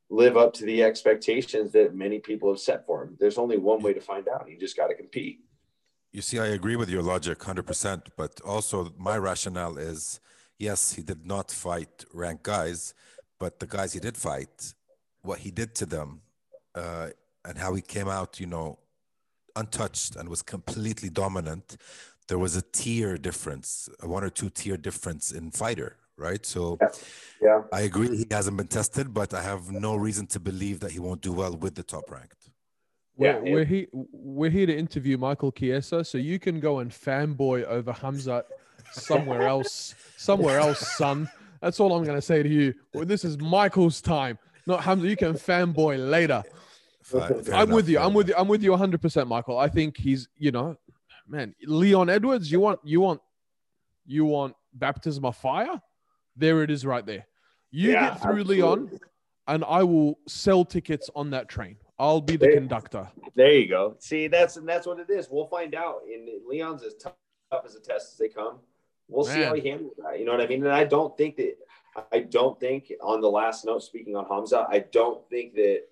live 0.09 0.37
up 0.37 0.53
to 0.53 0.65
the 0.65 0.83
expectations 0.83 1.71
that 1.71 1.95
many 1.95 2.19
people 2.19 2.49
have 2.49 2.59
set 2.59 2.85
for 2.85 3.03
him. 3.03 3.17
There's 3.19 3.39
only 3.39 3.57
one 3.57 3.81
way 3.81 3.93
to 3.93 3.99
find 3.99 4.27
out. 4.27 4.47
You 4.47 4.57
just 4.57 4.77
got 4.77 4.87
to 4.87 4.95
compete. 4.95 5.39
You 6.11 6.21
see, 6.21 6.39
I 6.39 6.47
agree 6.47 6.75
with 6.75 6.89
your 6.89 7.01
logic 7.01 7.39
100%, 7.39 8.03
but 8.15 8.39
also 8.45 8.93
my 8.97 9.17
rationale 9.17 9.77
is 9.77 10.21
yes, 10.59 10.93
he 10.93 11.01
did 11.01 11.25
not 11.25 11.51
fight 11.51 12.05
ranked 12.13 12.43
guys, 12.43 12.93
but 13.39 13.59
the 13.59 13.67
guys 13.67 13.93
he 13.93 13.99
did 13.99 14.15
fight, 14.15 14.73
what 15.23 15.39
he 15.39 15.51
did 15.51 15.75
to 15.75 15.85
them, 15.85 16.21
uh, 16.75 17.09
and 17.43 17.57
how 17.57 17.73
he 17.73 17.81
came 17.81 18.07
out, 18.07 18.39
you 18.39 18.45
know, 18.45 18.79
untouched 19.55 20.15
and 20.15 20.29
was 20.29 20.41
completely 20.41 21.09
dominant, 21.09 21.77
there 22.27 22.37
was 22.37 22.55
a 22.55 22.61
tier 22.61 23.17
difference, 23.17 23.89
a 24.01 24.07
one 24.07 24.23
or 24.23 24.29
two 24.29 24.49
tier 24.49 24.77
difference 24.77 25.31
in 25.31 25.51
fighter, 25.51 25.97
right? 26.17 26.45
So 26.45 26.77
Yeah. 27.41 27.61
I 27.71 27.81
agree 27.81 28.17
he 28.17 28.27
hasn't 28.31 28.57
been 28.57 28.67
tested, 28.67 29.13
but 29.13 29.33
I 29.33 29.41
have 29.41 29.71
no 29.71 29.95
reason 29.95 30.25
to 30.27 30.39
believe 30.39 30.79
that 30.79 30.91
he 30.91 30.99
won't 30.99 31.21
do 31.21 31.31
well 31.33 31.55
with 31.55 31.75
the 31.75 31.83
top 31.83 32.09
ranked. 32.09 32.49
We're, 33.17 33.27
Yeah, 33.27 33.53
we're 33.53 33.65
here. 33.65 33.87
We're 33.91 34.49
here 34.49 34.65
to 34.65 34.75
interview 34.77 35.17
Michael 35.17 35.51
Chiesa, 35.51 36.03
so 36.03 36.17
you 36.17 36.39
can 36.39 36.59
go 36.59 36.79
and 36.79 36.91
fanboy 36.91 37.63
over 37.65 37.93
Hamzat 37.93 38.43
somewhere 38.91 39.43
else. 39.55 39.95
Somewhere 40.17 40.59
else, 40.59 40.79
son. 40.97 41.29
That's 41.61 41.79
all 41.79 41.95
I'm 41.95 42.03
going 42.03 42.17
to 42.17 42.21
say 42.21 42.43
to 42.43 42.49
you. 42.49 42.73
Well, 42.93 43.05
this 43.05 43.23
is 43.23 43.37
Michael's 43.37 44.01
time, 44.01 44.37
not 44.67 44.83
Hamza. 44.83 45.07
You 45.07 45.15
can 45.15 45.33
fanboy 45.33 46.09
later. 46.09 46.43
Fair 47.05 47.21
I'm 47.21 47.31
enough, 47.39 47.69
with 47.69 47.87
you. 47.87 47.99
I'm 47.99 48.13
with 48.15 48.29
you. 48.29 48.35
I'm 48.35 48.47
with 48.47 48.63
you 48.63 48.71
100, 48.71 48.99
percent 48.99 49.27
Michael. 49.27 49.59
I 49.59 49.67
think 49.67 49.95
he's, 49.95 50.27
you 50.37 50.51
know, 50.51 50.75
man, 51.27 51.53
Leon 51.63 52.09
Edwards. 52.09 52.51
You 52.51 52.59
want, 52.59 52.79
you 52.83 52.99
want, 52.99 53.21
you 54.07 54.25
want 54.25 54.55
baptism 54.73 55.23
of 55.23 55.35
fire? 55.37 55.79
There 56.35 56.63
it 56.63 56.71
is, 56.71 56.83
right 56.83 57.05
there. 57.05 57.27
You 57.69 57.91
Yeah, 57.91 58.09
get 58.09 58.21
through 58.21 58.31
absolutely. 58.31 58.55
Leon, 58.57 58.99
and 59.47 59.63
I 59.67 59.83
will 59.83 60.17
sell 60.27 60.65
tickets 60.65 61.11
on 61.15 61.29
that 61.29 61.47
train. 61.47 61.77
I'll 61.99 62.21
be 62.21 62.37
the 62.37 62.47
There- 62.47 62.55
conductor. 62.55 63.07
There 63.35 63.51
you 63.53 63.67
go. 63.67 63.95
See, 63.99 64.27
that's 64.27 64.57
and 64.57 64.67
that's 64.67 64.87
what 64.87 64.99
it 64.99 65.09
is. 65.11 65.29
We'll 65.29 65.45
find 65.47 65.75
out. 65.75 66.01
And 66.11 66.27
Leon's 66.47 66.81
as 66.83 66.95
tough 66.95 67.13
as 67.63 67.75
a 67.75 67.79
test 67.81 68.13
as 68.13 68.17
they 68.17 68.29
come. 68.29 68.59
We'll 69.07 69.25
see 69.25 69.43
how 69.43 69.53
he 69.53 69.69
handles 69.69 69.93
that. 70.03 70.17
You 70.19 70.25
know 70.25 70.31
what 70.31 70.41
I 70.41 70.47
mean? 70.47 70.63
And 70.63 70.73
I 70.73 70.85
don't 70.85 71.15
think 71.15 71.35
that 71.37 71.55
I 72.11 72.19
don't 72.21 72.59
think 72.59 72.91
on 73.01 73.21
the 73.21 73.29
last 73.29 73.63
note, 73.63 73.83
speaking 73.83 74.15
on 74.15 74.25
Hamza, 74.25 74.65
I 74.67 74.79
don't 74.79 75.29
think 75.29 75.53
that 75.53 75.83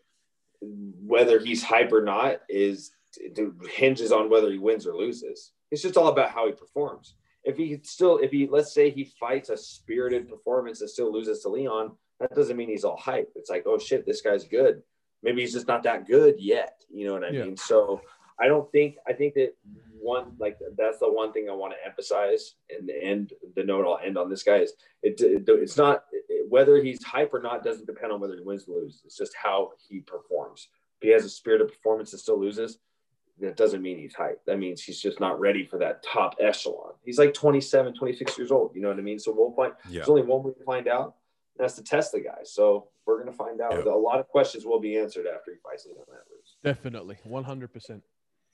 whether 1.06 1.40
he's 1.40 1.64
hype 1.64 1.92
or 1.92 2.04
not 2.04 2.42
is 2.50 2.92
it 3.18 3.40
hinges 3.70 4.12
on 4.12 4.30
whether 4.30 4.52
he 4.52 4.58
wins 4.58 4.88
or 4.88 4.96
loses. 4.96 5.52
It's 5.72 5.82
just 5.82 5.98
all 5.98 6.08
about 6.08 6.32
how 6.32 6.48
he 6.48 6.54
performs. 6.54 7.16
If 7.44 7.58
he 7.58 7.80
still, 7.84 8.18
if 8.18 8.32
he, 8.32 8.48
let's 8.50 8.74
say 8.74 8.90
he 8.90 9.06
fights 9.20 9.50
a 9.50 9.58
spirited 9.58 10.30
performance 10.30 10.82
and 10.82 10.90
still 10.90 11.12
loses 11.12 11.42
to 11.42 11.50
Leon, 11.50 11.92
that 12.20 12.34
doesn't 12.36 12.56
mean 12.56 12.70
he's 12.70 12.86
all 12.86 12.98
hype. 12.98 13.32
It's 13.36 13.50
like, 13.50 13.64
oh 13.66 13.78
shit, 13.78 14.06
this 14.06 14.22
guy's 14.22 14.46
good. 14.46 14.82
Maybe 15.24 15.42
he's 15.42 15.54
just 15.54 15.68
not 15.68 15.84
that 15.84 16.08
good 16.08 16.36
yet. 16.40 16.84
You 16.90 17.08
know 17.08 17.14
what 17.14 17.24
I 17.26 17.30
Yeah. 17.30 17.46
mean? 17.46 17.58
So 17.58 18.02
I 18.40 18.48
don't 18.48 18.72
think, 18.72 18.96
I 19.08 19.14
think 19.14 19.34
that 19.36 19.54
one, 20.00 20.36
like 20.40 20.58
that's 20.78 21.00
the 21.00 21.12
one 21.12 21.32
thing 21.32 21.48
I 21.50 21.54
want 21.54 21.74
to 21.74 21.86
emphasize 21.88 22.56
and 22.70 22.88
the 22.88 23.02
end, 23.04 23.34
the 23.56 23.64
note 23.64 23.86
I'll 23.86 24.00
end 24.06 24.18
on 24.18 24.30
this 24.30 24.44
guy 24.44 24.58
is 24.58 24.74
it, 25.02 25.20
it- 25.22 25.44
it's 25.48 25.78
not 25.78 26.06
it- 26.12 26.50
whether 26.50 26.82
he's 26.84 27.04
hype 27.04 27.34
or 27.34 27.42
not 27.42 27.64
doesn't 27.64 27.86
depend 27.88 28.12
on 28.12 28.20
whether 28.20 28.36
he 28.36 28.42
wins 28.42 28.68
or 28.68 28.82
loses. 28.82 29.02
It's 29.06 29.18
just 29.18 29.34
how 29.36 29.72
he 29.88 30.02
performs. 30.02 30.68
If 31.02 31.08
he 31.08 31.10
has 31.14 31.26
a 31.26 31.30
spirit 31.30 31.62
of 31.62 31.70
performance 31.70 32.12
and 32.14 32.20
still 32.20 32.40
loses, 32.40 32.80
that 33.40 33.56
doesn't 33.58 33.82
mean 33.82 33.98
he's 33.98 34.14
hype. 34.14 34.42
That 34.46 34.60
means 34.60 34.84
he's 34.84 35.02
just 35.02 35.20
not 35.20 35.40
ready 35.40 35.66
for 35.66 35.80
that 35.80 36.04
top 36.04 36.36
echelon. 36.40 36.94
He's 37.04 37.18
like 37.18 37.34
27, 37.34 37.94
26 37.96 38.38
years 38.38 38.52
old. 38.52 38.76
You 38.76 38.82
know 38.82 38.90
what 38.90 39.00
I 39.00 39.02
mean? 39.02 39.18
So 39.20 39.32
we'll 39.32 39.54
find, 39.54 39.74
Yeah. 39.90 40.00
there's 40.00 40.10
only 40.10 40.22
one 40.22 40.44
way 40.44 40.52
to 40.54 40.64
find 40.64 40.88
out. 40.88 41.16
That's 41.58 41.76
to 41.76 41.84
test 41.84 42.12
the 42.12 42.20
guy. 42.20 42.40
So 42.44 42.90
we're 43.06 43.18
going 43.20 43.32
to 43.32 43.38
find 43.38 43.60
out. 43.62 43.74
Yeah. 43.86 43.92
A 43.92 43.96
lot 43.96 44.20
of 44.20 44.28
questions 44.28 44.66
will 44.66 44.80
be 44.80 44.98
answered 44.98 45.26
after 45.28 45.52
he 45.52 45.58
fights 45.60 45.86
Leon 45.88 46.06
Edwards. 46.08 46.58
Definitely, 46.64 47.18
100%. 47.28 48.02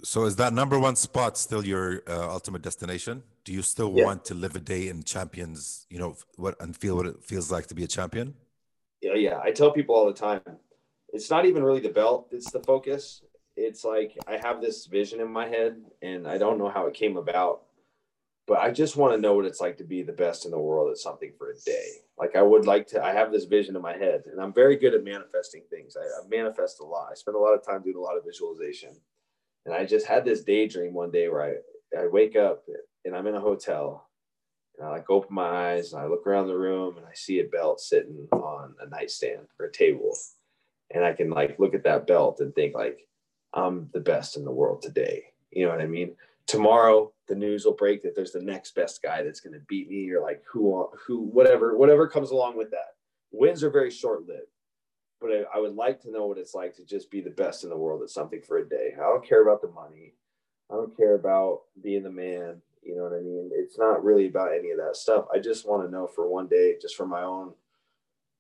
So 0.02 0.24
is 0.26 0.38
that 0.38 0.54
number 0.54 0.80
one 0.80 0.96
spot 0.96 1.38
still 1.38 1.66
your 1.66 2.04
uh, 2.08 2.30
ultimate 2.32 2.62
destination? 2.62 3.24
Do 3.44 3.52
you 3.54 3.62
still 3.62 3.92
Yeah. 3.92 4.06
want 4.06 4.26
to 4.26 4.34
live 4.34 4.56
a 4.56 4.60
day 4.60 4.88
in 4.88 5.04
champions, 5.04 5.86
you 5.90 6.00
know, 6.00 6.16
what 6.38 6.56
and 6.62 6.76
feel 6.76 6.96
what 6.96 7.06
it 7.06 7.24
feels 7.24 7.52
like 7.52 7.68
to 7.68 7.76
be 7.76 7.84
a 7.84 7.88
champion? 7.88 8.36
Yeah, 9.02 9.14
yeah. 9.16 9.40
I 9.42 9.52
tell 9.52 9.72
people 9.72 9.96
all 9.96 10.06
the 10.08 10.14
time, 10.14 10.42
it's 11.14 11.30
not 11.30 11.46
even 11.46 11.64
really 11.64 11.80
the 11.80 11.90
belt, 11.90 12.28
it's 12.32 12.52
the 12.52 12.60
focus. 12.60 13.22
It's 13.56 13.84
like 13.84 14.18
I 14.28 14.38
have 14.38 14.62
this 14.62 14.86
vision 14.86 15.20
in 15.20 15.32
my 15.32 15.48
head 15.48 15.76
and 16.02 16.28
I 16.28 16.38
don't 16.38 16.58
know 16.58 16.70
how 16.70 16.88
it 16.88 16.94
came 16.94 17.18
about, 17.18 17.64
but 18.48 18.60
I 18.60 18.72
just 18.72 18.96
want 18.96 19.14
to 19.14 19.20
know 19.22 19.34
what 19.34 19.46
it's 19.46 19.60
like 19.62 19.78
to 19.78 19.84
be 19.84 20.02
the 20.02 20.14
best 20.14 20.46
in 20.46 20.52
the 20.52 20.60
world 20.60 20.92
at 20.92 20.98
something 20.98 21.34
for 21.38 21.52
a 21.52 21.58
day. 21.66 21.88
Like 22.18 22.36
I 22.36 22.42
would 22.42 22.66
like 22.66 22.88
to, 22.88 23.04
I 23.04 23.12
have 23.14 23.32
this 23.32 23.46
vision 23.46 23.76
in 23.76 23.82
my 23.82 23.98
head 23.98 24.24
and 24.32 24.40
I'm 24.42 24.54
very 24.54 24.78
good 24.78 24.94
at 24.94 25.04
manifesting 25.04 25.64
things. 25.70 25.98
I, 25.98 26.04
I 26.04 26.28
manifest 26.30 26.80
a 26.80 26.86
lot. 26.86 27.10
I 27.12 27.16
spend 27.16 27.36
a 27.36 27.40
lot 27.40 27.54
of 27.54 27.66
time 27.66 27.82
doing 27.84 27.98
a 27.98 28.02
lot 28.02 28.18
of 28.18 28.26
visualization. 28.26 28.96
And 29.66 29.74
I 29.76 29.86
just 29.86 30.06
had 30.06 30.26
this 30.26 30.44
daydream 30.44 30.94
one 30.94 31.12
day 31.12 31.30
where 31.30 31.44
I, 31.44 32.00
I 32.00 32.08
wake 32.08 32.36
up 32.36 32.64
and 33.06 33.16
I'm 33.16 33.28
in 33.28 33.36
a 33.36 33.42
hotel 33.42 34.08
and 34.78 34.88
I 34.88 34.92
like 34.92 35.10
open 35.10 35.36
my 35.36 35.74
eyes 35.74 35.94
and 35.94 36.02
I 36.02 36.08
look 36.08 36.26
around 36.26 36.48
the 36.48 36.58
room 36.58 36.98
and 36.98 37.06
I 37.06 37.14
see 37.14 37.40
a 37.40 37.46
belt 37.46 37.80
sitting 37.80 38.28
on 38.32 38.76
a 38.82 38.90
nightstand 38.90 39.48
or 39.60 39.68
a 39.68 39.72
table. 39.72 40.16
And 40.92 41.04
I 41.04 41.14
can 41.14 41.30
like 41.30 41.60
look 41.60 41.76
at 41.76 41.84
that 41.84 42.08
belt 42.08 42.40
and 42.40 42.54
think 42.56 42.74
like, 42.74 43.08
I'm 43.54 43.90
the 43.94 44.00
best 44.00 44.38
in 44.38 44.46
the 44.46 44.52
world 44.52 44.82
today. 44.82 45.26
You 45.52 45.66
know 45.66 45.72
what 45.72 45.82
I 45.82 45.88
mean? 45.88 46.16
Tomorrow 46.48 47.12
the 47.28 47.36
news 47.36 47.66
will 47.66 47.74
break 47.74 48.02
that 48.04 48.16
there's 48.16 48.32
the 48.32 48.42
next 48.42 48.74
best 48.74 49.02
guy 49.04 49.22
that's 49.24 49.40
going 49.40 49.54
to 49.54 49.66
beat 49.68 49.90
me 49.90 50.10
or 50.12 50.22
like 50.22 50.42
who, 50.52 50.88
who, 51.06 51.22
whatever, 51.22 51.78
whatever 51.78 52.08
comes 52.08 52.32
along 52.32 52.58
with 52.58 52.72
that. 52.72 52.96
Wins 53.32 53.64
are 53.64 53.70
very 53.70 53.92
short 53.92 54.28
lived, 54.28 54.48
but 55.22 55.32
I, 55.32 55.44
I 55.56 55.60
would 55.60 55.76
like 55.76 56.02
to 56.02 56.12
know 56.12 56.28
what 56.28 56.38
it's 56.38 56.56
like 56.56 56.76
to 56.76 56.86
just 56.86 57.12
be 57.12 57.22
the 57.22 57.30
best 57.30 57.64
in 57.64 57.70
the 57.70 57.78
world 57.78 58.02
at 58.02 58.10
something 58.10 58.42
for 58.42 58.58
a 58.58 58.68
day. 58.68 58.94
I 58.96 59.04
don't 59.04 59.28
care 59.28 59.42
about 59.42 59.62
the 59.62 59.70
money. 59.70 60.14
I 60.72 60.76
don't 60.76 60.96
care 60.96 61.16
about 61.16 61.62
being 61.82 62.04
the 62.04 62.12
man. 62.12 62.62
You 62.84 62.96
know 62.96 63.04
what 63.04 63.14
I 63.14 63.22
mean? 63.22 63.50
It's 63.54 63.78
not 63.78 64.04
really 64.04 64.28
about 64.28 64.54
any 64.54 64.72
of 64.72 64.78
that 64.78 64.96
stuff. 64.96 65.26
I 65.34 65.40
just 65.40 65.68
want 65.68 65.86
to 65.86 65.92
know 65.92 66.08
for 66.08 66.30
one 66.30 66.48
day, 66.48 66.76
just 66.82 66.96
for 66.96 67.06
my 67.06 67.24
own 67.24 67.54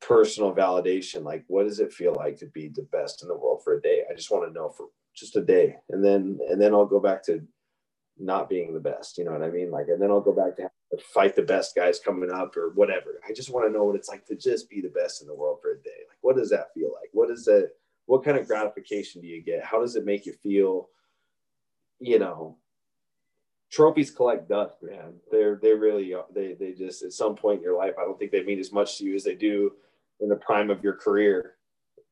personal 0.01 0.53
validation. 0.53 1.23
Like, 1.23 1.43
what 1.47 1.63
does 1.63 1.79
it 1.79 1.91
feel 1.91 2.13
like 2.13 2.37
to 2.37 2.45
be 2.45 2.69
the 2.69 2.87
best 2.91 3.21
in 3.21 3.27
the 3.27 3.35
world 3.35 3.63
for 3.63 3.75
a 3.77 3.81
day? 3.81 4.03
I 4.09 4.15
just 4.15 4.31
want 4.31 4.47
to 4.47 4.53
know 4.53 4.69
for 4.69 4.87
just 5.13 5.35
a 5.35 5.41
day, 5.41 5.75
and 5.89 6.03
then 6.03 6.39
and 6.49 6.61
then 6.61 6.73
I'll 6.73 6.85
go 6.85 6.99
back 6.99 7.23
to 7.25 7.41
not 8.17 8.49
being 8.49 8.73
the 8.73 8.79
best. 8.79 9.17
You 9.17 9.25
know 9.25 9.31
what 9.31 9.43
I 9.43 9.49
mean? 9.49 9.71
Like, 9.71 9.87
and 9.87 10.01
then 10.01 10.11
I'll 10.11 10.21
go 10.21 10.33
back 10.33 10.55
to 10.57 10.69
fight 11.13 11.35
the 11.35 11.41
best 11.41 11.75
guys 11.75 11.99
coming 11.99 12.31
up 12.31 12.55
or 12.55 12.71
whatever. 12.75 13.19
I 13.27 13.33
just 13.33 13.49
want 13.49 13.67
to 13.67 13.71
know 13.71 13.83
what 13.83 13.95
it's 13.95 14.09
like 14.09 14.25
to 14.27 14.35
just 14.35 14.69
be 14.69 14.81
the 14.81 14.89
best 14.89 15.21
in 15.21 15.27
the 15.27 15.35
world 15.35 15.59
for 15.61 15.71
a 15.71 15.81
day. 15.81 16.05
What 16.21 16.35
does 16.35 16.49
that 16.49 16.73
feel 16.73 16.91
like? 16.93 17.09
What 17.13 17.29
is 17.29 17.45
that? 17.45 17.71
What 18.05 18.23
kind 18.23 18.37
of 18.37 18.47
gratification 18.47 19.21
do 19.21 19.27
you 19.27 19.41
get? 19.41 19.63
How 19.63 19.79
does 19.79 19.95
it 19.95 20.05
make 20.05 20.25
you 20.25 20.33
feel? 20.33 20.89
You 21.99 22.19
know, 22.19 22.57
trophies 23.71 24.11
collect 24.11 24.49
dust, 24.49 24.77
man. 24.81 25.13
They're 25.31 25.59
they 25.61 25.73
really 25.73 26.13
they 26.33 26.53
they 26.53 26.73
just 26.73 27.03
at 27.03 27.13
some 27.13 27.35
point 27.35 27.57
in 27.57 27.63
your 27.63 27.77
life, 27.77 27.93
I 27.99 28.03
don't 28.03 28.17
think 28.17 28.31
they 28.31 28.43
mean 28.43 28.59
as 28.59 28.71
much 28.71 28.97
to 28.97 29.05
you 29.05 29.15
as 29.15 29.23
they 29.23 29.35
do 29.35 29.73
in 30.19 30.29
the 30.29 30.35
prime 30.35 30.69
of 30.69 30.83
your 30.83 30.93
career. 30.93 31.55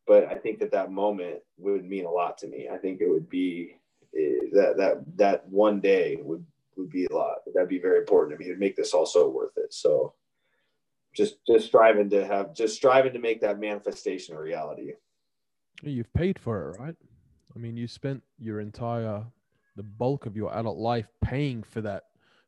But 0.05 0.25
I 0.27 0.35
think 0.35 0.59
that 0.59 0.71
that 0.71 0.91
moment 0.91 1.39
would 1.57 1.83
mean 1.83 2.05
a 2.05 2.11
lot 2.11 2.37
to 2.39 2.47
me. 2.47 2.69
I 2.71 2.77
think 2.77 3.01
it 3.01 3.09
would 3.09 3.29
be 3.29 3.77
eh, 4.17 4.47
that 4.53 4.77
that 4.77 5.03
that 5.17 5.47
one 5.49 5.81
day 5.81 6.19
would 6.21 6.45
would 6.77 6.89
be 6.89 7.05
a 7.05 7.13
lot. 7.13 7.37
That'd 7.53 7.69
be 7.69 7.79
very 7.79 7.99
important 7.99 8.37
to 8.37 8.43
me 8.43 8.51
to 8.51 8.59
make 8.59 8.75
this 8.75 8.93
also 8.93 9.27
worth 9.29 9.57
it. 9.57 9.73
So 9.73 10.13
just 11.13 11.37
just 11.45 11.67
striving 11.67 12.09
to 12.11 12.25
have 12.25 12.53
just 12.53 12.75
striving 12.75 13.13
to 13.13 13.19
make 13.19 13.41
that 13.41 13.59
manifestation 13.59 14.35
a 14.35 14.39
reality. 14.39 14.93
You've 15.83 16.11
paid 16.13 16.39
for 16.39 16.71
it, 16.71 16.79
right? 16.79 16.95
I 17.55 17.59
mean, 17.59 17.77
you 17.77 17.87
spent 17.87 18.23
your 18.39 18.59
entire 18.59 19.23
the 19.75 19.83
bulk 19.83 20.25
of 20.25 20.35
your 20.35 20.55
adult 20.57 20.77
life 20.77 21.07
paying 21.23 21.63
for 21.63 21.81
that 21.81 22.03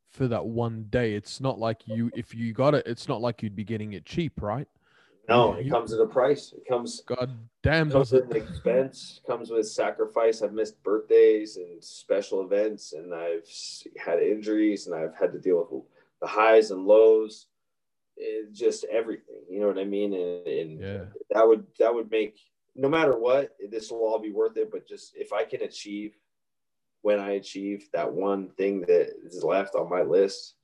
for 0.09 0.27
that 0.27 0.45
one 0.45 0.85
day. 0.89 1.13
It's 1.13 1.39
not 1.39 1.59
like 1.59 1.81
you 1.87 2.11
if 2.15 2.33
you 2.33 2.53
got 2.53 2.73
it, 2.73 2.85
it's 2.85 3.07
not 3.07 3.21
like 3.21 3.41
you'd 3.41 3.55
be 3.55 3.63
getting 3.63 3.93
it 3.93 4.05
cheap, 4.05 4.41
right? 4.41 4.67
No, 5.29 5.53
it 5.53 5.69
comes 5.69 5.93
at 5.93 5.99
a 5.99 6.07
price. 6.07 6.53
It 6.57 6.67
comes 6.67 7.01
God 7.01 7.37
damn 7.61 7.91
comes 7.91 8.09
does 8.09 8.11
with 8.13 8.31
it 8.31 8.35
an 8.35 8.49
expense, 8.49 9.21
comes 9.27 9.51
with 9.51 9.67
sacrifice. 9.67 10.41
I've 10.41 10.53
missed 10.53 10.81
birthdays 10.81 11.57
and 11.57 11.83
special 11.83 12.41
events, 12.41 12.93
and 12.93 13.13
I've 13.13 13.47
had 14.03 14.19
injuries, 14.19 14.87
and 14.87 14.95
I've 14.95 15.15
had 15.15 15.31
to 15.33 15.39
deal 15.39 15.57
with 15.57 15.83
the 16.19 16.27
highs 16.27 16.71
and 16.71 16.85
lows. 16.85 17.45
Just 18.51 18.85
everything, 18.85 19.43
you 19.49 19.59
know 19.59 19.67
what 19.67 19.77
I 19.77 19.85
mean? 19.85 20.13
And, 20.13 20.47
and 20.47 20.79
Yeah. 20.79 21.05
that 21.31 21.47
would 21.47 21.65
that 21.79 21.93
would 21.93 22.09
make 22.11 22.37
no 22.75 22.89
matter 22.89 23.17
what, 23.17 23.55
this 23.69 23.91
will 23.91 23.99
all 23.99 24.19
be 24.19 24.31
worth 24.31 24.57
it. 24.57 24.71
But 24.71 24.87
just 24.87 25.15
if 25.15 25.33
I 25.33 25.43
can 25.45 25.61
achieve 25.61 26.15
when 27.01 27.19
I 27.19 27.31
achieve 27.31 27.89
that 27.93 28.11
one 28.11 28.49
thing 28.57 28.81
that 28.81 29.09
is 29.25 29.43
left 29.43 29.75
on 29.75 29.89
my 29.89 30.01
list, 30.01 30.55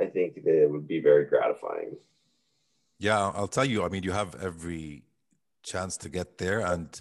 I 0.00 0.06
think 0.06 0.42
that 0.44 0.62
it 0.62 0.70
would 0.70 0.88
be 0.88 1.00
very 1.00 1.26
gratifying. 1.26 1.96
Yeah, 2.98 3.30
I'll 3.34 3.48
tell 3.48 3.64
you. 3.64 3.84
I 3.84 3.88
mean, 3.88 4.02
you 4.02 4.12
have 4.12 4.40
every 4.42 5.04
chance 5.62 5.96
to 5.98 6.08
get 6.08 6.38
there, 6.38 6.60
and 6.60 7.00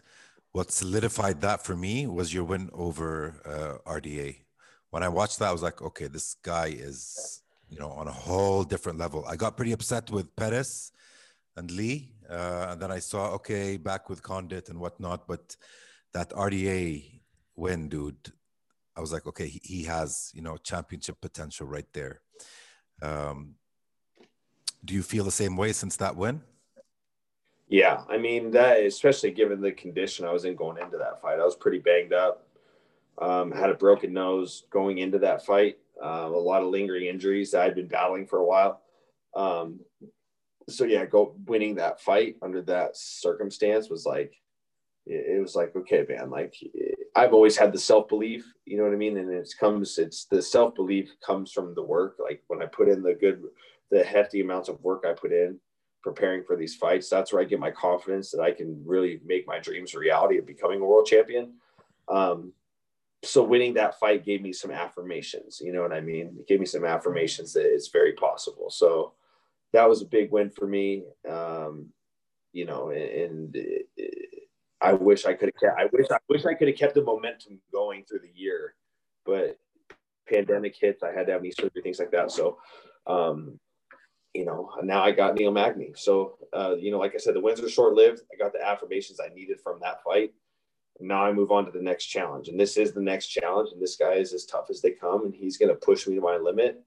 what 0.52 0.72
solidified 0.72 1.42
that 1.42 1.64
for 1.64 1.76
me 1.76 2.08
was 2.08 2.34
your 2.34 2.44
win 2.44 2.70
over 2.74 3.36
uh, 3.86 3.92
RDA. 3.92 4.38
When 4.90 5.04
I 5.04 5.10
watched 5.10 5.40
that, 5.40 5.50
I 5.50 5.52
was 5.52 5.64
like, 5.64 5.82
okay, 5.82 6.08
this 6.08 6.36
guy 6.42 6.68
is, 6.68 7.42
you 7.72 7.80
know, 7.80 7.90
on 7.90 8.08
a 8.08 8.12
whole 8.12 8.64
different 8.64 9.00
level. 9.00 9.26
I 9.28 9.36
got 9.38 9.56
pretty 9.56 9.72
upset 9.72 10.12
with 10.12 10.36
Pettis 10.36 10.92
and 11.56 11.72
Lee, 11.72 12.12
uh, 12.30 12.68
and 12.72 12.82
then 12.82 12.92
I 12.92 13.00
saw, 13.00 13.32
okay, 13.36 13.78
back 13.78 14.10
with 14.10 14.22
Condit 14.22 14.70
and 14.70 14.80
whatnot, 14.80 15.28
but 15.28 15.56
that 16.14 16.30
RDA 16.32 17.22
win, 17.56 17.88
dude, 17.88 18.34
I 18.96 19.00
was 19.00 19.14
like, 19.14 19.26
okay, 19.26 19.48
he, 19.48 19.62
he 19.64 19.84
has, 19.84 20.32
you 20.36 20.42
know, 20.42 20.58
championship 20.58 21.22
potential 21.22 21.66
right 21.66 21.88
there. 21.94 22.20
Um, 23.02 23.56
do 24.84 24.94
you 24.94 25.02
feel 25.02 25.24
the 25.24 25.32
same 25.32 25.56
way 25.56 25.72
since 25.72 25.96
that 25.98 26.18
win? 26.18 26.42
Yeah, 27.70 28.02
I 28.10 28.18
mean 28.18 28.52
that, 28.52 28.84
especially 28.84 29.32
given 29.32 29.62
the 29.62 29.72
condition 29.72 30.26
I 30.26 30.34
was 30.34 30.44
in 30.44 30.56
going 30.56 30.78
into 30.78 30.98
that 30.98 31.22
fight, 31.22 31.40
I 31.40 31.46
was 31.46 31.56
pretty 31.56 31.80
banged 31.80 32.12
up. 32.12 32.46
Um, 33.18 33.52
had 33.52 33.70
a 33.70 33.76
broken 33.76 34.12
nose 34.12 34.64
going 34.70 34.98
into 34.98 35.20
that 35.20 35.46
fight. 35.46 35.78
Uh, 36.04 36.28
a 36.28 36.30
lot 36.30 36.64
of 36.64 36.70
lingering 36.70 37.06
injuries 37.06 37.52
that 37.52 37.62
I'd 37.62 37.76
been 37.76 37.88
battling 37.88 38.28
for 38.28 38.40
a 38.40 38.46
while. 38.46 38.82
Um, 39.36 39.80
so 40.70 40.86
yeah, 40.86 41.06
go 41.06 41.36
winning 41.46 41.76
that 41.76 42.02
fight 42.02 42.36
under 42.42 42.62
that 42.64 42.98
circumstance 42.98 43.90
was 43.90 44.06
like, 44.06 44.34
it, 45.06 45.42
was 45.42 45.56
like 45.56 45.76
okay, 45.76 46.06
man. 46.08 46.30
Like 46.30 46.56
I've 47.16 47.34
always 47.34 47.58
had 47.58 47.74
the 47.74 47.80
self 47.80 48.08
belief, 48.08 48.46
you 48.66 48.78
know 48.78 48.84
what 48.84 48.94
I 48.94 48.98
mean, 48.98 49.18
and 49.18 49.32
it 49.32 49.54
comes. 49.60 49.98
It's 49.98 50.26
the 50.26 50.42
self 50.42 50.76
belief 50.76 51.12
comes 51.26 51.52
from 51.52 51.74
the 51.74 51.84
work. 51.84 52.18
Like 52.20 52.44
when 52.48 52.62
I 52.62 52.68
put 52.68 52.88
in 52.88 53.02
the 53.02 53.16
good, 53.16 53.42
the 53.90 54.04
hefty 54.04 54.42
amounts 54.42 54.70
of 54.70 54.82
work 54.84 55.04
I 55.08 55.14
put 55.14 55.32
in 55.32 55.60
preparing 56.04 56.44
for 56.44 56.56
these 56.56 56.76
fights. 56.76 57.10
That's 57.10 57.32
where 57.32 57.42
I 57.42 57.46
get 57.46 57.60
my 57.60 57.72
confidence 57.72 58.32
that 58.32 58.42
I 58.42 58.52
can 58.52 58.82
really 58.86 59.20
make 59.26 59.48
my 59.48 59.60
dreams 59.60 59.94
a 59.94 60.00
reality 60.00 60.38
of 60.38 60.46
becoming 60.46 60.82
a 60.82 60.86
world 60.86 61.06
champion. 61.06 61.54
Um, 62.08 62.54
so 63.24 63.44
winning 63.44 63.76
that 63.76 64.00
fight 64.00 64.26
gave 64.26 64.42
me 64.42 64.52
some 64.54 64.72
affirmations. 64.72 65.62
You 65.62 65.72
know 65.74 65.82
what 65.82 65.94
I 65.94 66.02
mean? 66.02 66.38
It 66.40 66.48
gave 66.48 66.60
me 66.60 66.66
some 66.66 66.86
affirmations 66.86 67.54
that 67.54 67.66
it's 67.66 67.90
very 67.90 68.14
possible. 68.14 68.70
So 68.70 69.14
that 69.74 69.88
was 69.88 70.02
a 70.02 70.06
big 70.06 70.32
win 70.32 70.50
for 70.50 70.68
me. 70.68 71.04
Um, 71.30 71.90
you 72.52 72.66
know, 72.66 72.90
and, 72.90 73.56
and 73.56 73.58
I 74.82 74.94
wish 74.94 75.26
I 75.26 75.34
could 75.34 75.52
have 75.54 75.60
kept. 75.60 75.80
I 75.80 75.86
wish 75.94 76.08
I 76.12 76.18
wish 76.28 76.46
I 76.46 76.54
could 76.56 76.68
have 76.68 76.78
kept 76.78 76.96
the 76.96 77.04
momentum 77.04 77.60
going 77.72 78.04
through 78.04 78.20
the 78.20 78.32
year, 78.34 78.74
but 79.26 79.58
pandemic 80.28 80.76
hits. 80.76 81.04
I 81.04 81.14
had 81.14 81.28
to 81.28 81.34
have 81.34 81.44
knee 81.44 81.52
surgery, 81.52 81.82
things 81.82 82.00
like 82.00 82.12
that. 82.12 82.32
So, 82.32 82.58
um, 83.06 83.60
you 84.34 84.46
know, 84.46 84.72
now 84.84 85.04
I 85.04 85.12
got 85.12 85.36
Neil 85.36 85.52
Magny. 85.52 85.92
So, 85.96 86.38
uh, 86.54 86.76
you 86.78 86.92
know, 86.92 87.00
like 87.00 87.14
I 87.14 87.20
said, 87.20 87.36
the 87.36 87.42
wins 87.42 87.62
are 87.62 87.70
short 87.70 87.94
lived. 87.94 88.22
I 88.34 88.38
got 88.38 88.54
the 88.54 88.66
affirmations 88.66 89.20
I 89.20 89.34
needed 89.34 89.60
from 89.62 89.80
that 89.82 90.04
fight. 90.04 90.34
Now 91.02 91.26
I 91.26 91.32
move 91.32 91.52
on 91.52 91.66
to 91.66 91.72
the 91.72 91.82
next 91.82 92.06
challenge. 92.06 92.48
And 92.48 92.60
this 92.60 92.78
is 92.78 92.94
the 92.94 93.02
next 93.02 93.28
challenge. 93.28 93.70
And 93.72 93.82
this 93.82 93.96
guy 93.96 94.14
is 94.14 94.34
as 94.34 94.46
tough 94.46 94.70
as 94.70 94.82
they 94.82 94.92
come. 94.92 95.26
And 95.26 95.34
he's 95.34 95.58
going 95.58 95.70
to 95.70 95.76
push 95.76 96.08
me 96.08 96.16
to 96.16 96.22
my 96.22 96.38
limit. 96.38 96.84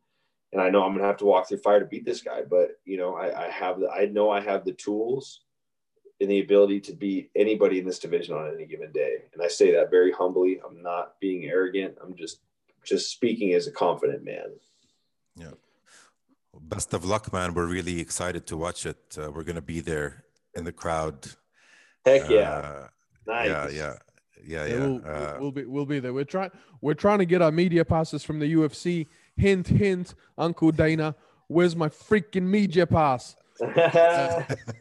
And 0.53 0.63
I 0.63 0.71
know 0.71 0.83
I'm 0.83 0.91
going 0.91 1.01
to 1.01 1.07
have 1.07 1.17
to 1.19 1.25
walk 1.25 1.49
through 1.49 1.59
fire 1.59 1.81
to 1.81 1.87
beat 1.87 2.05
this 2.05 2.23
guy. 2.23 2.43
But, 2.43 2.79
you 2.85 2.97
know, 2.97 3.15
I, 3.17 3.47
I 3.47 3.51
have 3.51 3.81
the, 3.81 3.91
I 3.91 4.07
know 4.07 4.31
I 4.31 4.41
have 4.41 4.65
the 4.65 4.73
tools 4.73 5.41
and 6.21 6.31
the 6.31 6.41
ability 6.41 6.81
to 6.81 6.93
beat 6.93 7.31
anybody 7.35 7.81
in 7.81 7.87
this 7.87 7.99
division 7.99 8.37
on 8.37 8.55
any 8.55 8.67
given 8.67 8.93
day. 8.93 9.25
And 9.33 9.43
I 9.43 9.49
say 9.49 9.73
that 9.73 9.91
very 9.91 10.13
humbly. 10.13 10.61
I'm 10.65 10.81
not 10.81 11.19
being 11.21 11.47
arrogant. 11.47 11.97
I'm 12.03 12.15
just, 12.15 12.41
just 12.85 13.11
speaking 13.11 13.53
as 13.55 13.67
a 13.67 13.73
confident 13.73 14.25
man. 14.25 14.53
Yeah. 15.37 15.53
Best 16.61 16.95
of 16.95 17.05
luck, 17.05 17.33
man. 17.33 17.53
We're 17.53 17.67
really 17.67 17.99
excited 18.01 18.47
to 18.47 18.57
watch 18.57 18.87
it. 18.87 19.19
Uh, 19.21 19.33
we're 19.33 19.43
going 19.43 19.57
to 19.57 19.63
be 19.63 19.81
there 19.81 20.25
in 20.55 20.63
the 20.63 20.73
crowd. 20.73 21.27
Heck 22.07 22.31
yeah. 22.31 22.51
Uh, 22.51 22.89
nice. 23.27 23.49
yeah, 23.49 23.69
yeah, 23.69 23.95
yeah, 24.47 24.65
Yeah, 24.65 24.67
yeah. 24.67 24.79
we'll, 24.87 25.03
Uh, 25.07 25.37
we'll 25.41 25.53
be 25.53 25.65
we'll 25.65 25.87
be 25.87 26.01
there. 26.01 26.13
We're 26.13 26.25
trying 26.25 26.51
we're 26.81 26.95
trying 26.95 27.19
to 27.19 27.27
get 27.27 27.41
our 27.43 27.53
media 27.53 27.85
passes 27.85 28.23
from 28.25 28.39
the 28.39 28.53
UFC. 28.55 29.07
Hint, 29.37 29.67
hint, 29.69 30.15
Uncle 30.39 30.71
Dana, 30.71 31.15
where's 31.49 31.75
my 31.75 31.89
freaking 31.89 32.45
media 32.45 32.87
pass? 32.87 33.35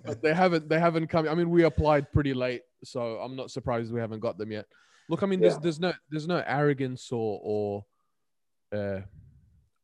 But 0.06 0.21
they 0.21 0.34
haven't 0.34 0.69
they 0.69 0.79
haven't 0.79 1.08
come. 1.08 1.27
I 1.27 1.36
mean, 1.36 1.49
we 1.49 1.63
applied 1.63 2.12
pretty 2.12 2.34
late, 2.34 2.62
so 2.84 3.17
I'm 3.19 3.36
not 3.36 3.51
surprised 3.51 3.91
we 3.93 3.99
haven't 3.99 4.19
got 4.19 4.38
them 4.38 4.51
yet. 4.51 4.65
Look, 5.10 5.23
I 5.23 5.25
mean, 5.25 5.39
there's 5.39 5.53
Yeah. 5.53 5.60
there's 5.63 5.79
no 5.79 5.93
there's 6.10 6.27
no 6.27 6.43
arrogance 6.45 7.12
or 7.12 7.39
or 7.43 7.86
uh, 8.73 9.01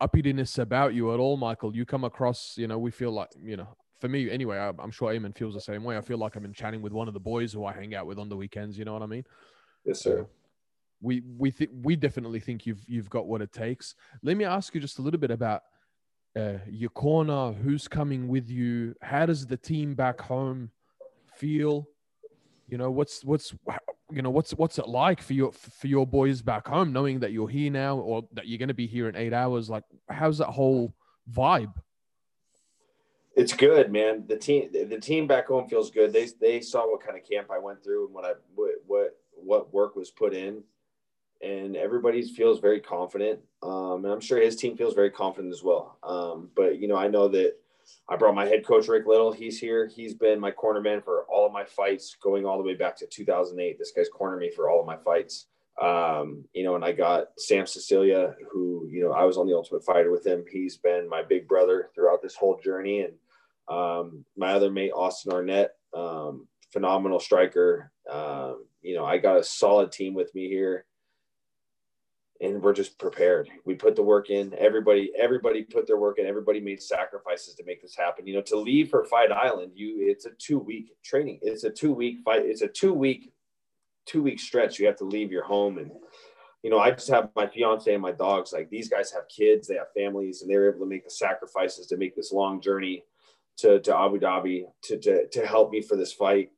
uppityness 0.02 0.58
about 0.60 0.94
you 0.94 1.14
at 1.14 1.20
all, 1.20 1.38
Michael. 1.38 1.76
You 1.76 1.86
come 1.86 2.04
across, 2.04 2.56
you 2.58 2.68
know, 2.68 2.78
we 2.80 2.92
feel 2.92 3.12
like 3.12 3.30
you 3.42 3.58
know. 3.58 3.68
For 4.00 4.08
me, 4.08 4.30
anyway, 4.30 4.58
I- 4.58 4.70
I'm 4.80 4.92
sure 4.92 5.12
Eamon 5.14 5.36
feels 5.38 5.54
the 5.54 5.62
same 5.62 5.84
way. 5.84 5.98
I 5.98 6.02
feel 6.02 6.18
like 6.18 6.36
I've 6.36 6.42
been 6.44 6.54
chatting 6.54 6.82
with 6.82 6.94
one 6.94 7.08
of 7.08 7.14
the 7.14 7.20
boys 7.20 7.52
who 7.54 7.66
I 7.66 7.74
hang 7.74 7.94
out 7.96 8.06
with 8.08 8.18
on 8.20 8.30
the 8.30 8.38
weekends. 8.38 8.78
You 8.78 8.86
know 8.86 8.94
what 8.94 9.02
I 9.04 9.08
mean? 9.08 9.26
yes, 9.86 10.02
sir. 10.02 10.26
we 11.02 11.22
we 11.38 11.52
th- 11.52 11.70
we 11.82 11.96
definitely 11.96 12.40
think 12.42 12.66
you've 12.66 12.84
you've 12.88 13.10
got 13.10 13.28
what 13.28 13.42
it 13.42 13.52
takes. 13.54 13.96
Let 14.22 14.36
me 14.38 14.44
ask 14.46 14.74
you 14.76 14.82
just 14.82 15.00
a 15.00 15.02
little 15.02 15.20
bit 15.20 15.32
about 15.32 15.62
uh, 16.36 16.58
your 16.70 16.90
corner. 16.90 17.54
Who's 17.54 17.88
coming 17.88 18.28
with 18.28 18.50
you? 18.50 18.96
How 19.02 19.26
does 19.26 19.46
the 19.48 19.58
team 19.58 19.96
back 19.96 20.20
home 20.22 20.72
feel? 21.36 21.88
You 22.68 22.78
know 22.78 22.92
what's 22.92 23.24
what's 23.24 23.54
you 24.12 24.22
know 24.22 24.30
what's 24.30 24.52
what's 24.54 24.78
it 24.78 24.88
like 24.88 25.22
for 25.22 25.34
your 25.34 25.52
for 25.54 25.88
your 25.88 26.06
boys 26.06 26.42
back 26.42 26.68
home, 26.68 26.92
knowing 26.94 27.20
that 27.22 27.32
you're 27.32 27.48
here 27.50 27.72
now 27.72 27.98
or 27.98 28.28
that 28.34 28.48
you're 28.48 28.60
going 28.60 28.68
to 28.68 28.74
be 28.74 28.88
here 28.88 29.08
in 29.10 29.16
eight 29.16 29.34
hours? 29.34 29.70
Like, 29.70 29.84
how's 30.10 30.38
that 30.40 30.48
whole 30.48 30.94
vibe? 31.32 31.74
It's 33.40 33.54
good, 33.54 33.90
man. 33.90 34.26
The 34.28 34.36
team, 34.36 34.70
the 34.74 35.00
team 35.00 35.26
back 35.26 35.48
home 35.48 35.70
feels 35.70 35.92
good. 35.92 36.12
They 36.12 36.28
they 36.42 36.60
saw 36.60 36.92
what 36.92 37.02
kind 37.02 37.18
of 37.18 37.24
camp 37.24 37.48
I 37.50 37.58
went 37.58 37.82
through 37.82 38.08
and 38.08 38.14
what 38.14 38.26
I 38.26 38.34
what 38.54 38.72
what, 38.86 39.18
what 39.32 39.74
work 39.74 39.96
was 39.96 40.12
put 40.12 40.34
in, 40.34 40.62
and 41.42 41.78
everybody 41.78 42.22
feels 42.22 42.60
very 42.60 42.82
confident. 42.82 43.40
Um, 43.64 44.04
and 44.04 44.14
I'm 44.14 44.20
sure 44.20 44.42
his 44.42 44.58
team 44.58 44.76
feels 44.76 44.94
very 44.94 45.10
confident 45.10 45.54
as 45.54 45.64
well. 45.64 45.98
Um, 46.04 46.50
but 46.54 46.80
you 46.80 46.90
know, 46.90 46.98
I 46.98 47.08
know 47.08 47.30
that 47.30 47.54
I 48.10 48.18
brought 48.18 48.36
my 48.36 48.46
head 48.46 48.66
coach 48.66 48.90
Rick 48.90 49.08
Little. 49.08 49.32
He's 49.32 49.58
here. 49.58 49.88
He's 49.88 50.14
been 50.14 50.38
my 50.38 50.52
corner 50.52 50.82
man 50.82 51.02
for 51.02 51.24
all 51.30 51.46
of 51.46 51.54
my 51.54 51.64
fights, 51.64 52.18
going 52.22 52.46
all 52.46 52.58
the 52.58 52.68
way 52.68 52.76
back 52.76 52.98
to 52.98 53.08
2008. 53.08 53.80
This 53.80 53.94
guy's 53.96 54.10
cornered 54.10 54.42
me 54.42 54.52
for 54.54 54.70
all 54.70 54.82
of 54.82 54.86
my 54.86 54.98
fights. 54.98 55.46
Um, 55.82 56.44
you 56.52 56.66
know, 56.66 56.76
and 56.76 56.84
I 56.84 56.92
got 56.92 57.28
Sam 57.38 57.66
Sicilia, 57.66 58.36
who, 58.52 58.86
you 58.92 59.02
know, 59.02 59.14
I 59.14 59.24
was 59.24 59.38
on 59.38 59.48
the 59.48 59.56
Ultimate 59.56 59.86
Fighter 59.86 60.12
with 60.12 60.28
him. 60.28 60.44
He's 60.52 60.76
been 60.76 61.08
my 61.08 61.24
big 61.24 61.48
brother 61.48 61.88
throughout 61.96 62.22
this 62.22 62.36
whole 62.36 62.60
journey. 62.62 63.00
And 63.00 63.14
Um, 63.70 64.26
my 64.36 64.54
other 64.54 64.72
mate, 64.72 64.92
Austin 64.92 65.32
Arnett, 65.32 65.72
um, 65.94 66.48
phenomenal 66.72 67.20
striker. 67.20 67.92
Um, 68.10 68.66
you 68.82 68.96
know, 68.96 69.06
I 69.06 69.18
got 69.18 69.38
a 69.38 69.44
solid 69.44 69.92
team 69.92 70.14
with 70.14 70.34
me 70.34 70.48
here 70.48 70.86
and 72.42 72.62
we're 72.62 72.74
just 72.74 72.98
prepared. 72.98 73.50
We 73.66 73.76
put 73.76 73.96
the 73.96 74.04
work 74.04 74.30
in. 74.30 74.54
Everybody, 74.58 75.12
everybody 75.18 75.64
put 75.64 75.88
their 75.88 75.98
work 75.98 76.20
in. 76.20 76.26
Everybody 76.26 76.62
made 76.62 76.82
sacrifices 76.82 77.56
to 77.56 77.66
make 77.66 77.82
this 77.82 77.96
happen. 77.96 78.26
You 78.28 78.36
know, 78.36 78.42
to 78.44 78.58
leave 78.58 78.90
for 78.90 79.04
Fight 79.04 79.32
Island, 79.32 79.74
you 79.76 79.98
it's 80.00 80.26
a 80.26 80.32
two 80.38 80.60
week 80.60 80.96
training. 81.04 81.40
It's 81.42 81.66
a 81.66 81.70
two 81.70 81.92
week 81.94 82.20
fight. 82.24 82.44
It's 82.46 82.62
a 82.62 82.68
two 82.68 82.94
week, 82.94 83.34
two 84.06 84.24
week 84.24 84.40
stretch. 84.40 84.80
You 84.80 84.88
have 84.88 84.98
to 84.98 85.06
leave 85.06 85.32
your 85.32 85.44
home 85.46 85.78
and. 85.78 85.92
You 86.62 86.70
know, 86.70 86.80
I 86.80 86.92
just 86.92 87.08
have 87.08 87.30
my 87.38 87.48
fiance 87.48 87.94
and 87.94 88.02
my 88.02 88.12
dogs. 88.12 88.52
Like 88.52 88.70
these 88.70 88.90
guys 88.90 89.14
have 89.14 89.30
kids, 89.30 89.66
they 89.66 89.76
have 89.76 89.94
families, 89.96 90.42
and 90.42 90.52
they're 90.52 90.70
able 90.70 90.82
to 90.82 90.90
make 90.90 91.06
the 91.06 91.10
sacrifices 91.10 91.88
to 91.88 91.96
make 91.96 92.18
this 92.18 92.34
long 92.34 92.60
journey 92.60 93.06
to, 93.62 93.80
to 93.82 93.98
Abu 93.98 94.20
Dhabi 94.20 94.66
to, 94.84 94.98
to, 94.98 95.28
to 95.28 95.46
help 95.46 95.72
me 95.72 95.82
for 95.82 95.96
this 95.96 96.14
fight. 96.14 96.52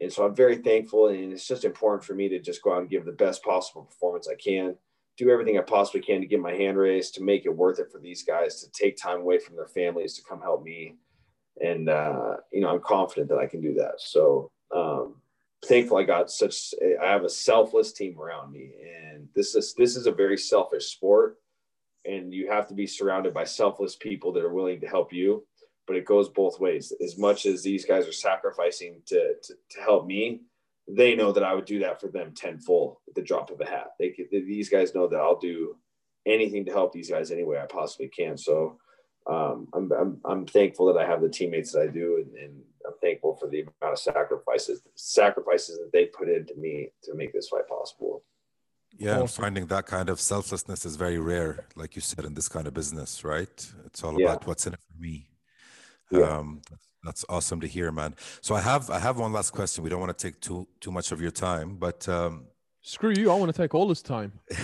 And 0.00 0.12
so 0.12 0.24
I'm 0.24 0.34
very 0.34 0.56
thankful. 0.56 1.08
And 1.08 1.32
it's 1.32 1.48
just 1.48 1.64
important 1.64 2.04
for 2.04 2.14
me 2.14 2.28
to 2.28 2.38
just 2.38 2.62
go 2.62 2.72
out 2.72 2.80
and 2.80 2.90
give 2.90 3.04
the 3.04 3.12
best 3.12 3.42
possible 3.42 3.82
performance 3.82 4.28
I 4.28 4.36
can 4.36 4.76
do 5.18 5.30
everything 5.30 5.58
I 5.58 5.62
possibly 5.62 6.00
can 6.00 6.20
to 6.20 6.26
get 6.26 6.40
my 6.40 6.52
hand 6.52 6.78
raised 6.78 7.14
to 7.14 7.22
make 7.22 7.44
it 7.44 7.54
worth 7.54 7.80
it 7.80 7.90
for 7.90 7.98
these 7.98 8.22
guys 8.22 8.62
to 8.62 8.70
take 8.70 8.96
time 8.96 9.20
away 9.20 9.40
from 9.40 9.56
their 9.56 9.66
families 9.66 10.14
to 10.14 10.22
come 10.22 10.40
help 10.40 10.62
me. 10.62 10.94
And, 11.62 11.88
uh, 11.88 12.36
you 12.52 12.60
know, 12.60 12.68
I'm 12.68 12.80
confident 12.80 13.28
that 13.30 13.38
I 13.38 13.46
can 13.46 13.60
do 13.60 13.74
that. 13.74 13.94
So, 14.00 14.52
um, 14.74 15.16
thankful 15.64 15.96
I 15.96 16.04
got 16.04 16.30
such, 16.30 16.72
I 17.02 17.06
have 17.06 17.24
a 17.24 17.28
selfless 17.28 17.92
team 17.92 18.18
around 18.20 18.52
me 18.52 18.74
and 18.80 19.28
this 19.34 19.56
is, 19.56 19.74
this 19.74 19.96
is 19.96 20.06
a 20.06 20.12
very 20.12 20.38
selfish 20.38 20.86
sport 20.86 21.38
and 22.04 22.32
you 22.32 22.48
have 22.48 22.68
to 22.68 22.74
be 22.74 22.86
surrounded 22.86 23.34
by 23.34 23.42
selfless 23.42 23.96
people 23.96 24.32
that 24.34 24.44
are 24.44 24.54
willing 24.54 24.80
to 24.80 24.86
help 24.86 25.12
you, 25.12 25.44
but 25.88 25.96
it 25.96 26.04
goes 26.04 26.28
both 26.28 26.60
ways. 26.60 26.92
As 27.02 27.18
much 27.18 27.46
as 27.46 27.62
these 27.62 27.86
guys 27.86 28.06
are 28.06 28.12
sacrificing 28.12 29.00
to, 29.06 29.34
to, 29.42 29.54
to 29.70 29.80
help 29.80 30.06
me, 30.06 30.42
they 30.86 31.16
know 31.16 31.32
that 31.32 31.42
I 31.42 31.54
would 31.54 31.64
do 31.64 31.80
that 31.80 32.00
for 32.00 32.08
them 32.08 32.32
tenfold 32.34 32.98
at 33.08 33.14
the 33.14 33.22
drop 33.22 33.50
of 33.50 33.60
a 33.60 33.66
hat. 33.66 33.88
They 33.98 34.14
these 34.30 34.68
guys 34.68 34.94
know 34.94 35.08
that 35.08 35.18
I'll 35.18 35.38
do 35.38 35.76
anything 36.26 36.66
to 36.66 36.72
help 36.72 36.92
these 36.92 37.10
guys 37.10 37.30
any 37.30 37.44
way 37.44 37.58
I 37.58 37.66
possibly 37.66 38.08
can. 38.08 38.36
So 38.36 38.78
um, 39.26 39.68
I'm, 39.74 39.90
I'm, 39.92 40.20
I'm 40.24 40.46
thankful 40.46 40.86
that 40.92 40.98
I 40.98 41.06
have 41.06 41.22
the 41.22 41.28
teammates 41.28 41.72
that 41.72 41.82
I 41.82 41.86
do, 41.86 42.22
and, 42.24 42.34
and, 42.36 42.62
I'm 42.86 42.94
thankful 43.02 43.36
for 43.36 43.48
the 43.48 43.60
amount 43.60 43.92
of 43.92 43.98
sacrifices 43.98 44.80
sacrifices 44.94 45.76
that 45.76 45.90
they 45.92 46.06
put 46.06 46.30
into 46.30 46.54
me 46.54 46.88
to 47.02 47.14
make 47.14 47.34
this 47.34 47.48
fight 47.48 47.68
possible. 47.68 48.22
Yeah, 48.96 49.20
awesome. 49.20 49.42
finding 49.42 49.66
that 49.66 49.84
kind 49.84 50.08
of 50.08 50.18
selflessness 50.18 50.86
is 50.86 50.96
very 50.96 51.18
rare, 51.18 51.66
like 51.76 51.96
you 51.96 52.00
said, 52.00 52.24
in 52.24 52.32
this 52.32 52.48
kind 52.48 52.66
of 52.66 52.72
business, 52.72 53.24
right? 53.24 53.72
It's 53.84 54.02
all 54.02 54.18
yeah. 54.18 54.28
about 54.28 54.46
what's 54.46 54.66
in 54.66 54.72
it 54.72 54.80
for 54.80 55.02
me. 55.02 55.28
Yeah. 56.10 56.38
Um, 56.38 56.62
that's 57.04 57.24
awesome 57.28 57.60
to 57.60 57.66
hear, 57.66 57.92
man. 57.92 58.14
So 58.40 58.54
I 58.54 58.60
have 58.60 58.90
I 58.90 58.98
have 58.98 59.18
one 59.18 59.32
last 59.32 59.52
question. 59.52 59.84
We 59.84 59.90
don't 59.90 60.00
want 60.00 60.16
to 60.16 60.26
take 60.26 60.40
too 60.40 60.66
too 60.80 60.90
much 60.90 61.12
of 61.12 61.20
your 61.20 61.30
time, 61.30 61.76
but 61.76 62.08
um, 62.08 62.46
screw 62.82 63.12
you. 63.16 63.30
I 63.30 63.34
want 63.34 63.54
to 63.54 63.62
take 63.62 63.74
all 63.74 63.86
this 63.86 64.02
time. 64.02 64.32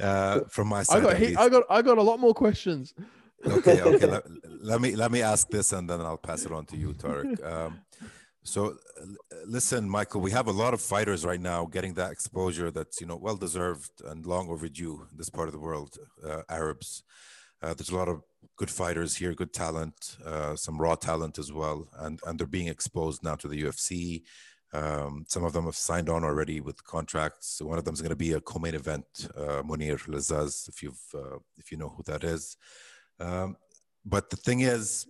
uh, 0.00 0.40
from 0.48 0.68
my 0.68 0.82
side, 0.82 0.98
I 0.98 1.30
got 1.30 1.44
I 1.44 1.48
got 1.48 1.62
I 1.70 1.82
got 1.82 1.98
a 1.98 2.02
lot 2.02 2.20
more 2.20 2.34
questions. 2.34 2.94
okay, 3.46 3.80
okay. 3.82 4.06
let, 4.14 4.24
let, 4.60 4.80
me 4.80 4.96
let 4.96 5.10
me 5.12 5.22
ask 5.22 5.48
this, 5.48 5.72
and 5.72 5.88
then 5.88 6.00
I'll 6.00 6.16
pass 6.16 6.44
it 6.44 6.52
on 6.52 6.66
to 6.66 6.76
you, 6.76 6.92
Tarek. 6.94 7.44
Um, 7.44 7.80
so, 8.42 8.76
listen, 9.44 9.88
Michael, 9.88 10.20
we 10.20 10.30
have 10.30 10.46
a 10.46 10.52
lot 10.52 10.72
of 10.72 10.80
fighters 10.80 11.24
right 11.24 11.40
now 11.40 11.66
getting 11.66 11.94
that 11.94 12.12
exposure 12.12 12.70
that's 12.70 13.00
you 13.00 13.06
know 13.06 13.16
well 13.16 13.36
deserved 13.36 13.90
and 14.04 14.24
long 14.24 14.48
overdue 14.50 15.06
in 15.10 15.16
this 15.16 15.30
part 15.30 15.48
of 15.48 15.52
the 15.52 15.60
world. 15.60 15.96
Uh, 16.24 16.42
Arabs. 16.48 17.02
Uh, 17.62 17.72
there's 17.72 17.88
a 17.88 17.96
lot 17.96 18.06
of 18.06 18.20
good 18.56 18.70
fighters 18.70 19.16
here, 19.16 19.34
good 19.34 19.52
talent, 19.52 20.16
uh, 20.24 20.56
some 20.56 20.80
raw 20.80 20.94
talent 20.94 21.38
as 21.38 21.52
well, 21.52 21.88
and 21.98 22.20
and 22.26 22.38
they're 22.38 22.46
being 22.46 22.68
exposed 22.68 23.22
now 23.22 23.34
to 23.36 23.48
the 23.48 23.62
UFC. 23.62 24.22
Um, 24.72 25.24
some 25.28 25.44
of 25.44 25.52
them 25.52 25.64
have 25.64 25.76
signed 25.76 26.08
on 26.08 26.24
already 26.24 26.60
with 26.60 26.84
contracts. 26.84 27.62
One 27.62 27.78
of 27.78 27.84
them 27.84 27.94
is 27.94 28.02
going 28.02 28.10
to 28.10 28.16
be 28.16 28.32
a 28.32 28.40
co-main 28.40 28.74
event, 28.74 29.06
uh, 29.36 29.62
Mounir 29.62 29.98
Lazzez, 30.08 30.68
if 30.68 30.82
you've 30.82 31.00
uh, 31.14 31.38
if 31.56 31.70
you 31.70 31.78
know 31.78 31.90
who 31.90 32.02
that 32.04 32.24
is. 32.24 32.56
Um, 33.20 33.56
but 34.04 34.30
the 34.30 34.36
thing 34.36 34.60
is, 34.60 35.06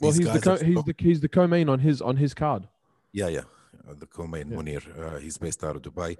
well, 0.00 0.12
he's 0.12 0.32
the, 0.32 0.40
co- 0.40 0.64
he's 0.64 0.84
the 0.84 0.94
he's 0.98 1.20
the 1.20 1.28
co-main 1.28 1.68
on 1.68 1.78
his 1.78 2.00
on 2.00 2.16
his 2.16 2.32
card. 2.34 2.68
Yeah, 3.12 3.28
yeah, 3.28 3.40
uh, 3.88 3.94
the 3.98 4.06
co-main 4.06 4.50
yeah. 4.50 4.56
Munir. 4.56 4.82
Uh, 4.98 5.18
he's 5.18 5.36
based 5.36 5.64
out 5.64 5.76
of 5.76 5.82
Dubai. 5.82 6.16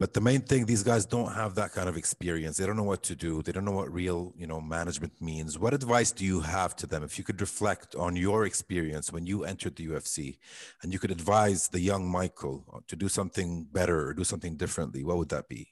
But 0.00 0.14
the 0.14 0.20
main 0.22 0.40
thing, 0.40 0.64
these 0.64 0.82
guys 0.82 1.04
don't 1.04 1.30
have 1.34 1.54
that 1.56 1.72
kind 1.72 1.86
of 1.86 1.98
experience. 1.98 2.56
They 2.56 2.64
don't 2.64 2.78
know 2.78 2.90
what 2.94 3.02
to 3.02 3.14
do. 3.14 3.42
They 3.42 3.52
don't 3.52 3.66
know 3.66 3.72
what 3.72 3.92
real, 3.92 4.32
you 4.34 4.46
know, 4.46 4.58
management 4.58 5.12
means. 5.20 5.58
What 5.58 5.74
advice 5.74 6.10
do 6.10 6.24
you 6.24 6.40
have 6.40 6.74
to 6.76 6.86
them? 6.86 7.02
If 7.02 7.18
you 7.18 7.22
could 7.22 7.38
reflect 7.38 7.94
on 7.94 8.16
your 8.16 8.46
experience 8.46 9.12
when 9.12 9.26
you 9.26 9.44
entered 9.44 9.76
the 9.76 9.86
UFC 9.88 10.38
and 10.82 10.90
you 10.90 10.98
could 10.98 11.10
advise 11.10 11.68
the 11.68 11.80
young 11.80 12.10
Michael 12.10 12.82
to 12.88 12.96
do 12.96 13.10
something 13.10 13.66
better 13.70 14.08
or 14.08 14.14
do 14.14 14.24
something 14.24 14.56
differently, 14.56 15.04
what 15.04 15.18
would 15.18 15.28
that 15.28 15.50
be? 15.50 15.68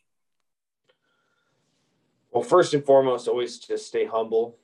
Well, 2.30 2.44
first 2.44 2.74
and 2.74 2.84
foremost, 2.84 3.28
always 3.28 3.58
just 3.58 3.86
stay 3.86 4.04
humble. 4.04 4.58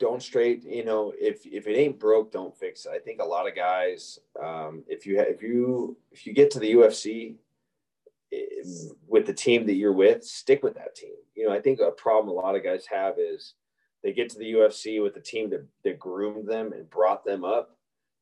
Don't 0.00 0.20
straight, 0.20 0.64
you 0.64 0.84
know, 0.84 1.12
if 1.16 1.46
if 1.46 1.68
it 1.68 1.76
ain't 1.76 2.00
broke, 2.00 2.32
don't 2.32 2.56
fix 2.56 2.86
it. 2.86 2.92
I 2.92 2.98
think 2.98 3.20
a 3.20 3.24
lot 3.24 3.46
of 3.46 3.54
guys, 3.54 4.18
um, 4.42 4.82
if 4.88 5.06
you 5.06 5.20
if 5.20 5.40
you 5.40 5.96
if 6.10 6.26
you 6.26 6.32
get 6.32 6.50
to 6.52 6.58
the 6.58 6.72
UFC 6.72 7.36
with 9.08 9.26
the 9.26 9.32
team 9.32 9.66
that 9.66 9.74
you're 9.74 9.92
with, 9.92 10.24
stick 10.24 10.62
with 10.62 10.74
that 10.74 10.94
team. 10.94 11.14
You 11.34 11.46
know, 11.46 11.54
I 11.54 11.60
think 11.60 11.80
a 11.80 11.90
problem 11.90 12.28
a 12.28 12.40
lot 12.40 12.56
of 12.56 12.64
guys 12.64 12.86
have 12.86 13.14
is 13.18 13.54
they 14.02 14.12
get 14.12 14.28
to 14.30 14.38
the 14.38 14.52
UFC 14.52 15.02
with 15.02 15.14
the 15.14 15.20
team 15.20 15.50
that, 15.50 15.66
that 15.84 15.98
groomed 15.98 16.48
them 16.48 16.72
and 16.72 16.88
brought 16.90 17.24
them 17.24 17.44
up. 17.44 17.76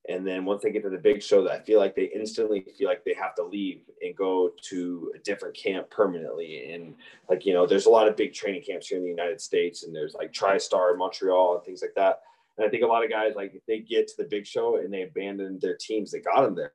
And 0.09 0.27
then 0.27 0.45
once 0.47 0.63
they 0.63 0.71
get 0.71 0.83
to 0.83 0.91
the 0.91 0.99
big 0.99 1.23
show, 1.23 1.43
that 1.45 1.53
I 1.53 1.61
feel 1.61 1.79
like 1.79 1.95
they 1.95 2.11
instantly 2.15 2.65
feel 2.79 2.89
like 2.89 3.05
they 3.05 3.15
have 3.15 3.35
to 3.35 3.45
leave 3.45 3.83
and 4.03 4.17
go 4.17 4.51
to 4.71 5.13
a 5.15 5.19
different 5.19 5.55
camp 5.55 5.91
permanently. 5.91 6.73
And 6.73 6.95
like, 7.29 7.45
you 7.45 7.53
know, 7.53 7.67
there's 7.67 7.87
a 7.87 7.91
lot 7.91 8.09
of 8.09 8.17
big 8.17 8.33
training 8.33 8.63
camps 8.67 8.89
here 8.89 8.99
in 8.99 9.05
the 9.05 9.11
United 9.11 9.41
States 9.41 9.85
and 9.85 9.95
there's 9.95 10.15
like 10.15 10.33
TriStar 10.33 10.93
in 10.93 10.99
Montreal 10.99 11.57
and 11.57 11.65
things 11.65 11.83
like 11.83 11.95
that. 11.97 12.21
And 12.57 12.67
I 12.67 12.71
think 12.71 12.83
a 12.83 12.87
lot 12.87 13.05
of 13.05 13.11
guys, 13.11 13.35
like 13.37 13.63
they 13.69 13.81
get 13.81 14.09
to 14.09 14.15
the 14.17 14.29
big 14.29 14.47
show 14.47 14.77
and 14.77 14.93
they 14.93 15.03
abandon 15.03 15.59
their 15.61 15.77
teams 15.77 16.11
that 16.13 16.25
got 16.25 16.43
them 16.43 16.55
there. 16.55 16.73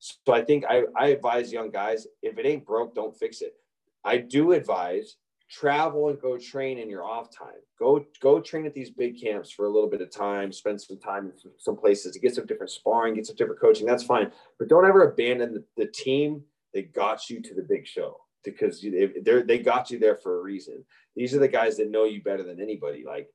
So 0.00 0.32
I 0.32 0.42
think 0.42 0.64
I, 0.68 0.84
I 0.96 1.08
advise 1.08 1.52
young 1.52 1.70
guys 1.70 2.06
if 2.22 2.38
it 2.38 2.46
ain't 2.46 2.66
broke, 2.66 2.94
don't 2.94 3.16
fix 3.16 3.42
it. 3.42 3.54
I 4.02 4.16
do 4.16 4.52
advise 4.52 5.16
travel 5.50 6.08
and 6.08 6.20
go 6.20 6.38
train 6.38 6.78
in 6.78 6.88
your 6.88 7.04
off 7.04 7.28
time. 7.36 7.60
Go 7.78 8.04
go 8.20 8.40
train 8.40 8.66
at 8.66 8.74
these 8.74 8.90
big 8.90 9.20
camps 9.20 9.50
for 9.50 9.66
a 9.66 9.68
little 9.68 9.90
bit 9.90 10.00
of 10.00 10.10
time. 10.10 10.52
Spend 10.52 10.80
some 10.80 10.98
time 10.98 11.26
in 11.26 11.32
some 11.58 11.76
places 11.76 12.12
to 12.12 12.20
get 12.20 12.34
some 12.34 12.46
different 12.46 12.70
sparring, 12.70 13.14
get 13.14 13.26
some 13.26 13.36
different 13.36 13.60
coaching. 13.60 13.86
That's 13.86 14.04
fine, 14.04 14.30
but 14.58 14.68
don't 14.68 14.86
ever 14.86 15.04
abandon 15.04 15.54
the, 15.54 15.64
the 15.76 15.90
team 15.90 16.42
that 16.72 16.94
got 16.94 17.28
you 17.28 17.42
to 17.42 17.54
the 17.54 17.62
big 17.62 17.86
show 17.86 18.16
because 18.42 18.80
they 18.80 19.42
they 19.42 19.58
got 19.58 19.90
you 19.90 19.98
there 19.98 20.16
for 20.16 20.38
a 20.38 20.42
reason. 20.42 20.84
These 21.14 21.34
are 21.34 21.40
the 21.40 21.48
guys 21.48 21.76
that 21.76 21.90
know 21.90 22.04
you 22.04 22.22
better 22.22 22.44
than 22.44 22.60
anybody. 22.60 23.04
Like 23.04 23.28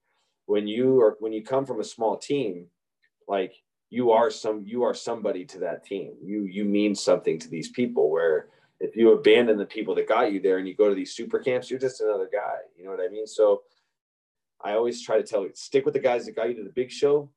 when 0.47 0.67
you 0.67 1.01
are 1.01 1.17
when 1.19 1.33
you 1.33 1.43
come 1.43 1.65
from 1.65 1.79
a 1.79 1.83
small 1.83 2.17
team, 2.17 2.67
like 3.27 3.53
you 3.89 4.11
are 4.11 4.29
some 4.29 4.63
you 4.65 4.83
are 4.83 4.93
somebody 4.93 5.45
to 5.45 5.59
that 5.59 5.85
team. 5.85 6.13
You 6.21 6.43
you 6.43 6.65
mean 6.65 6.95
something 6.95 7.39
to 7.39 7.49
these 7.49 7.69
people 7.69 8.09
where 8.09 8.49
if 8.79 8.95
you 8.95 9.11
abandon 9.11 9.57
the 9.57 9.65
people 9.65 9.95
that 9.95 10.07
got 10.07 10.33
you 10.33 10.41
there 10.41 10.57
and 10.57 10.67
you 10.67 10.75
go 10.75 10.89
to 10.89 10.95
these 10.95 11.13
super 11.13 11.39
camps 11.39 11.69
you're 11.69 11.79
just 11.79 12.01
another 12.01 12.29
guy. 12.31 12.57
You 12.77 12.85
know 12.85 12.91
what 12.91 12.99
i 12.99 13.09
mean? 13.09 13.27
So 13.27 13.63
i 14.63 14.71
always 14.71 15.01
try 15.01 15.17
to 15.17 15.23
tell 15.23 15.43
you 15.43 15.51
stick 15.53 15.85
with 15.85 15.93
the 15.93 15.99
guys 15.99 16.25
that 16.25 16.35
got 16.35 16.49
you 16.49 16.55
to 16.55 16.63
the 16.63 16.69
big 16.69 16.89
show 16.91 17.29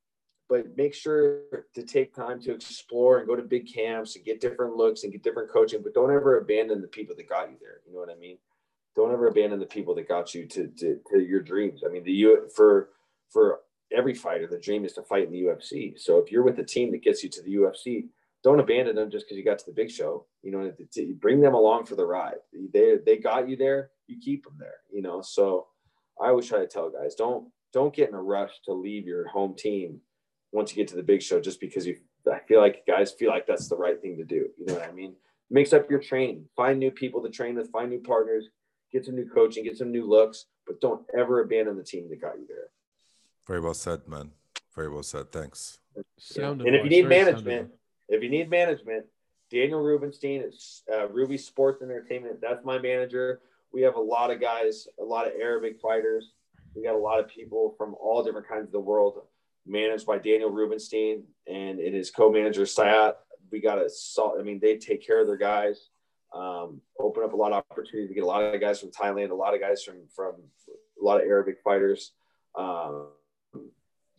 but 0.49 0.77
make 0.77 0.95
sure 0.95 1.43
to 1.75 1.83
take 1.83 2.15
time 2.15 2.41
to 2.41 2.53
explore 2.53 3.19
and 3.19 3.29
go 3.29 3.37
to 3.37 3.43
big 3.43 3.73
camps 3.73 4.17
and 4.17 4.25
get 4.25 4.41
different 4.41 4.75
looks 4.77 5.03
and 5.03 5.13
get 5.13 5.23
different 5.23 5.51
coaching 5.51 5.81
but 5.83 5.95
don't 5.95 6.11
ever 6.13 6.39
abandon 6.39 6.81
the 6.81 6.89
people 6.89 7.15
that 7.17 7.29
got 7.29 7.51
you 7.51 7.57
there. 7.61 7.81
You 7.87 7.93
know 7.93 8.01
what 8.01 8.11
i 8.11 8.15
mean? 8.15 8.39
Don't 8.97 9.13
ever 9.13 9.29
abandon 9.29 9.61
the 9.61 9.67
people 9.67 9.95
that 9.97 10.09
got 10.09 10.35
you 10.35 10.47
to 10.47 10.69
to, 10.79 11.01
to 11.11 11.21
your 11.21 11.41
dreams. 11.41 11.83
I 11.85 11.91
mean 11.91 12.05
the 12.05 12.13
you 12.13 12.49
for 12.55 12.91
for 13.31 13.61
every 13.97 14.15
fighter, 14.15 14.47
the 14.47 14.59
dream 14.59 14.85
is 14.85 14.93
to 14.95 15.03
fight 15.03 15.25
in 15.27 15.33
the 15.33 15.43
UFC. 15.43 15.99
So 15.99 16.19
if 16.19 16.31
you're 16.31 16.43
with 16.43 16.59
a 16.59 16.65
team 16.65 16.93
that 16.93 17.03
gets 17.03 17.23
you 17.23 17.31
to 17.31 17.43
the 17.43 17.55
UFC, 17.55 18.07
don't 18.45 18.61
abandon 18.61 18.97
them 18.97 19.11
just 19.11 19.27
because 19.27 19.37
you 19.37 19.45
got 19.45 19.59
to 19.59 19.67
the 19.67 19.73
big 19.73 19.91
show. 19.91 20.27
You 20.43 20.53
know, 20.53 20.73
bring 21.21 21.41
them 21.41 21.55
along 21.55 21.87
for 21.87 21.97
the 21.97 22.07
ride. 22.07 22.37
They 22.73 22.97
they 23.05 23.17
got 23.17 23.49
you 23.49 23.57
there, 23.57 23.91
you 24.07 24.19
keep 24.21 24.45
them 24.45 24.57
there. 24.59 24.77
You 24.93 25.03
know, 25.03 25.23
so 25.23 25.67
I 26.21 26.29
always 26.29 26.47
try 26.47 26.61
to 26.61 26.67
tell 26.67 26.91
guys 26.91 27.15
don't 27.15 27.49
don't 27.73 27.95
get 27.95 28.09
in 28.09 28.15
a 28.15 28.23
rush 28.23 28.53
to 28.65 28.73
leave 28.73 29.07
your 29.07 29.29
home 29.29 29.55
team 29.57 30.01
once 30.53 30.71
you 30.71 30.77
get 30.77 30.89
to 30.89 30.97
the 30.97 31.03
big 31.03 31.23
show 31.23 31.41
just 31.41 31.61
because 31.61 31.87
you. 31.87 31.99
I 32.31 32.41
feel 32.47 32.61
like 32.61 32.85
guys 32.87 33.13
feel 33.13 33.31
like 33.31 33.47
that's 33.47 33.69
the 33.69 33.77
right 33.77 34.01
thing 34.01 34.17
to 34.19 34.25
do. 34.25 34.49
You 34.59 34.67
know 34.67 34.75
what 34.75 34.89
I 34.89 34.93
mean? 34.93 35.15
Mix 35.51 35.73
up 35.73 35.89
your 35.89 36.01
training, 36.01 36.45
find 36.55 36.79
new 36.79 36.91
people 36.91 37.23
to 37.23 37.31
train 37.31 37.55
with, 37.55 37.71
find 37.71 37.89
new 37.89 38.01
partners, 38.01 38.49
get 38.93 39.07
some 39.07 39.15
new 39.15 39.27
coaching, 39.27 39.65
get 39.65 39.79
some 39.79 39.91
new 39.91 40.07
looks, 40.07 40.45
but 40.67 40.81
don't 40.81 41.03
ever 41.17 41.41
abandon 41.41 41.77
the 41.77 41.83
team 41.83 42.09
that 42.11 42.21
got 42.21 42.39
you 42.39 42.47
there. 42.47 42.69
Very 43.49 43.61
well 43.61 43.75
said, 43.75 44.07
man. 44.07 44.31
Very 44.75 44.91
well 44.91 45.03
said. 45.03 45.33
Thanks. 45.33 45.79
Sound 46.19 46.61
and 46.61 46.77
if 46.77 46.85
you 46.85 46.91
need 46.91 47.09
management, 47.09 47.71
if 48.09 48.23
you 48.23 48.29
need 48.29 48.51
management, 48.51 49.07
Daniel 49.51 49.81
Rubenstein 49.81 50.43
is 50.43 50.83
uh, 50.93 51.09
Ruby 51.09 51.39
Sports 51.39 51.83
Entertainment. 51.83 52.41
That's 52.43 52.65
my 52.65 52.79
manager. 52.79 53.41
We 53.73 53.81
have 53.83 53.97
a 53.97 54.01
lot 54.01 54.31
of 54.31 54.41
guys, 54.41 54.87
a 55.01 55.03
lot 55.03 55.27
of 55.27 55.33
Arabic 55.41 55.81
fighters. 55.81 56.33
We 56.75 56.83
got 56.83 56.95
a 56.95 56.99
lot 56.99 57.19
of 57.21 57.29
people 57.29 57.75
from 57.79 57.95
all 57.95 58.23
different 58.23 58.47
kinds 58.47 58.67
of 58.67 58.73
the 58.73 58.81
world. 58.81 59.23
managed 59.67 60.07
by 60.07 60.19
Daniel 60.19 60.51
Rubenstein 60.51 61.25
and 61.47 61.81
it 61.81 61.95
is 61.95 62.11
co-manager 62.11 62.63
Sayat. 62.63 63.15
We 63.51 63.61
got 63.61 63.79
a 63.79 63.89
salt. 63.89 64.37
I 64.39 64.43
mean, 64.43 64.61
they 64.61 64.77
take 64.77 65.05
care 65.05 65.21
of 65.21 65.27
their 65.27 65.39
guys. 65.39 65.89
Um, 66.35 66.83
open 67.01 67.25
up 67.25 67.33
a 67.33 67.37
lot 67.37 67.53
of 67.53 67.65
opportunities. 67.71 68.11
to 68.11 68.15
get 68.15 68.23
a 68.23 68.27
lot 68.27 68.43
of 68.43 68.61
guys 68.61 68.79
from 68.79 68.91
Thailand, 68.91 69.31
a 69.31 69.35
lot 69.35 69.55
of 69.55 69.61
guys 69.61 69.83
from 69.83 69.97
from 70.15 70.35
a 71.01 71.05
lot 71.05 71.21
of 71.21 71.27
Arabic 71.27 71.57
fighters. 71.65 72.13
Um, 72.55 72.65
a 72.65 73.18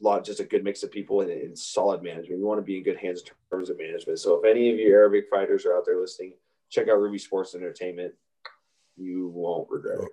lot, 0.01 0.23
just 0.23 0.39
a 0.39 0.45
good 0.45 0.63
mix 0.63 0.83
of 0.83 0.91
people 0.91 1.21
and, 1.21 1.29
and 1.29 1.57
solid 1.57 2.01
management. 2.01 2.39
You 2.39 2.45
want 2.45 2.59
to 2.59 2.65
be 2.65 2.77
in 2.77 2.83
good 2.83 2.97
hands 2.97 3.21
in 3.21 3.27
terms 3.49 3.69
of 3.69 3.77
management. 3.77 4.19
So 4.19 4.35
if 4.35 4.49
any 4.49 4.71
of 4.71 4.77
you 4.77 4.93
Arabic 4.93 5.25
fighters 5.29 5.65
are 5.65 5.75
out 5.75 5.85
there 5.85 5.99
listening, 5.99 6.33
check 6.69 6.87
out 6.87 6.99
Ruby 6.99 7.17
Sports 7.17 7.55
Entertainment. 7.55 8.13
You 8.95 9.29
won't 9.29 9.69
regret 9.69 9.99
it. 9.99 10.09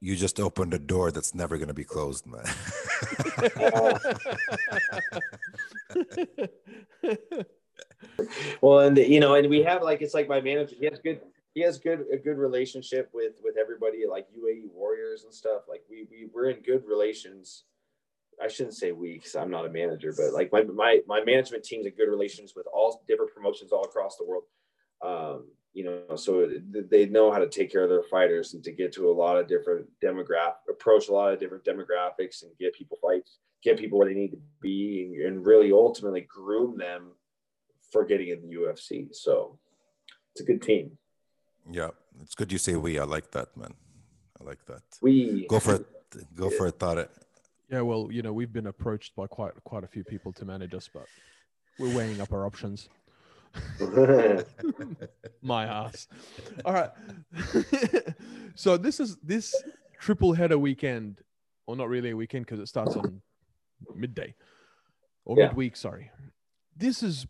You 0.00 0.14
just 0.14 0.38
opened 0.38 0.74
a 0.74 0.78
door 0.78 1.10
that's 1.10 1.34
never 1.34 1.56
going 1.56 1.68
to 1.68 1.74
be 1.74 1.82
closed, 1.82 2.24
man. 2.24 2.44
well, 8.60 8.78
and 8.80 8.96
you 8.96 9.18
know, 9.18 9.34
and 9.34 9.48
we 9.48 9.64
have 9.64 9.82
like 9.82 10.02
it's 10.02 10.14
like 10.14 10.28
my 10.28 10.40
manager. 10.40 10.76
He 10.78 10.86
has 10.86 11.00
good. 11.00 11.20
He 11.54 11.62
has 11.62 11.80
good 11.80 12.04
a 12.12 12.16
good 12.16 12.38
relationship 12.38 13.10
with 13.12 13.40
with 13.42 13.56
everybody, 13.60 14.04
like 14.08 14.28
UAE 14.30 14.70
Warriors 14.72 15.24
and 15.24 15.34
stuff. 15.34 15.62
Like 15.68 15.82
we 15.90 16.06
we 16.08 16.28
we're 16.32 16.50
in 16.50 16.62
good 16.62 16.84
relations. 16.86 17.64
I 18.42 18.48
shouldn't 18.48 18.76
say 18.76 18.92
we 18.92 19.14
because 19.14 19.34
I'm 19.34 19.50
not 19.50 19.66
a 19.66 19.70
manager, 19.70 20.14
but 20.16 20.32
like 20.32 20.52
my 20.52 20.62
my 20.62 21.00
my 21.06 21.24
management 21.24 21.64
team's 21.64 21.86
in 21.86 21.92
good 21.94 22.08
relations 22.08 22.52
with 22.54 22.66
all 22.72 23.02
different 23.08 23.34
promotions 23.34 23.72
all 23.72 23.84
across 23.84 24.16
the 24.16 24.24
world. 24.24 24.44
Um, 25.02 25.46
you 25.74 25.84
know, 25.84 26.16
so 26.16 26.48
they 26.90 27.06
know 27.06 27.30
how 27.30 27.38
to 27.38 27.48
take 27.48 27.70
care 27.70 27.84
of 27.84 27.90
their 27.90 28.02
fighters 28.02 28.54
and 28.54 28.64
to 28.64 28.72
get 28.72 28.92
to 28.94 29.10
a 29.10 29.12
lot 29.12 29.36
of 29.36 29.46
different 29.46 29.86
demographic, 30.02 30.54
approach 30.68 31.08
a 31.08 31.12
lot 31.12 31.32
of 31.32 31.38
different 31.38 31.64
demographics 31.64 32.42
and 32.42 32.50
get 32.58 32.74
people 32.74 32.98
fights, 33.00 33.38
get 33.62 33.78
people 33.78 33.98
where 33.98 34.08
they 34.08 34.14
need 34.14 34.32
to 34.32 34.40
be, 34.60 35.04
and, 35.04 35.26
and 35.26 35.46
really 35.46 35.70
ultimately 35.70 36.22
groom 36.22 36.76
them 36.78 37.12
for 37.92 38.04
getting 38.04 38.28
in 38.28 38.42
the 38.42 38.56
UFC. 38.56 39.14
So 39.14 39.58
it's 40.32 40.40
a 40.40 40.44
good 40.44 40.62
team. 40.62 40.98
Yeah, 41.70 41.90
it's 42.22 42.34
good 42.34 42.50
you 42.50 42.58
say 42.58 42.74
we. 42.74 42.98
I 42.98 43.04
like 43.04 43.30
that, 43.32 43.56
man. 43.56 43.74
I 44.40 44.44
like 44.44 44.64
that. 44.66 44.82
We 45.02 45.46
go 45.48 45.60
for 45.60 45.76
it. 45.76 45.86
Go 46.34 46.48
for 46.48 46.68
it, 46.68 46.78
thought 46.78 46.96
it. 46.96 47.10
Yeah, 47.70 47.82
well, 47.82 48.08
you 48.10 48.22
know, 48.22 48.32
we've 48.32 48.52
been 48.52 48.66
approached 48.66 49.14
by 49.14 49.26
quite 49.26 49.52
quite 49.64 49.84
a 49.84 49.88
few 49.88 50.04
people 50.04 50.32
to 50.34 50.44
manage 50.44 50.74
us, 50.74 50.88
but 50.92 51.04
we're 51.78 51.94
weighing 51.94 52.20
up 52.20 52.32
our 52.32 52.46
options. 52.46 52.88
My 55.42 55.64
ass. 55.64 56.08
All 56.64 56.72
right. 56.72 56.90
so 58.54 58.76
this 58.76 59.00
is 59.00 59.16
this 59.22 59.54
triple 59.98 60.32
header 60.32 60.58
weekend, 60.58 61.20
or 61.66 61.76
not 61.76 61.88
really 61.88 62.10
a 62.10 62.16
weekend 62.16 62.46
because 62.46 62.60
it 62.60 62.68
starts 62.68 62.96
on 62.96 63.20
midday 63.94 64.34
or 65.24 65.36
yeah. 65.38 65.48
midweek. 65.48 65.76
Sorry. 65.76 66.10
This 66.76 67.02
is 67.02 67.26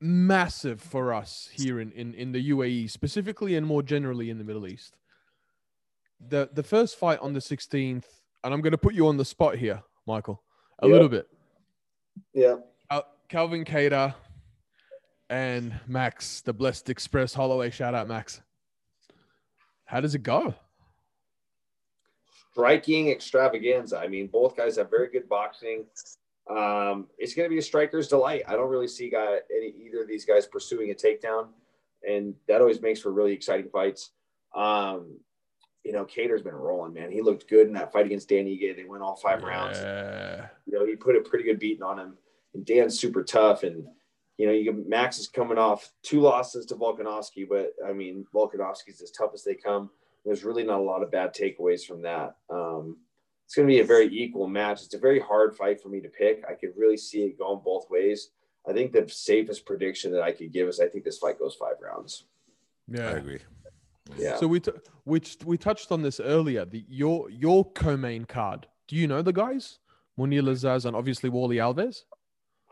massive 0.00 0.80
for 0.80 1.12
us 1.14 1.48
here 1.52 1.80
in, 1.80 1.92
in, 1.92 2.14
in 2.14 2.32
the 2.32 2.50
UAE, 2.50 2.90
specifically 2.90 3.54
and 3.54 3.66
more 3.66 3.82
generally 3.82 4.30
in 4.30 4.38
the 4.38 4.44
Middle 4.44 4.66
East. 4.66 4.96
The 6.20 6.48
the 6.52 6.62
first 6.62 6.98
fight 6.98 7.18
on 7.20 7.32
the 7.32 7.40
16th, 7.40 8.04
and 8.44 8.52
I'm 8.52 8.60
going 8.60 8.72
to 8.72 8.78
put 8.78 8.94
you 8.94 9.08
on 9.08 9.16
the 9.16 9.24
spot 9.24 9.56
here, 9.56 9.82
Michael, 10.06 10.42
a 10.80 10.86
little 10.86 11.08
bit. 11.08 11.28
Yeah. 12.34 12.56
Uh, 12.90 13.02
Calvin 13.28 13.64
Kattar 13.64 14.14
and 15.30 15.78
Max, 15.86 16.40
the 16.42 16.52
Blessed 16.52 16.90
Express 16.90 17.34
Holloway. 17.34 17.70
Shout 17.70 17.94
out, 17.94 18.08
Max. 18.08 18.40
How 19.84 20.00
does 20.00 20.14
it 20.14 20.22
go? 20.22 20.54
Striking 22.52 23.10
extravaganza. 23.10 23.98
I 23.98 24.08
mean, 24.08 24.26
both 24.26 24.56
guys 24.56 24.76
have 24.76 24.90
very 24.90 25.08
good 25.08 25.28
boxing. 25.28 25.86
Um, 26.50 27.08
it's 27.18 27.34
going 27.34 27.46
to 27.46 27.50
be 27.50 27.58
a 27.58 27.62
striker's 27.62 28.08
delight. 28.08 28.42
I 28.46 28.56
don't 28.56 28.68
really 28.68 28.88
see 28.88 29.08
guy 29.08 29.38
any 29.50 29.72
either 29.86 30.02
of 30.02 30.08
these 30.08 30.24
guys 30.24 30.46
pursuing 30.46 30.90
a 30.90 30.94
takedown, 30.94 31.48
and 32.06 32.34
that 32.48 32.60
always 32.60 32.82
makes 32.82 33.00
for 33.00 33.12
really 33.12 33.32
exciting 33.32 33.70
fights. 33.70 34.10
Um, 34.54 35.18
you 35.84 35.92
know, 35.92 36.04
Kattar's 36.04 36.42
been 36.42 36.54
rolling, 36.54 36.92
man. 36.92 37.10
He 37.10 37.22
looked 37.22 37.48
good 37.48 37.66
in 37.66 37.72
that 37.74 37.92
fight 37.92 38.06
against 38.06 38.28
Dan 38.28 38.46
Ige. 38.46 38.76
They 38.76 38.84
went 38.84 39.02
all 39.02 39.16
five 39.16 39.40
yeah. 39.40 39.46
rounds. 39.48 40.48
You 40.66 40.78
know, 40.78 40.86
he 40.86 40.94
put 40.96 41.16
a 41.16 41.20
pretty 41.20 41.44
good 41.44 41.58
beating 41.58 41.82
on 41.82 41.98
him. 41.98 42.16
And 42.54 42.64
Dan's 42.64 43.00
super 43.00 43.24
tough, 43.24 43.62
and 43.62 43.86
you 44.36 44.46
know, 44.46 44.52
you 44.52 44.84
Max 44.86 45.18
is 45.18 45.28
coming 45.28 45.58
off 45.58 45.90
two 46.02 46.20
losses 46.20 46.66
to 46.66 46.74
Volkanovski, 46.74 47.48
but 47.48 47.72
I 47.86 47.92
mean, 47.92 48.26
Volkanovski's 48.34 49.00
as 49.02 49.10
tough 49.10 49.30
as 49.34 49.42
they 49.42 49.54
come. 49.54 49.90
There's 50.24 50.44
really 50.44 50.64
not 50.64 50.80
a 50.80 50.82
lot 50.82 51.02
of 51.02 51.10
bad 51.10 51.34
takeaways 51.34 51.84
from 51.84 52.02
that. 52.02 52.36
Um, 52.50 52.98
it's 53.44 53.54
going 53.54 53.66
to 53.66 53.72
be 53.72 53.80
a 53.80 53.84
very 53.84 54.06
equal 54.06 54.46
match. 54.46 54.82
It's 54.82 54.94
a 54.94 54.98
very 54.98 55.20
hard 55.20 55.56
fight 55.56 55.80
for 55.80 55.88
me 55.88 56.00
to 56.00 56.08
pick. 56.08 56.44
I 56.48 56.54
could 56.54 56.70
really 56.76 56.96
see 56.96 57.22
it 57.24 57.38
going 57.38 57.60
both 57.64 57.90
ways. 57.90 58.30
I 58.68 58.72
think 58.72 58.92
the 58.92 59.06
safest 59.08 59.66
prediction 59.66 60.12
that 60.12 60.22
I 60.22 60.32
could 60.32 60.52
give 60.52 60.68
is 60.68 60.80
I 60.80 60.88
think 60.88 61.04
this 61.04 61.18
fight 61.18 61.38
goes 61.38 61.56
five 61.56 61.76
rounds. 61.82 62.24
Yeah, 62.88 63.08
I 63.08 63.12
agree. 63.12 63.40
Yeah. 64.18 64.36
So 64.36 64.46
we 64.46 64.60
t- 64.60 64.72
which 65.04 65.38
we 65.44 65.56
touched 65.58 65.92
on 65.92 66.02
this 66.02 66.20
earlier. 66.20 66.64
The 66.64 66.84
your 66.88 67.30
your 67.30 67.70
co-main 67.72 68.24
card. 68.24 68.66
Do 68.88 68.96
you 68.96 69.06
know 69.06 69.22
the 69.22 69.32
guys? 69.32 69.78
Mounir 70.18 70.42
Lazzez 70.42 70.84
and 70.84 70.94
obviously 70.94 71.30
Warlley 71.30 71.56
Alves. 71.56 72.04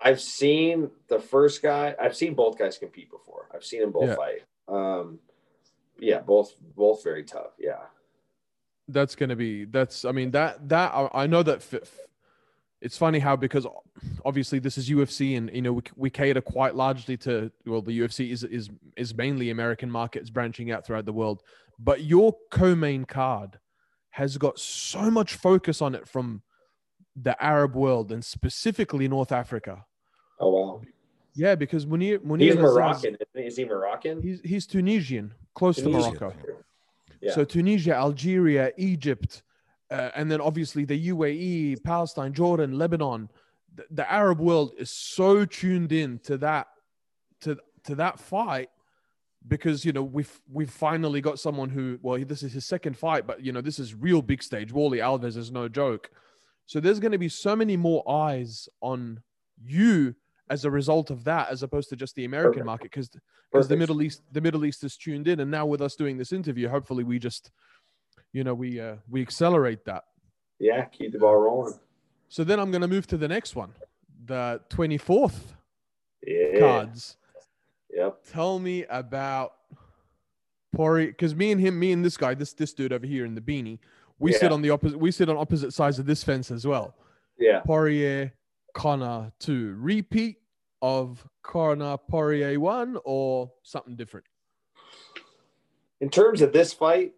I've 0.02 0.20
seen 0.20 0.90
the 1.08 1.18
first 1.18 1.62
guy. 1.62 1.94
I've 2.00 2.16
seen 2.16 2.34
both 2.34 2.58
guys 2.58 2.78
compete 2.78 3.10
before. 3.10 3.48
I've 3.54 3.64
seen 3.64 3.80
them 3.80 3.92
both 3.92 4.08
yeah. 4.08 4.14
fight. 4.14 4.42
Um, 4.68 5.18
yeah, 5.98 6.20
both 6.20 6.54
both 6.76 7.04
very 7.04 7.24
tough. 7.24 7.52
Yeah, 7.58 7.80
that's 8.88 9.14
gonna 9.14 9.36
be. 9.36 9.64
That's. 9.64 10.04
I 10.04 10.12
mean 10.12 10.30
that 10.32 10.68
that 10.68 10.92
I, 10.94 11.08
I 11.12 11.26
know 11.26 11.42
that. 11.42 11.58
F- 11.58 11.90
it's 12.80 12.96
funny 12.96 13.18
how 13.18 13.36
because 13.36 13.66
obviously 14.24 14.58
this 14.58 14.78
is 14.78 14.88
UFC 14.88 15.36
and 15.36 15.50
you 15.52 15.62
know 15.62 15.74
we, 15.74 15.82
we 15.96 16.10
cater 16.10 16.40
quite 16.40 16.74
largely 16.74 17.16
to 17.18 17.50
well 17.66 17.82
the 17.82 17.98
UFC 17.98 18.30
is 18.30 18.44
is 18.44 18.70
is 18.96 19.14
mainly 19.14 19.50
American 19.50 19.90
markets 19.90 20.30
branching 20.30 20.70
out 20.70 20.86
throughout 20.86 21.04
the 21.04 21.12
world, 21.12 21.42
but 21.78 22.02
your 22.04 22.36
co-main 22.50 23.04
card 23.04 23.58
has 24.10 24.36
got 24.38 24.58
so 24.58 25.10
much 25.10 25.34
focus 25.34 25.80
on 25.80 25.94
it 25.94 26.08
from 26.08 26.42
the 27.16 27.40
Arab 27.42 27.74
world 27.74 28.12
and 28.12 28.24
specifically 28.24 29.08
North 29.08 29.32
Africa. 29.32 29.84
Oh 30.38 30.48
wow. 30.48 30.82
Yeah, 31.34 31.54
because 31.54 31.86
Munir, 31.86 32.18
Munir 32.18 32.40
he's 32.40 32.56
Moroccan. 32.56 33.16
Is 33.34 33.56
he 33.56 33.64
Moroccan? 33.64 34.20
He's 34.20 34.40
he's 34.42 34.66
Tunisian, 34.66 35.32
close 35.54 35.76
Tunisian. 35.76 36.14
to 36.14 36.20
Morocco. 36.20 36.36
Yeah. 37.20 37.32
So 37.34 37.44
Tunisia, 37.44 37.94
Algeria, 37.94 38.72
Egypt, 38.76 39.42
uh, 39.90 40.10
and 40.14 40.30
then 40.30 40.40
obviously 40.40 40.84
the 40.84 41.08
UAE, 41.08 41.82
Palestine, 41.82 42.32
Jordan, 42.32 42.78
Lebanon. 42.78 43.28
The, 43.74 43.84
the, 43.90 44.12
Arab 44.12 44.40
world 44.40 44.72
is 44.78 44.90
so 44.90 45.44
tuned 45.44 45.92
in 45.92 46.18
to 46.20 46.36
that 46.38 46.68
to 47.42 47.56
to 47.84 47.94
that 47.94 48.18
fight 48.18 48.68
because 49.46 49.84
you 49.84 49.92
know 49.92 50.02
we've 50.02 50.40
we've 50.50 50.70
finally 50.70 51.20
got 51.20 51.38
someone 51.38 51.70
who 51.70 51.98
well 52.02 52.22
this 52.24 52.42
is 52.42 52.52
his 52.52 52.66
second 52.66 52.96
fight, 52.96 53.26
but 53.26 53.44
you 53.44 53.52
know 53.52 53.60
this 53.60 53.78
is 53.78 53.94
real 53.94 54.22
big 54.22 54.42
stage. 54.42 54.72
Warlley 54.72 54.98
Alves 54.98 55.36
is 55.36 55.50
no 55.50 55.68
joke. 55.68 56.10
So 56.66 56.78
there's 56.78 57.00
going 57.00 57.12
to 57.12 57.18
be 57.18 57.28
so 57.28 57.56
many 57.56 57.76
more 57.76 58.08
eyes 58.08 58.68
on 58.80 59.22
you 59.60 60.14
as 60.50 60.64
a 60.64 60.70
result 60.70 61.10
of 61.10 61.24
that, 61.24 61.48
as 61.50 61.62
opposed 61.62 61.88
to 61.88 61.96
just 61.96 62.14
the 62.16 62.24
American 62.24 62.52
Perfect. 62.52 62.66
market, 62.66 62.90
because 62.90 63.10
because 63.50 63.68
the 63.68 63.76
Middle 63.76 64.02
East 64.02 64.22
the 64.32 64.40
Middle 64.40 64.64
East 64.64 64.84
is 64.84 64.96
tuned 64.96 65.26
in, 65.28 65.40
and 65.40 65.50
now 65.50 65.66
with 65.66 65.80
us 65.80 65.96
doing 65.96 66.18
this 66.18 66.32
interview, 66.32 66.68
hopefully 66.68 67.04
we 67.04 67.18
just, 67.18 67.50
you 68.32 68.44
know, 68.44 68.54
we 68.54 68.80
uh, 68.80 68.96
we 69.08 69.22
accelerate 69.22 69.84
that. 69.84 70.04
Yeah, 70.58 70.84
keep 70.86 71.12
the 71.12 71.18
ball 71.18 71.36
rolling. 71.36 71.74
So 72.28 72.44
then 72.44 72.60
I'm 72.60 72.70
going 72.70 72.82
to 72.82 72.88
move 72.88 73.06
to 73.08 73.16
the 73.16 73.26
next 73.26 73.56
one, 73.56 73.72
the 74.26 74.60
24th 74.70 75.32
yeah. 76.24 76.58
cards. 76.60 77.16
Yep. 77.92 78.20
Tell 78.30 78.58
me 78.60 78.84
about 78.84 79.54
Pori, 80.76 81.06
because 81.08 81.34
me 81.34 81.50
and 81.50 81.60
him, 81.60 81.78
me 81.78 81.92
and 81.92 82.04
this 82.04 82.16
guy, 82.16 82.34
this 82.34 82.52
this 82.52 82.72
dude 82.72 82.92
over 82.92 83.06
here 83.06 83.24
in 83.24 83.34
the 83.34 83.40
beanie, 83.40 83.78
we 84.18 84.32
yeah. 84.32 84.38
sit 84.38 84.52
on 84.52 84.62
the 84.62 84.70
opposite. 84.70 84.98
We 84.98 85.10
sit 85.10 85.28
on 85.28 85.36
opposite 85.36 85.72
sides 85.72 85.98
of 85.98 86.06
this 86.06 86.22
fence 86.22 86.50
as 86.50 86.66
well. 86.66 86.94
Yeah. 87.38 87.60
Poirier 87.60 88.32
Conor 88.74 89.32
two. 89.40 89.74
Repeat 89.78 90.36
of 90.82 91.26
Conor 91.42 91.96
Poirier 91.96 92.60
one 92.60 92.96
or 93.04 93.50
something 93.62 93.96
different? 93.96 94.26
In 96.00 96.08
terms 96.08 96.40
of 96.40 96.52
this 96.52 96.72
fight, 96.72 97.12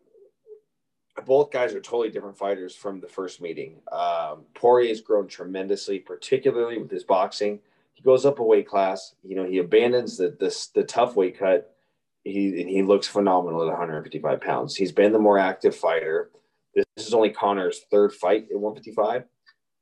both 1.27 1.51
guys 1.51 1.75
are 1.75 1.81
totally 1.81 2.11
different 2.11 2.39
fighters 2.39 2.75
from 2.75 3.01
the 3.01 3.09
first 3.09 3.41
meeting. 3.41 3.81
Um, 3.91 4.45
has 4.63 5.01
grown 5.01 5.29
tremendously, 5.29 5.99
particularly 5.99 6.79
with 6.79 6.91
his 6.91 7.05
boxing. 7.05 7.61
He 7.95 8.03
goes 8.03 8.25
up 8.25 8.39
a 8.39 8.43
weight 8.43 8.67
class. 8.67 9.15
You 9.23 9.37
know, 9.37 9.45
he 9.45 9.59
abandons 9.59 10.17
the 10.17 10.31
the, 10.31 10.69
the 10.75 10.85
tough 10.85 11.17
weight 11.17 11.39
cut. 11.39 11.75
He 12.25 12.65
he 12.65 12.83
looks 12.83 13.07
phenomenal 13.07 13.63
at 13.63 13.69
155 13.69 14.41
pounds. 14.41 14.77
He's 14.77 14.93
been 14.93 15.13
the 15.13 15.19
more 15.19 15.39
active 15.39 15.77
fighter. 15.77 16.31
This 16.75 17.07
is 17.07 17.15
only 17.15 17.31
Conor's 17.31 17.83
third 17.91 18.13
fight 18.13 18.47
at 18.51 18.59
155 18.59 19.25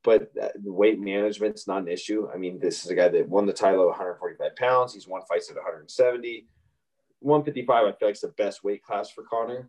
but 0.02 0.32
weight 0.62 0.98
management's 0.98 1.66
not 1.66 1.82
an 1.82 1.88
issue. 1.88 2.28
I 2.32 2.36
mean, 2.36 2.58
this 2.58 2.84
is 2.84 2.90
a 2.90 2.94
guy 2.94 3.08
that 3.08 3.28
won 3.28 3.46
the 3.46 3.52
title 3.52 3.82
at 3.82 3.88
145 3.88 4.56
pounds. 4.56 4.94
He's 4.94 5.06
won 5.06 5.22
fights 5.28 5.50
at 5.50 5.56
170. 5.56 6.46
155, 7.20 7.84
I 7.86 7.92
feel 7.92 8.08
like, 8.08 8.14
is 8.14 8.20
the 8.22 8.28
best 8.28 8.64
weight 8.64 8.82
class 8.82 9.10
for 9.10 9.24
Conor. 9.24 9.68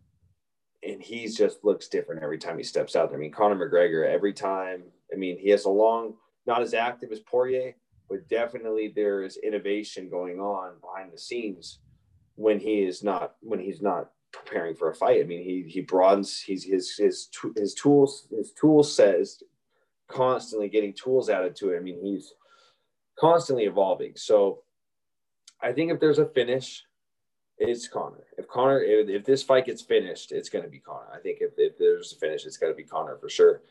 And 0.82 1.00
he's 1.00 1.36
just 1.36 1.64
looks 1.64 1.88
different 1.88 2.22
every 2.22 2.38
time 2.38 2.58
he 2.58 2.64
steps 2.64 2.96
out 2.96 3.10
there. 3.10 3.18
I 3.18 3.20
mean, 3.20 3.30
Conor 3.30 3.54
McGregor, 3.54 4.08
every 4.08 4.32
time, 4.32 4.82
I 5.12 5.16
mean, 5.16 5.38
he 5.38 5.50
has 5.50 5.64
a 5.64 5.70
long, 5.70 6.14
not 6.46 6.62
as 6.62 6.74
active 6.74 7.12
as 7.12 7.20
Poirier, 7.20 7.76
but 8.08 8.28
definitely 8.28 8.92
there 8.94 9.22
is 9.22 9.36
innovation 9.36 10.10
going 10.10 10.40
on 10.40 10.74
behind 10.80 11.12
the 11.12 11.18
scenes 11.18 11.78
when 12.34 12.58
he 12.58 12.82
is 12.82 13.02
not 13.02 13.34
when 13.40 13.60
he's 13.60 13.80
not 13.80 14.10
preparing 14.32 14.74
for 14.74 14.90
a 14.90 14.94
fight. 14.94 15.20
I 15.20 15.24
mean, 15.24 15.44
he 15.44 15.64
he 15.68 15.82
broadens 15.82 16.40
he's 16.40 16.64
his 16.64 16.96
his 16.96 17.28
his 17.56 17.74
tools 17.74 18.26
his 18.30 18.52
tool 18.52 18.82
says 18.82 19.42
constantly 20.08 20.68
getting 20.68 20.92
tools 20.92 21.30
added 21.30 21.56
to 21.56 21.70
it. 21.70 21.76
I 21.76 21.80
mean, 21.80 22.00
he's 22.02 22.34
constantly 23.18 23.64
evolving. 23.64 24.12
So 24.16 24.62
I 25.60 25.72
think 25.72 25.90
if 25.90 26.00
there's 26.00 26.18
a 26.18 26.26
finish, 26.26 26.84
it's 27.68 27.88
Conor. 27.88 28.24
If 28.38 28.48
Conor, 28.48 28.82
if, 28.82 29.08
if 29.08 29.24
this 29.24 29.42
fight 29.42 29.66
gets 29.66 29.82
finished, 29.82 30.32
it's 30.32 30.48
going 30.48 30.64
to 30.64 30.70
be 30.70 30.78
Conor. 30.78 31.08
I 31.14 31.18
think 31.18 31.38
if, 31.40 31.52
if 31.56 31.78
there's 31.78 32.12
a 32.12 32.16
finish, 32.16 32.44
it's 32.44 32.56
going 32.56 32.72
to 32.72 32.76
be 32.76 32.84
Conor 32.84 33.16
for 33.18 33.28
sure. 33.28 33.62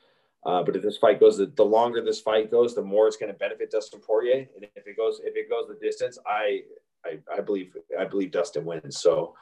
Uh, 0.46 0.64
but 0.64 0.76
if 0.76 0.82
this 0.82 0.98
fight 0.98 1.20
goes, 1.20 1.38
the, 1.38 1.46
the 1.56 1.64
longer 1.64 2.02
this 2.02 2.20
fight 2.20 2.50
goes, 2.50 2.74
the 2.74 2.82
more 2.82 3.08
it's 3.08 3.18
going 3.18 3.32
to 3.32 3.38
benefit 3.38 3.72
Dustin 3.72 4.00
Poirier. 4.00 4.48
And 4.56 4.66
if 4.76 4.88
it 4.88 4.98
goes, 4.98 5.22
if 5.24 5.36
it 5.36 5.50
goes 5.50 5.68
the 5.68 5.78
distance, 5.86 6.18
I, 6.26 6.62
I, 7.06 7.20
I 7.38 7.42
believe, 7.42 7.76
I 8.00 8.06
believe 8.06 8.32
Dustin 8.32 8.66
wins. 8.66 8.98
So 8.98 9.36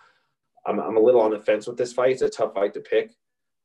I'm, 0.66 0.80
I'm 0.80 0.98
a 0.98 1.00
little 1.00 1.22
on 1.22 1.32
the 1.32 1.40
fence 1.40 1.68
with 1.68 1.78
this 1.78 1.94
fight. 1.94 2.12
It's 2.12 2.22
a 2.22 2.30
tough 2.30 2.54
fight 2.54 2.74
to 2.74 2.82
pick, 2.82 3.16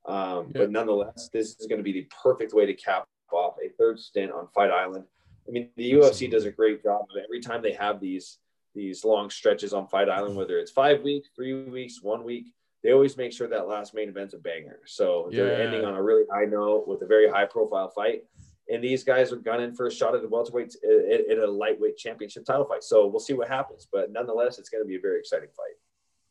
um, 0.07 0.47
yeah. 0.47 0.61
but 0.61 0.71
nonetheless, 0.71 1.29
this 1.33 1.57
is 1.59 1.67
going 1.67 1.79
to 1.79 1.85
be 1.85 1.93
the 1.93 2.09
perfect 2.23 2.53
way 2.53 2.67
to 2.67 2.75
cap 2.75 3.09
off 3.33 3.57
a 3.65 3.69
third 3.71 3.99
stint 3.99 4.31
on 4.31 4.47
Fight 4.55 4.71
Island. 4.71 5.05
I 5.49 5.51
mean, 5.51 5.71
the 5.77 5.93
UFC 5.93 6.31
does 6.31 6.45
a 6.45 6.51
great 6.51 6.83
job 6.83 7.03
of 7.11 7.23
every 7.23 7.41
time 7.41 7.63
they 7.63 7.73
have 7.73 8.01
these 8.01 8.39
these 8.75 9.05
long 9.05 9.31
stretches 9.31 9.73
on 9.73 9.87
Fight 9.87 10.09
Island, 10.09 10.37
whether 10.37 10.59
it's 10.59 10.71
five 10.71 11.03
weeks, 11.03 11.29
three 11.35 11.55
weeks, 11.65 12.03
one 12.03 12.25
week. 12.25 12.53
They 12.83 12.93
always 12.93 13.17
make 13.17 13.33
sure 13.33 13.49
that 13.49 13.67
last 13.67 13.95
main 13.95 14.11
event's 14.11 14.35
a 14.35 14.39
banger. 14.39 14.81
So 14.85 15.29
yeah. 15.31 15.45
they're 15.45 15.63
ending 15.63 15.85
on 15.85 15.95
a 15.95 16.03
really 16.03 16.25
high 16.31 16.45
note 16.45 16.87
with 16.87 17.01
a 17.01 17.07
very 17.07 17.31
high 17.31 17.47
profile 17.47 17.89
fight. 17.89 18.25
And 18.69 18.83
these 18.83 19.05
guys 19.05 19.33
are 19.33 19.37
gunning 19.37 19.75
for 19.75 19.87
a 19.87 19.91
shot 19.91 20.15
at 20.15 20.23
the 20.23 20.29
welterweight 20.29 20.77
uh, 20.85 21.33
in 21.33 21.41
a 21.43 21.47
lightweight 21.47 21.97
championship 21.97 22.45
title 22.45 22.65
fight. 22.67 22.83
So 22.83 23.07
we'll 23.07 23.21
see 23.21 23.33
what 23.33 23.49
happens. 23.49 23.87
But 23.91 24.13
nonetheless, 24.13 24.59
it's 24.59 24.69
going 24.69 24.83
to 24.83 24.89
be 24.89 24.97
a 24.97 25.01
very 25.01 25.19
exciting 25.19 25.49
fight. 25.57 25.77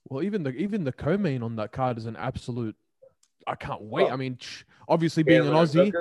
Well, 0.09 0.23
even 0.23 0.43
the 0.43 0.51
even 0.51 0.83
the 0.83 0.91
co-main 0.91 1.41
on 1.41 1.55
that 1.55 1.71
card 1.71 1.97
is 1.97 2.05
an 2.05 2.15
absolute. 2.15 2.75
I 3.47 3.55
can't 3.55 3.81
wait. 3.81 4.07
Oh. 4.09 4.13
I 4.13 4.15
mean, 4.15 4.37
obviously 4.87 5.23
being 5.23 5.41
an 5.41 5.53
Aussie, 5.53 5.91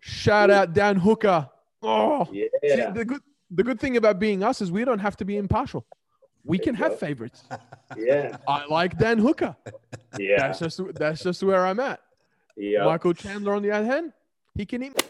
shout 0.00 0.50
out 0.50 0.72
Dan 0.72 0.96
Hooker. 0.96 1.48
Oh, 1.82 2.26
yeah. 2.32 2.46
See, 2.64 2.90
the 2.92 3.04
good 3.04 3.20
the 3.50 3.62
good 3.62 3.80
thing 3.80 3.96
about 3.96 4.18
being 4.18 4.42
us 4.42 4.60
is 4.60 4.70
we 4.72 4.84
don't 4.84 4.98
have 4.98 5.16
to 5.18 5.24
be 5.24 5.36
impartial. 5.36 5.86
We 6.44 6.58
can 6.58 6.74
have 6.74 6.98
favorites. 6.98 7.44
Yeah. 7.96 8.38
I 8.48 8.66
like 8.66 8.98
Dan 8.98 9.16
Hooker. 9.18 9.54
Yeah. 10.18 10.48
That's 10.48 10.58
just 10.58 10.80
that's 10.94 11.22
just 11.22 11.40
where 11.44 11.64
I'm 11.64 11.78
at. 11.78 12.00
Yeah. 12.56 12.84
Michael 12.84 13.14
Chandler 13.14 13.54
on 13.54 13.62
the 13.62 13.70
other 13.70 13.86
hand, 13.86 14.12
he 14.56 14.66
can 14.66 14.82
eat. 14.82 15.08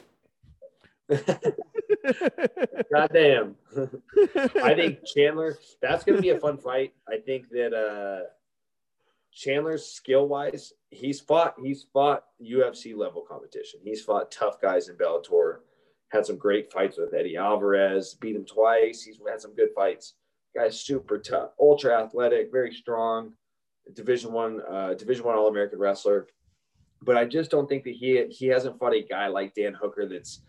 Goddamn. 2.92 3.56
I 4.62 4.74
think 4.74 4.98
Chandler, 5.06 5.56
that's 5.80 6.04
going 6.04 6.16
to 6.16 6.22
be 6.22 6.30
a 6.30 6.38
fun 6.38 6.58
fight. 6.58 6.92
I 7.08 7.16
think 7.16 7.48
that 7.48 7.72
uh, 7.72 8.28
Chandler's 9.32 9.86
skill 9.86 10.28
wise, 10.28 10.74
he's 10.90 11.20
fought, 11.20 11.54
he's 11.62 11.86
fought 11.92 12.24
UFC 12.42 12.94
level 12.96 13.22
competition. 13.22 13.80
He's 13.82 14.02
fought 14.02 14.30
tough 14.30 14.60
guys 14.60 14.90
in 14.90 14.96
Bellator, 14.96 15.60
had 16.16 16.26
some 16.26 16.36
great 16.38 16.72
fights 16.72 16.98
with 16.98 17.14
Eddie 17.14 17.36
Alvarez, 17.36 18.14
beat 18.14 18.36
him 18.36 18.44
twice. 18.44 19.02
He's 19.02 19.20
had 19.28 19.40
some 19.40 19.54
good 19.54 19.70
fights. 19.74 20.14
Guy's 20.54 20.80
super 20.80 21.18
tough, 21.18 21.50
ultra 21.60 22.02
athletic, 22.02 22.50
very 22.50 22.72
strong, 22.72 23.34
division 23.94 24.32
one, 24.32 24.62
uh, 24.68 24.94
division 24.94 25.24
one 25.24 25.36
All 25.36 25.48
American 25.48 25.78
wrestler. 25.78 26.26
But 27.02 27.16
I 27.16 27.26
just 27.26 27.50
don't 27.50 27.68
think 27.68 27.84
that 27.84 27.94
he 27.94 28.26
he 28.30 28.46
hasn't 28.46 28.78
fought 28.78 28.94
a 28.94 29.02
guy 29.02 29.28
like 29.28 29.54
Dan 29.54 29.74
Hooker 29.74 30.06
that's 30.06 30.40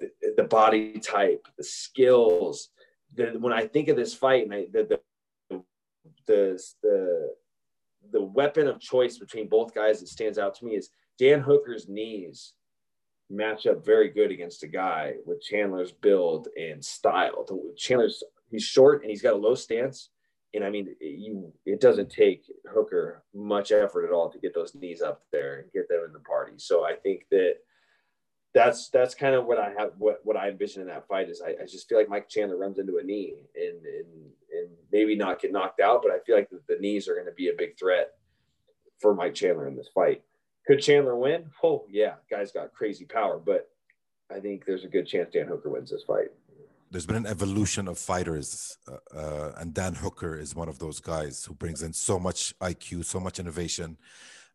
the, 0.00 0.10
the 0.36 0.42
body 0.42 0.98
type, 0.98 1.46
the 1.56 1.64
skills. 1.64 2.70
The, 3.14 3.26
when 3.38 3.52
I 3.52 3.66
think 3.66 3.88
of 3.88 3.96
this 3.96 4.14
fight, 4.14 4.44
and 4.44 4.54
I, 4.54 4.66
the, 4.72 5.00
the 5.50 5.62
the 6.26 6.62
the 6.82 7.34
the 8.10 8.22
weapon 8.22 8.66
of 8.66 8.80
choice 8.80 9.16
between 9.18 9.48
both 9.48 9.74
guys 9.74 10.00
that 10.00 10.08
stands 10.08 10.38
out 10.38 10.56
to 10.56 10.64
me 10.64 10.72
is 10.72 10.90
Dan 11.18 11.40
Hooker's 11.40 11.88
knees 11.88 12.54
match 13.30 13.66
up 13.66 13.84
very 13.84 14.10
good 14.10 14.30
against 14.30 14.62
a 14.62 14.68
guy 14.68 15.14
with 15.24 15.42
Chandler's 15.42 15.92
build 15.92 16.48
and 16.56 16.84
style. 16.84 17.46
Chandler's 17.76 18.22
he's 18.50 18.64
short 18.64 19.02
and 19.02 19.10
he's 19.10 19.22
got 19.22 19.34
a 19.34 19.36
low 19.36 19.54
stance, 19.54 20.10
and 20.54 20.64
I 20.64 20.70
mean 20.70 20.94
you 21.00 21.52
it 21.64 21.80
doesn't 21.80 22.10
take 22.10 22.44
Hooker 22.72 23.24
much 23.34 23.72
effort 23.72 24.06
at 24.06 24.12
all 24.12 24.30
to 24.30 24.38
get 24.38 24.54
those 24.54 24.74
knees 24.74 25.02
up 25.02 25.22
there 25.32 25.60
and 25.60 25.72
get 25.72 25.88
them 25.88 26.04
in 26.06 26.12
the 26.12 26.20
party. 26.20 26.54
So 26.58 26.84
I 26.84 26.94
think 26.94 27.26
that 27.30 27.56
that's 28.54 28.90
that's 28.90 29.14
kind 29.14 29.34
of 29.34 29.46
what 29.46 29.58
I 29.58 29.72
have 29.78 29.92
what, 29.98 30.20
what 30.24 30.36
I 30.36 30.50
envision 30.50 30.82
in 30.82 30.88
that 30.88 31.08
fight 31.08 31.30
is 31.30 31.40
I, 31.40 31.62
I 31.62 31.66
just 31.66 31.88
feel 31.88 31.98
like 31.98 32.08
Mike 32.08 32.28
Chandler 32.28 32.58
runs 32.58 32.78
into 32.78 32.98
a 32.98 33.02
knee 33.02 33.34
and 33.54 33.84
and, 33.86 34.06
and 34.52 34.68
maybe 34.92 35.16
not 35.16 35.40
get 35.40 35.52
knocked 35.52 35.80
out, 35.80 36.02
but 36.02 36.12
I 36.12 36.18
feel 36.26 36.36
like 36.36 36.50
the, 36.50 36.60
the 36.68 36.80
knees 36.80 37.08
are 37.08 37.14
going 37.14 37.26
to 37.26 37.32
be 37.32 37.48
a 37.48 37.56
big 37.56 37.78
threat 37.78 38.10
for 39.00 39.14
Mike 39.14 39.34
Chandler 39.34 39.66
in 39.66 39.76
this 39.76 39.88
fight. 39.94 40.22
Could 40.66 40.80
Chandler 40.80 41.16
win? 41.16 41.46
Oh 41.62 41.84
yeah, 41.90 42.14
guy's 42.30 42.52
got 42.52 42.72
crazy 42.72 43.04
power, 43.04 43.38
but 43.38 43.68
I 44.30 44.40
think 44.40 44.64
there's 44.64 44.84
a 44.84 44.88
good 44.88 45.06
chance 45.06 45.30
Dan 45.32 45.46
Hooker 45.46 45.70
wins 45.70 45.90
this 45.90 46.04
fight. 46.04 46.28
There's 46.90 47.06
been 47.06 47.16
an 47.16 47.26
evolution 47.26 47.88
of 47.88 47.98
fighters, 47.98 48.76
uh, 48.86 49.16
uh, 49.16 49.52
and 49.56 49.72
Dan 49.72 49.94
Hooker 49.94 50.38
is 50.38 50.54
one 50.54 50.68
of 50.68 50.78
those 50.78 51.00
guys 51.00 51.44
who 51.44 51.54
brings 51.54 51.82
in 51.82 51.92
so 51.94 52.18
much 52.18 52.54
IQ, 52.60 53.06
so 53.06 53.18
much 53.18 53.38
innovation, 53.38 53.96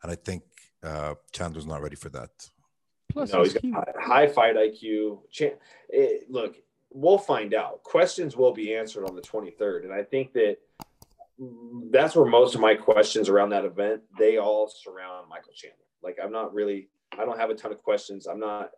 and 0.03 0.12
I 0.12 0.16
think 0.16 0.43
uh, 0.84 1.16
Chandler's 1.32 1.66
not 1.66 1.82
ready 1.82 1.95
for 1.95 2.10
that. 2.10 2.30
Plus, 3.10 3.34
no, 3.34 3.43
he's 3.43 3.53
got 3.53 3.88
high 3.99 4.28
fight 4.28 4.55
IQ. 4.55 5.20
It, 5.39 5.60
eh, 5.91 6.08
look, 6.30 6.58
we'll 6.91 7.18
find 7.18 7.53
out. 7.53 7.82
Questions 7.84 8.38
will 8.38 8.53
be 8.53 8.76
answered 8.76 9.05
on 9.05 9.16
the 9.16 9.22
23rd, 9.22 9.86
and 9.86 9.93
I 9.93 10.03
think 10.03 10.34
that 10.34 10.58
that's 11.91 12.16
where 12.16 12.26
most 12.26 12.55
of 12.55 12.62
my 12.62 12.76
questions 12.76 13.30
around 13.30 13.49
that 13.49 13.66
event 13.66 14.01
they 14.18 14.38
all 14.38 14.68
surround 14.68 15.30
Michael 15.30 15.53
Chandler. 15.53 15.87
Like, 16.04 16.18
I'm 16.24 16.32
not 16.32 16.54
really, 16.54 16.89
I 17.18 17.26
don't 17.26 17.39
have 17.39 17.50
a 17.50 17.56
ton 17.56 17.72
of 17.72 17.82
questions. 17.82 18.28
I'm 18.28 18.39
not. 18.39 18.72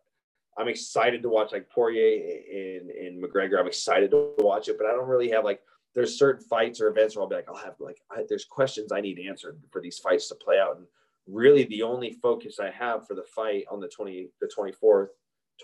I'm 0.58 0.68
excited 0.68 1.22
to 1.22 1.30
watch 1.30 1.54
like 1.54 1.70
Poirier 1.70 2.20
and, 2.52 2.90
and 2.90 3.24
McGregor. 3.24 3.60
I'm 3.60 3.68
excited 3.68 4.12
to 4.12 4.34
watch 4.40 4.68
it, 4.68 4.78
but 4.78 4.88
I 4.88 4.92
don't 4.92 5.08
really 5.08 5.30
have 5.30 5.46
like 5.46 5.62
there's 5.96 6.18
certain 6.18 6.44
fights 6.44 6.82
or 6.82 6.90
events 6.90 7.16
where 7.16 7.24
I'll 7.24 7.30
be 7.30 7.36
like, 7.36 7.48
I'll 7.48 7.56
have 7.56 7.76
like 7.80 8.02
I, 8.12 8.24
there's 8.28 8.46
questions 8.46 8.92
I 8.92 9.00
need 9.00 9.20
answered 9.20 9.60
for 9.72 9.80
these 9.80 10.00
fights 10.00 10.28
to 10.30 10.36
play 10.36 10.60
out. 10.60 10.78
And 10.78 10.86
really 11.28 11.66
the 11.66 11.84
only 11.84 12.12
focus 12.12 12.60
I 12.60 12.72
have 12.72 13.08
for 13.08 13.14
the 13.14 13.24
fight 13.24 13.66
on 13.70 13.80
the 13.80 13.88
20, 13.88 14.30
the 14.42 14.48
24th, 14.48 15.10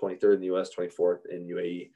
23rd 0.02 0.36
in 0.36 0.42
the 0.42 0.56
US, 0.56 0.70
24th 0.76 1.26
in 1.30 1.48
UAE. 1.48 1.90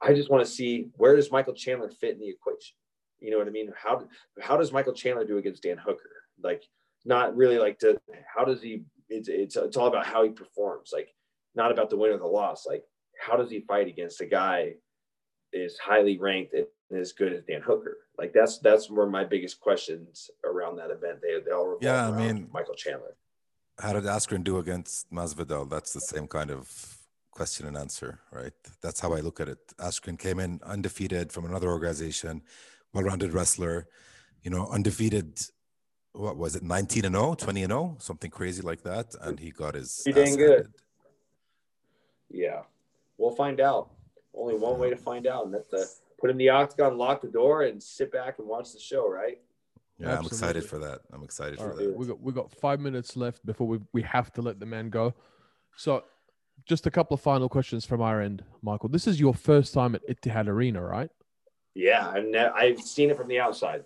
I 0.00 0.14
just 0.14 0.30
want 0.30 0.44
to 0.44 0.50
see 0.50 0.88
where 0.96 1.16
does 1.16 1.32
Michael 1.32 1.54
Chandler 1.54 1.90
fit 1.90 2.14
in 2.14 2.20
the 2.20 2.28
equation? 2.28 2.76
You 3.20 3.32
know 3.32 3.38
what 3.38 3.48
I 3.48 3.50
mean? 3.50 3.72
How, 3.76 4.06
how 4.40 4.56
does 4.56 4.72
Michael 4.72 4.92
Chandler 4.92 5.24
do 5.24 5.38
against 5.38 5.62
Dan 5.62 5.78
Hooker? 5.78 6.10
Like, 6.40 6.62
not 7.08 7.36
really 7.36 7.58
like 7.58 7.78
to, 7.80 7.98
how 8.32 8.44
does 8.44 8.62
he, 8.62 8.84
it's, 9.08 9.28
it's, 9.28 9.56
it's 9.56 9.76
all 9.76 9.88
about 9.88 10.06
how 10.06 10.22
he 10.22 10.30
performs. 10.30 10.90
Like, 10.92 11.08
not 11.54 11.72
about 11.72 11.90
the 11.90 11.96
win 11.96 12.12
or 12.12 12.18
the 12.18 12.26
loss. 12.26 12.66
Like, 12.66 12.84
how 13.20 13.36
does 13.36 13.50
he 13.50 13.60
fight 13.60 13.88
against 13.88 14.20
a 14.20 14.26
guy 14.26 14.74
is 15.52 15.78
highly 15.78 16.18
ranked 16.18 16.54
and 16.54 16.66
as 16.92 17.12
good 17.12 17.32
as 17.32 17.42
Dan 17.42 17.62
Hooker? 17.62 17.96
Like 18.16 18.32
that's 18.32 18.58
that's 18.58 18.88
where 18.90 19.06
my 19.06 19.24
biggest 19.24 19.60
questions 19.60 20.30
around 20.44 20.76
that 20.76 20.90
event. 20.90 21.20
They 21.20 21.40
they 21.44 21.50
all 21.50 21.78
yeah. 21.80 22.08
I 22.08 22.12
mean, 22.12 22.48
Michael 22.52 22.74
Chandler. 22.74 23.16
How 23.78 23.92
did 23.92 24.04
Askren 24.04 24.44
do 24.44 24.58
against 24.58 25.10
Masvidal? 25.12 25.68
That's 25.68 25.92
the 25.92 26.00
same 26.00 26.26
kind 26.26 26.50
of 26.50 26.96
question 27.30 27.66
and 27.66 27.76
answer, 27.76 28.20
right? 28.32 28.52
That's 28.82 29.00
how 29.00 29.12
I 29.14 29.20
look 29.20 29.40
at 29.40 29.48
it. 29.48 29.58
Askren 29.78 30.18
came 30.18 30.40
in 30.40 30.60
undefeated 30.64 31.32
from 31.32 31.44
another 31.44 31.68
organization, 31.68 32.42
well-rounded 32.92 33.32
wrestler, 33.32 33.86
you 34.42 34.50
know, 34.50 34.68
undefeated. 34.68 35.40
What 36.18 36.36
was 36.36 36.56
it? 36.56 36.64
19 36.64 37.04
and 37.04 37.14
0, 37.14 37.34
20 37.34 37.62
and 37.62 37.70
0, 37.70 37.96
something 38.00 38.28
crazy 38.28 38.60
like 38.60 38.82
that, 38.82 39.14
and 39.20 39.38
he 39.38 39.52
got 39.52 39.76
his. 39.76 40.02
He 40.04 40.10
dang 40.10 40.34
good. 40.36 40.66
Yeah, 42.28 42.62
we'll 43.16 43.36
find 43.36 43.60
out. 43.60 43.90
Only 44.34 44.56
one 44.56 44.80
way 44.80 44.90
to 44.90 44.96
find 44.96 45.28
out, 45.28 45.44
and 45.44 45.54
that's 45.54 45.68
the 45.68 45.88
put 46.20 46.30
in 46.30 46.36
the 46.36 46.48
octagon, 46.48 46.98
lock 46.98 47.22
the 47.22 47.28
door, 47.28 47.62
and 47.62 47.80
sit 47.80 48.10
back 48.10 48.40
and 48.40 48.48
watch 48.48 48.72
the 48.72 48.80
show, 48.80 49.08
right? 49.08 49.38
Yeah, 49.98 50.08
Absolutely. 50.08 50.16
I'm 50.16 50.26
excited 50.26 50.64
for 50.64 50.78
that. 50.80 51.00
I'm 51.12 51.22
excited 51.22 51.60
All 51.60 51.66
for 51.66 51.76
right. 51.76 51.86
that. 51.86 51.96
We 51.96 52.06
got 52.06 52.20
we 52.20 52.32
got 52.32 52.50
five 52.50 52.80
minutes 52.80 53.16
left 53.16 53.46
before 53.46 53.68
we 53.68 53.78
we 53.92 54.02
have 54.02 54.32
to 54.32 54.42
let 54.42 54.58
the 54.58 54.66
man 54.66 54.90
go. 54.90 55.14
So, 55.76 56.02
just 56.66 56.88
a 56.88 56.90
couple 56.90 57.14
of 57.14 57.20
final 57.20 57.48
questions 57.48 57.84
from 57.84 58.00
our 58.02 58.20
end, 58.20 58.42
Michael. 58.60 58.88
This 58.88 59.06
is 59.06 59.20
your 59.20 59.34
first 59.34 59.72
time 59.72 59.94
at 59.94 60.04
Etihad 60.08 60.48
Arena, 60.48 60.82
right? 60.82 61.10
Yeah, 61.74 62.08
I've, 62.08 62.24
ne- 62.24 62.38
I've 62.38 62.80
seen 62.80 63.10
it 63.10 63.16
from 63.16 63.28
the 63.28 63.38
outside. 63.38 63.84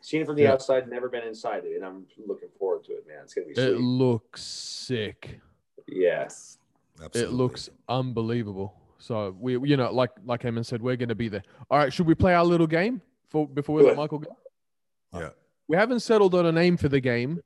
Seen 0.00 0.22
it 0.22 0.26
from 0.26 0.36
the 0.36 0.42
yeah. 0.42 0.52
outside, 0.52 0.88
never 0.88 1.08
been 1.08 1.24
inside 1.24 1.64
it, 1.64 1.74
and 1.76 1.84
I'm 1.84 2.06
looking 2.26 2.48
forward 2.58 2.84
to 2.84 2.92
it, 2.92 3.06
man. 3.06 3.18
It's 3.24 3.34
gonna 3.34 3.48
be. 3.48 3.54
Sweet. 3.54 3.64
It 3.64 3.80
looks 3.80 4.42
sick. 4.42 5.40
Yes. 5.88 6.58
Absolutely. 7.02 7.34
It 7.34 7.36
looks 7.36 7.70
unbelievable. 7.88 8.74
So 8.98 9.34
we, 9.38 9.52
you 9.52 9.76
know, 9.76 9.92
like 9.92 10.10
like 10.24 10.42
Eamon 10.42 10.66
said, 10.66 10.82
we're 10.82 10.96
going 10.96 11.08
to 11.08 11.14
be 11.14 11.28
there. 11.28 11.44
All 11.70 11.78
right, 11.78 11.92
should 11.92 12.06
we 12.06 12.14
play 12.14 12.34
our 12.34 12.44
little 12.44 12.66
game 12.66 13.00
for 13.28 13.46
before 13.46 13.76
we 13.76 13.82
let 13.84 13.96
Michael 13.96 14.18
go? 14.18 14.36
Yeah. 15.14 15.30
We 15.68 15.76
haven't 15.76 16.00
settled 16.00 16.34
on 16.34 16.46
a 16.46 16.52
name 16.52 16.76
for 16.76 16.88
the 16.88 17.00
game, 17.00 17.40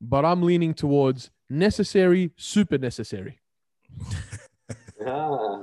but 0.00 0.24
I'm 0.24 0.42
leaning 0.42 0.72
towards 0.72 1.30
necessary, 1.50 2.30
super 2.36 2.78
necessary. 2.78 3.40
Ah, 5.08 5.62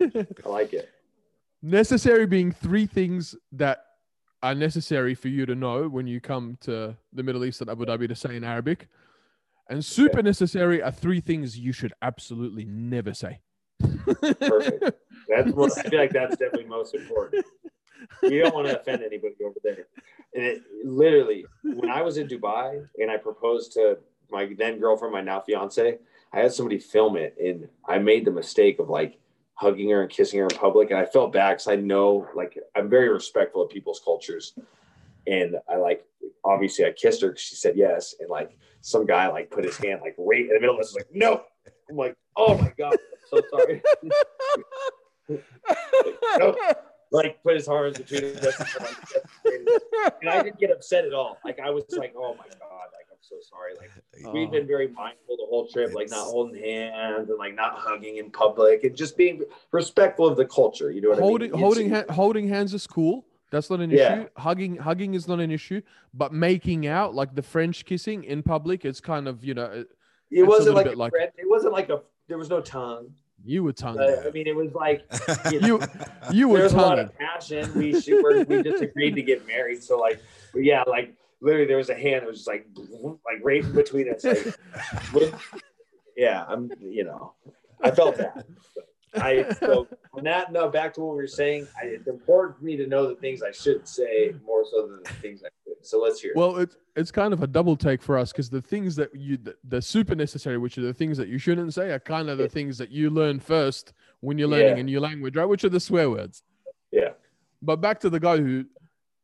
I 0.00 0.48
like 0.48 0.72
it. 0.72 0.88
necessary 1.62 2.26
being 2.26 2.52
three 2.52 2.86
things 2.86 3.34
that 3.50 3.86
are 4.44 4.54
necessary 4.54 5.14
for 5.14 5.28
you 5.28 5.46
to 5.46 5.54
know 5.54 5.88
when 5.88 6.06
you 6.06 6.20
come 6.20 6.58
to 6.60 6.94
the 7.14 7.22
Middle 7.22 7.46
East 7.46 7.62
and 7.62 7.70
Abu 7.70 7.86
Dhabi 7.86 8.06
to 8.08 8.14
say 8.14 8.36
in 8.36 8.44
Arabic. 8.44 8.88
And 9.70 9.82
super 9.82 10.22
necessary 10.22 10.82
are 10.82 10.90
three 10.90 11.20
things 11.20 11.58
you 11.58 11.72
should 11.72 11.94
absolutely 12.02 12.66
never 12.66 13.14
say. 13.14 13.40
Perfect. 13.80 14.84
That's 15.28 15.50
what 15.52 15.78
I 15.78 15.88
feel 15.88 15.98
like 15.98 16.12
that's 16.12 16.36
definitely 16.36 16.66
most 16.66 16.94
important. 16.94 17.46
You 18.22 18.42
don't 18.42 18.54
want 18.54 18.66
to 18.66 18.78
offend 18.78 19.02
anybody 19.02 19.36
over 19.42 19.56
there. 19.64 19.86
And 20.34 20.44
it 20.44 20.62
literally, 20.84 21.46
when 21.62 21.88
I 21.88 22.02
was 22.02 22.18
in 22.18 22.28
Dubai 22.28 22.86
and 22.98 23.10
I 23.10 23.16
proposed 23.16 23.72
to 23.72 23.96
my 24.30 24.52
then 24.58 24.78
girlfriend, 24.78 25.14
my 25.14 25.22
now 25.22 25.40
fiance, 25.40 25.96
I 26.30 26.40
had 26.40 26.52
somebody 26.52 26.78
film 26.78 27.16
it 27.16 27.34
and 27.42 27.66
I 27.88 27.98
made 27.98 28.26
the 28.26 28.30
mistake 28.30 28.78
of 28.78 28.90
like 28.90 29.18
hugging 29.54 29.90
her 29.90 30.02
and 30.02 30.10
kissing 30.10 30.40
her 30.40 30.46
in 30.46 30.56
public. 30.56 30.90
And 30.90 30.98
I 30.98 31.04
felt 31.04 31.32
bad 31.32 31.52
because 31.52 31.68
I 31.68 31.76
know 31.76 32.28
like 32.34 32.58
I'm 32.74 32.90
very 32.90 33.08
respectful 33.08 33.62
of 33.62 33.70
people's 33.70 34.00
cultures. 34.04 34.54
And 35.26 35.56
I 35.68 35.76
like 35.76 36.04
obviously 36.44 36.84
I 36.84 36.92
kissed 36.92 37.22
her 37.22 37.28
because 37.28 37.42
she 37.42 37.56
said 37.56 37.76
yes. 37.76 38.14
And 38.20 38.28
like 38.28 38.56
some 38.80 39.06
guy 39.06 39.28
like 39.28 39.50
put 39.50 39.64
his 39.64 39.76
hand 39.78 40.00
like 40.02 40.14
right 40.18 40.42
in 40.42 40.48
the 40.48 40.60
middle 40.60 40.74
of 40.74 40.80
us 40.80 40.94
like, 40.94 41.08
no. 41.12 41.42
I'm 41.88 41.96
like, 41.96 42.16
oh 42.36 42.58
my 42.58 42.72
God, 42.76 42.92
I'm 42.92 42.98
so 43.30 43.42
sorry. 43.50 43.82
no. 46.38 46.56
Like 47.12 47.42
put 47.42 47.54
his 47.54 47.68
arms 47.68 47.98
between 47.98 48.32
breasts 48.40 48.76
and, 48.76 48.84
like, 48.84 50.12
and 50.20 50.30
I 50.30 50.42
didn't 50.42 50.58
get 50.58 50.70
upset 50.70 51.04
at 51.04 51.14
all. 51.14 51.38
Like 51.44 51.60
I 51.60 51.70
was 51.70 51.84
like, 51.90 52.14
oh 52.16 52.34
my 52.34 52.44
God, 52.44 52.86
like 52.92 53.03
so 53.28 53.36
sorry. 53.40 53.72
Like 53.78 53.90
we've 54.34 54.50
been 54.50 54.66
very 54.66 54.88
mindful 54.88 55.36
the 55.36 55.46
whole 55.48 55.66
trip, 55.66 55.94
like 55.94 56.10
not 56.10 56.24
holding 56.26 56.62
hands 56.62 57.28
and 57.30 57.38
like 57.38 57.54
not 57.54 57.74
hugging 57.78 58.16
in 58.18 58.30
public 58.30 58.84
and 58.84 58.94
just 58.96 59.16
being 59.16 59.42
respectful 59.72 60.26
of 60.26 60.36
the 60.36 60.44
culture. 60.46 60.90
You 60.90 61.00
know 61.00 61.10
what 61.10 61.18
holding 61.18 61.50
I 61.50 61.54
mean? 61.54 61.62
holding 61.62 61.86
It's- 61.86 62.04
ha- 62.08 62.14
holding 62.14 62.48
hands 62.48 62.74
is 62.74 62.86
cool. 62.86 63.26
That's 63.50 63.70
not 63.70 63.80
an 63.80 63.90
Yeah. 63.90 64.20
issue. 64.20 64.28
Hugging 64.36 64.76
hugging 64.76 65.14
is 65.14 65.28
not 65.28 65.40
an 65.40 65.50
issue. 65.50 65.80
But 66.12 66.32
making 66.32 66.86
out 66.86 67.14
like 67.14 67.34
the 67.34 67.42
French 67.42 67.84
kissing 67.84 68.24
in 68.24 68.42
public, 68.42 68.84
it's 68.84 69.00
kind 69.00 69.28
of 69.28 69.44
you 69.44 69.54
know 69.54 69.84
it- 70.30 70.42
wasn't 70.46 70.74
like, 70.74 70.96
like- 70.96 71.12
it 71.14 71.48
wasn't 71.48 71.72
like 71.72 71.88
a 71.90 72.02
there 72.26 72.38
was 72.38 72.48
no 72.50 72.60
tongue. 72.60 73.14
you 73.44 73.62
were 73.62 73.72
tongue. 73.72 73.98
Uh, 74.00 74.22
I 74.26 74.30
mean, 74.30 74.46
it 74.46 74.56
was 74.56 74.72
like 74.72 75.04
you 75.52 75.60
you 75.60 75.80
you 76.32 76.48
were 76.48 76.56
there 76.56 76.64
was 76.64 76.72
a 76.72 76.76
lot 76.78 76.98
of 76.98 77.14
passion. 77.18 77.70
We 77.74 77.92
we 77.92 78.62
just 78.62 78.82
agreed 78.82 79.14
to 79.16 79.22
get 79.22 79.46
married. 79.46 79.82
So 79.82 79.98
like, 79.98 80.20
yeah, 80.54 80.82
like 80.86 81.14
literally 81.44 81.66
there 81.66 81.76
was 81.76 81.90
a 81.90 81.94
hand 81.94 82.22
that 82.22 82.26
was 82.26 82.38
just 82.38 82.48
like 82.48 82.66
like 83.02 83.38
right 83.42 83.62
in 83.64 83.72
between 83.72 84.12
us. 84.12 84.24
Like, 84.24 85.34
yeah, 86.16 86.44
I'm 86.48 86.70
you 86.80 87.04
know, 87.04 87.34
I 87.82 87.90
felt 87.90 88.16
that. 88.16 88.44
I 89.16 89.46
so 89.60 89.86
on 90.12 90.24
that 90.24 90.52
no, 90.52 90.68
back 90.68 90.92
to 90.94 91.00
what 91.00 91.12
we 91.12 91.22
were 91.22 91.26
saying. 91.28 91.68
I, 91.80 91.86
it's 91.86 92.08
important 92.08 92.58
for 92.58 92.64
me 92.64 92.76
to 92.76 92.86
know 92.86 93.06
the 93.08 93.14
things 93.14 93.42
I 93.42 93.52
should 93.52 93.86
say 93.86 94.34
more 94.44 94.64
so 94.68 94.88
than 94.88 95.02
the 95.04 95.10
things 95.20 95.42
I 95.44 95.50
could. 95.64 95.74
So 95.86 96.00
let's 96.00 96.20
hear. 96.20 96.32
it. 96.32 96.36
Well, 96.36 96.56
it's 96.56 96.76
it's 96.96 97.10
kind 97.12 97.32
of 97.32 97.42
a 97.42 97.46
double 97.46 97.76
take 97.76 98.02
for 98.02 98.18
us 98.18 98.32
because 98.32 98.50
the 98.50 98.62
things 98.62 98.96
that 98.96 99.14
you 99.14 99.36
the, 99.36 99.54
the 99.68 99.80
super 99.82 100.14
necessary, 100.16 100.58
which 100.58 100.78
are 100.78 100.82
the 100.82 100.94
things 100.94 101.16
that 101.18 101.28
you 101.28 101.38
shouldn't 101.38 101.72
say, 101.74 101.90
are 101.92 102.00
kind 102.00 102.28
of 102.28 102.38
the 102.38 102.48
things 102.48 102.76
that 102.78 102.90
you 102.90 103.10
learn 103.10 103.38
first 103.38 103.92
when 104.20 104.38
you're 104.38 104.48
learning 104.48 104.76
Yeah. 104.76 104.80
a 104.80 104.84
new 104.84 105.00
language, 105.00 105.36
right? 105.36 105.44
Which 105.44 105.62
are 105.64 105.68
the 105.68 105.80
swear 105.80 106.10
words. 106.10 106.42
yeah, 106.90 107.10
But 107.62 107.76
back 107.80 108.00
to 108.00 108.10
the 108.10 108.18
guy 108.20 108.38
who 108.38 108.64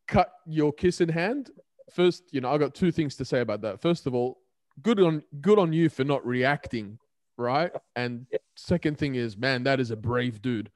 cut 0.07 0.33
your 0.47 0.73
kiss 0.73 1.01
in 1.01 1.09
hand. 1.09 1.51
First, 1.93 2.25
you 2.33 2.41
know, 2.41 2.51
I 2.51 2.59
got 2.59 2.75
two 2.75 2.91
things 2.93 3.17
to 3.17 3.25
say 3.25 3.41
about 3.41 3.61
that. 3.63 3.81
First 3.81 4.07
of 4.07 4.15
all, 4.15 4.39
good 4.83 5.01
on 5.01 5.23
good 5.41 5.59
on 5.59 5.73
you 5.73 5.89
for 5.89 6.05
not 6.05 6.25
reacting, 6.27 6.99
right? 7.37 7.73
And 7.97 8.27
second 8.57 8.99
thing 8.99 9.15
is, 9.17 9.37
man, 9.37 9.63
that 9.65 9.81
is 9.81 9.91
a 9.91 9.97
brave 9.97 10.41
dude. 10.43 10.71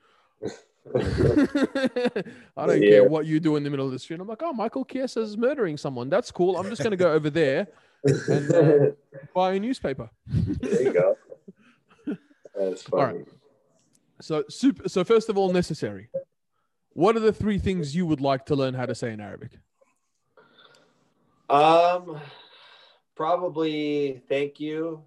I 0.94 2.66
don't 2.66 2.82
Yeah. 2.82 2.90
care 2.90 3.04
what 3.08 3.26
you 3.26 3.40
do 3.40 3.56
in 3.56 3.62
the 3.64 3.70
middle 3.70 3.86
of 3.86 3.92
the 3.92 3.98
street. 3.98 4.20
I'm 4.20 4.28
like, 4.28 4.42
oh, 4.42 4.52
Michael 4.52 4.84
Chiesa 4.84 5.20
is 5.20 5.36
murdering 5.36 5.76
someone. 5.76 6.08
That's 6.10 6.30
cool. 6.30 6.56
I'm 6.56 6.68
just 6.68 6.82
gonna 6.82 6.96
go 6.96 7.12
over 7.12 7.30
there 7.30 7.68
and 8.28 8.54
uh, 8.54 8.78
buy 9.34 9.54
a 9.54 9.60
newspaper. 9.60 10.10
there 10.26 10.82
you 10.82 10.92
go. 10.92 11.16
That's 12.58 12.82
funny. 12.82 13.18
right. 13.18 13.28
So 14.20 14.44
super. 14.48 14.88
So 14.88 15.04
first 15.04 15.28
of 15.28 15.38
all, 15.38 15.52
necessary. 15.52 16.08
What 16.90 17.16
are 17.16 17.20
the 17.20 17.32
three 17.32 17.58
things 17.58 17.96
you 17.96 18.06
would 18.06 18.20
like 18.20 18.46
to 18.46 18.54
learn 18.54 18.74
how 18.74 18.86
to 18.86 18.94
say 18.94 19.12
in 19.12 19.20
Arabic? 19.20 19.50
Um, 21.48 22.20
probably 23.14 24.22
thank 24.28 24.60
you. 24.60 25.02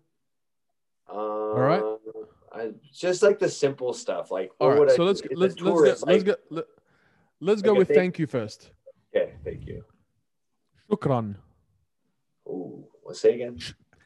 Um, 1.10 1.56
right. 1.56 1.84
I 2.54 2.72
just 2.94 3.24
like 3.24 3.40
the 3.40 3.50
simple 3.50 3.94
stuff. 3.94 4.32
Like, 4.32 4.52
All 4.60 4.70
right. 4.70 4.80
would 4.80 4.92
I 4.92 4.96
So 4.96 5.04
let's 5.04 5.22
let's 5.36 5.40
let's 5.40 5.56
go 5.62 5.74
let's 5.74 6.04
like- 6.04 6.26
go 6.26 6.36
let, 6.50 6.66
let's 7.40 7.62
go 7.62 7.74
with 7.74 7.88
thank 7.90 8.20
you 8.20 8.28
first. 8.28 8.72
Okay, 9.16 9.34
thank 9.44 9.66
you. 9.66 9.84
Shukran. 10.90 11.36
Ooh, 12.48 12.86
let's 13.06 13.20
say 13.20 13.36
again. 13.36 13.60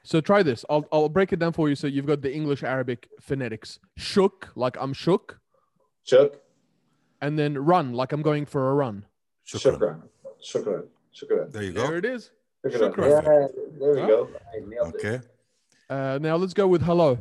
So 0.03 0.19
try 0.21 0.41
this. 0.43 0.65
I'll 0.69 0.85
I'll 0.91 1.09
break 1.09 1.31
it 1.33 1.39
down 1.39 1.53
for 1.53 1.69
you. 1.69 1.75
So 1.75 1.87
you've 1.87 2.07
got 2.07 2.21
the 2.21 2.33
English 2.33 2.63
Arabic 2.63 3.07
phonetics. 3.19 3.79
Shook, 3.97 4.51
like 4.55 4.75
I'm 4.79 4.93
shook, 4.93 5.39
Shook. 6.03 6.41
and 7.21 7.37
then 7.37 7.57
run, 7.57 7.93
like 7.93 8.11
I'm 8.11 8.21
going 8.23 8.45
for 8.45 8.71
a 8.71 8.73
run. 8.73 9.05
Shukran. 9.47 9.77
Shukran. 9.77 10.01
Shukran. 10.43 10.87
Shukran. 11.13 11.51
There 11.51 11.63
you 11.63 11.73
go. 11.73 11.87
There 11.87 11.97
it 11.97 12.05
is. 12.05 12.31
Shukran. 12.65 12.93
Shukran. 12.93 13.09
Yeah, 13.09 13.47
there 13.79 13.93
we 13.95 14.01
Huh? 14.01 14.07
go. 14.07 14.29
I 14.53 14.59
nailed 14.67 14.95
it. 14.95 15.05
Okay. 15.05 15.19
Uh, 15.89 16.19
now 16.21 16.35
let's 16.37 16.53
go 16.53 16.67
with 16.67 16.81
hello. 16.81 17.17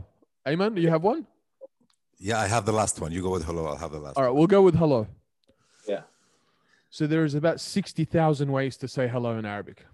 Ayman, 0.47 0.75
do 0.75 0.81
you 0.81 0.89
have 0.91 1.03
one? 1.03 1.27
Yeah, 2.19 2.39
I 2.39 2.47
have 2.47 2.67
the 2.67 2.73
last 2.73 3.01
one. 3.01 3.13
You 3.13 3.23
go 3.23 3.31
with 3.31 3.45
hello. 3.45 3.67
I'll 3.67 3.77
have 3.77 3.93
the 3.93 3.99
last. 3.99 4.17
All 4.17 4.23
right, 4.25 4.31
we'll 4.31 4.47
go 4.47 4.63
with 4.63 4.75
hello. 4.77 5.07
Yeah. 5.89 6.03
So 6.91 7.07
there 7.07 7.25
is 7.25 7.35
about 7.35 7.61
sixty 7.61 8.05
thousand 8.05 8.53
ways 8.53 8.77
to 8.79 8.89
say 8.89 9.09
hello 9.09 9.39
in 9.39 9.45
Arabic. 9.47 9.85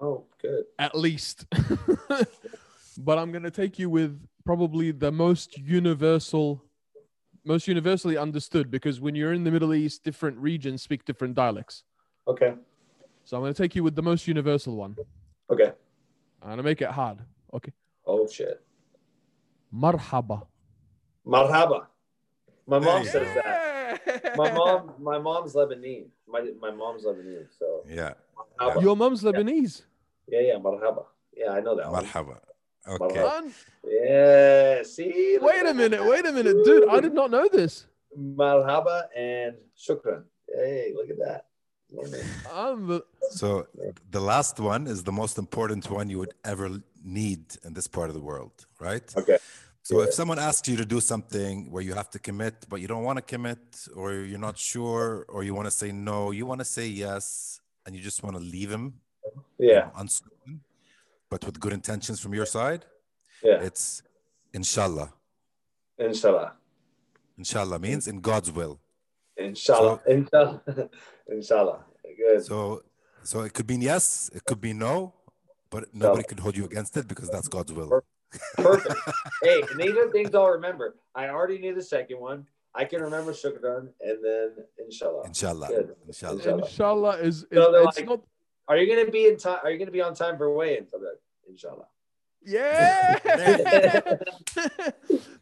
Oh, 0.00 0.24
good. 0.40 0.64
at 0.78 0.94
least. 0.96 1.46
but 2.98 3.18
I'm 3.18 3.30
going 3.30 3.44
to 3.44 3.50
take 3.52 3.78
you 3.78 3.88
with 3.88 4.20
probably 4.44 4.90
the 4.90 5.12
most 5.12 5.56
universal, 5.58 6.64
most 7.44 7.68
universally 7.68 8.16
understood 8.16 8.70
because 8.70 9.00
when 9.00 9.14
you're 9.14 9.32
in 9.32 9.44
the 9.44 9.50
Middle 9.52 9.72
East, 9.74 10.02
different 10.02 10.38
regions 10.38 10.82
speak 10.82 11.04
different 11.04 11.34
dialects. 11.34 11.84
Okay. 12.26 12.54
So 13.24 13.36
I'm 13.36 13.42
going 13.42 13.54
to 13.54 13.62
take 13.62 13.74
you 13.74 13.82
with 13.84 13.94
the 13.94 14.02
most 14.02 14.26
universal 14.26 14.76
one. 14.76 14.96
Okay. 15.50 15.72
I'm 16.42 16.48
going 16.48 16.56
to 16.58 16.62
make 16.62 16.82
it 16.82 16.88
hard. 16.90 17.18
Okay. 17.54 17.72
Oh 18.06 18.26
shit. 18.26 18.60
Marhaba. 19.74 20.42
Marhaba. 21.26 21.86
My 22.66 22.78
mom 22.78 23.02
Hey. 23.02 23.08
says 23.08 23.28
that. 23.34 24.36
My 24.36 24.52
mom, 24.52 24.94
my 25.00 25.18
mom's 25.18 25.54
Lebanese. 25.54 26.08
My 26.26 26.40
my 26.60 26.70
mom's 26.70 27.04
Lebanese. 27.04 27.48
So 27.58 27.84
Yeah. 27.88 28.14
marhaba. 28.58 28.82
Your 28.82 28.96
mom's 28.96 29.22
Lebanese. 29.22 29.82
Yeah, 30.28 30.40
yeah, 30.40 30.54
marhaba. 30.54 31.04
Yeah, 31.34 31.50
I 31.52 31.60
know 31.60 31.76
that. 31.76 31.86
Marhaba. 31.86 32.38
Marhaba. 32.88 33.04
Okay. 33.04 33.22
Son, 33.22 33.52
Yeah. 33.84 34.82
See. 34.82 35.38
wait 35.40 35.66
a 35.66 35.74
minute. 35.74 36.04
Wait 36.04 36.26
a 36.26 36.32
minute. 36.32 36.64
Dude, 36.64 36.88
I 36.88 37.00
did 37.00 37.14
not 37.14 37.30
know 37.30 37.48
this. 37.48 37.86
Marhaba 38.18 39.04
and 39.16 39.56
shukran. 39.78 40.24
Hey, 40.48 40.92
look 40.94 41.08
at 41.10 41.18
that. 41.18 41.46
Learning. 41.94 42.26
I'm 42.52 42.86
the, 42.86 43.04
So 43.30 43.66
the 44.10 44.20
last 44.20 44.58
one 44.58 44.86
is 44.86 45.02
the 45.04 45.12
most 45.12 45.38
important 45.38 45.90
one 45.90 46.08
you 46.08 46.18
would 46.18 46.34
ever 46.44 46.68
need 47.04 47.44
in 47.64 47.74
this 47.74 47.86
part 47.86 48.08
of 48.08 48.14
the 48.14 48.20
world, 48.20 48.66
right? 48.80 49.04
Okay. 49.16 49.38
So 49.82 50.00
if 50.00 50.14
someone 50.14 50.38
asks 50.38 50.68
you 50.68 50.76
to 50.76 50.84
do 50.86 51.00
something 51.00 51.70
where 51.70 51.82
you 51.82 51.92
have 51.94 52.08
to 52.10 52.18
commit, 52.18 52.54
but 52.68 52.80
you 52.80 52.86
don't 52.86 53.02
want 53.02 53.18
to 53.18 53.22
commit, 53.22 53.58
or 53.96 54.12
you're 54.12 54.38
not 54.38 54.56
sure, 54.56 55.26
or 55.28 55.42
you 55.42 55.54
want 55.54 55.66
to 55.66 55.72
say 55.72 55.90
no, 55.92 56.30
you 56.30 56.46
want 56.46 56.60
to 56.60 56.64
say 56.64 56.86
yes, 56.86 57.60
and 57.84 57.94
you 57.96 58.00
just 58.00 58.22
want 58.22 58.36
to 58.36 58.42
leave 58.42 58.70
him 58.70 58.94
Yeah. 59.58 59.90
unspoken, 59.96 60.60
but 61.28 61.44
with 61.44 61.58
good 61.58 61.72
intentions 61.72 62.20
from 62.20 62.32
your 62.32 62.46
side, 62.46 62.84
Yeah. 63.42 63.60
it's 63.60 64.02
inshallah. 64.54 65.12
Inshallah. 65.98 66.52
Inshallah 67.36 67.78
means 67.80 68.06
in 68.06 68.20
God's 68.20 68.50
will. 68.52 68.78
Inshallah. 69.36 70.00
Inshallah. 70.06 70.62
Inshallah. 71.32 71.84
Good. 72.16 72.44
So 72.44 72.82
so 73.22 73.40
it 73.40 73.52
could 73.54 73.68
mean 73.68 73.80
yes, 73.82 74.30
it 74.34 74.44
could 74.44 74.60
be 74.60 74.72
no, 74.72 75.14
but 75.70 75.84
nobody 75.94 76.24
could 76.24 76.40
hold 76.40 76.56
you 76.56 76.64
against 76.64 76.96
it 76.96 77.08
because 77.08 77.28
that's 77.30 77.48
God's 77.48 77.72
will. 77.72 78.02
Perfect. 78.56 78.96
hey, 79.42 79.62
and 79.70 79.80
these 79.80 79.96
are 79.96 80.10
things 80.10 80.34
I'll 80.34 80.48
remember. 80.50 80.96
I 81.14 81.28
already 81.28 81.58
knew 81.58 81.74
the 81.74 81.82
second 81.82 82.18
one. 82.18 82.46
I 82.74 82.84
can 82.86 83.02
remember 83.02 83.32
shukran 83.32 83.88
and 84.00 84.18
then 84.24 84.50
inshallah. 84.78 85.26
Inshallah. 85.26 85.68
Good. 85.68 85.94
Inshallah. 86.06 86.36
Inshallah. 86.38 86.62
inshallah 86.64 87.16
is, 87.18 87.36
is 87.42 87.46
So 87.52 87.72
they're 87.72 87.82
it's 87.82 87.98
like- 87.98 88.06
not 88.08 88.22
Are 88.68 88.76
you 88.78 88.86
gonna 88.94 89.10
be 89.10 89.26
in 89.26 89.36
time? 89.36 89.58
Are 89.62 89.70
you 89.70 89.78
gonna 89.78 89.90
be 89.90 90.00
on 90.00 90.14
time 90.14 90.38
for 90.38 90.54
weigh-ins? 90.54 90.92
I'm 90.94 91.02
like, 91.02 91.20
inshallah. 91.48 91.86
Yeah. 92.44 93.18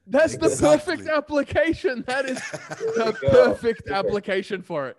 That's 0.06 0.36
the 0.36 0.56
perfect 0.60 1.08
application. 1.08 2.04
That 2.06 2.26
is 2.26 2.38
the 2.50 3.16
perfect 3.30 3.88
application 3.88 4.62
for 4.62 4.88
it. 4.88 4.96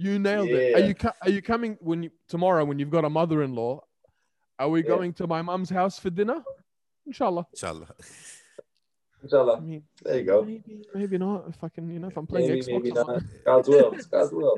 You 0.00 0.18
nailed 0.18 0.48
it. 0.48 0.74
Are 0.76 0.80
you 0.80 0.94
are 1.22 1.30
you 1.30 1.42
coming 1.42 1.76
when 1.80 2.04
you 2.04 2.10
tomorrow 2.26 2.64
when 2.64 2.78
you've 2.78 2.88
got 2.90 3.04
a 3.04 3.10
mother-in-law? 3.10 3.80
Are 4.58 4.68
we 4.70 4.80
Yeah. 4.82 4.88
going 4.88 5.12
to 5.14 5.26
my 5.26 5.42
mum's 5.42 5.68
house 5.68 5.98
for 5.98 6.08
dinner? 6.08 6.42
Inshallah. 7.06 7.46
Inshallah. 7.52 7.88
I 7.90 9.22
Inshallah. 9.22 9.60
mean, 9.60 9.82
There 10.02 10.18
you 10.18 10.24
go. 10.24 10.42
maybe, 10.42 10.82
maybe 10.94 11.18
not. 11.18 11.48
If 11.48 11.62
I 11.62 11.68
can, 11.68 11.90
you 11.90 11.98
know, 11.98 12.08
if 12.08 12.16
I'm 12.16 12.26
playing 12.26 12.48
Maybe, 12.48 12.62
Xbox. 12.62 12.72
maybe 12.72 12.90
a 12.90 12.94
not. 12.94 13.22
God's 13.44 13.68
will. 13.68 13.92
It's 13.92 14.06
God's 14.06 14.32
will. 14.38 14.56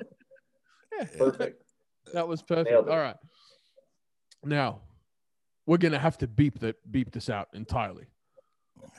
Yeah, 0.96 1.06
Perfect. 1.18 1.62
that 2.14 2.28
was 2.28 2.40
perfect. 2.42 2.88
All 2.88 2.98
right. 2.98 3.16
Now, 4.44 4.80
we're 5.66 5.78
gonna 5.78 5.98
have 5.98 6.18
to 6.18 6.28
beep 6.28 6.60
the 6.60 6.76
beep 6.88 7.10
this 7.10 7.28
out 7.28 7.48
entirely. 7.52 8.06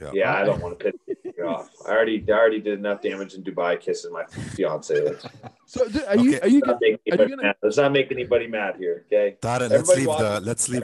Yeah. 0.02 0.12
Yeah, 0.14 0.34
I 0.36 0.44
don't 0.44 0.62
want 0.62 0.80
to 0.80 0.92
piss 0.92 1.18
you 1.38 1.46
off. 1.48 1.70
I 1.88 1.92
already, 1.92 2.24
I 2.28 2.32
already 2.32 2.60
did 2.60 2.80
enough 2.80 3.02
damage 3.02 3.34
in 3.34 3.44
Dubai 3.44 3.80
kissing 3.80 4.12
my 4.12 4.26
fiance. 4.56 4.96
So, 5.66 5.88
do- 5.90 6.06
are 6.06 6.18
you 6.18 6.40
are 6.42 6.48
you 6.48 6.60
not 6.60 6.68
gonna, 6.68 6.78
make 6.82 6.92
you 7.06 7.14
anybody 7.14 7.30
gonna- 7.32 7.44
mad. 7.44 7.56
Let's 7.64 7.78
not 7.78 7.92
make 7.92 8.12
anybody 8.12 8.46
mad 8.48 8.76
here. 8.78 9.06
Okay. 9.08 9.38
Tara, 9.42 9.62
let's 9.68 9.74
Everybody 9.90 10.06
leave 10.06 10.18
the 10.20 10.40
let's 10.42 10.70
leave 10.70 10.84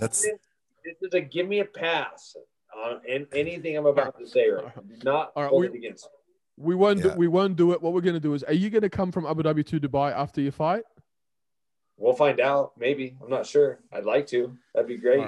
let's 0.00 0.22
This 0.22 0.94
is 1.02 1.12
a 1.14 1.20
give 1.20 1.48
me 1.48 1.58
a 1.60 1.64
pass 1.64 2.36
on 2.76 3.00
in, 3.06 3.26
anything 3.32 3.76
I'm 3.76 3.86
about 3.86 4.16
to 4.20 4.26
say. 4.28 4.48
Right. 4.50 4.64
now. 4.64 4.82
Not 5.02 5.32
All 5.34 5.42
right, 5.42 5.48
hold 5.48 5.62
we- 5.62 5.68
it 5.68 5.74
against 5.74 6.04
me. 6.04 6.10
we 6.68 6.74
won't 6.76 7.02
do, 7.02 7.10
we 7.16 7.26
won't 7.26 7.56
do 7.56 7.72
it. 7.72 7.82
What 7.82 7.92
we're 7.94 8.00
gonna 8.00 8.20
do 8.20 8.34
is, 8.34 8.44
are 8.44 8.52
you 8.52 8.70
gonna 8.70 8.88
come 8.90 9.10
from 9.10 9.26
Abu 9.26 9.42
Dhabi 9.42 9.66
to 9.66 9.80
Dubai 9.80 10.12
after 10.12 10.40
your 10.40 10.52
fight? 10.52 10.84
We'll 11.96 12.14
find 12.14 12.38
out. 12.38 12.72
Maybe 12.78 13.16
I'm 13.20 13.30
not 13.30 13.44
sure. 13.44 13.80
I'd 13.92 14.04
like 14.04 14.28
to. 14.28 14.56
That'd 14.72 14.86
be 14.86 14.98
great. 14.98 15.26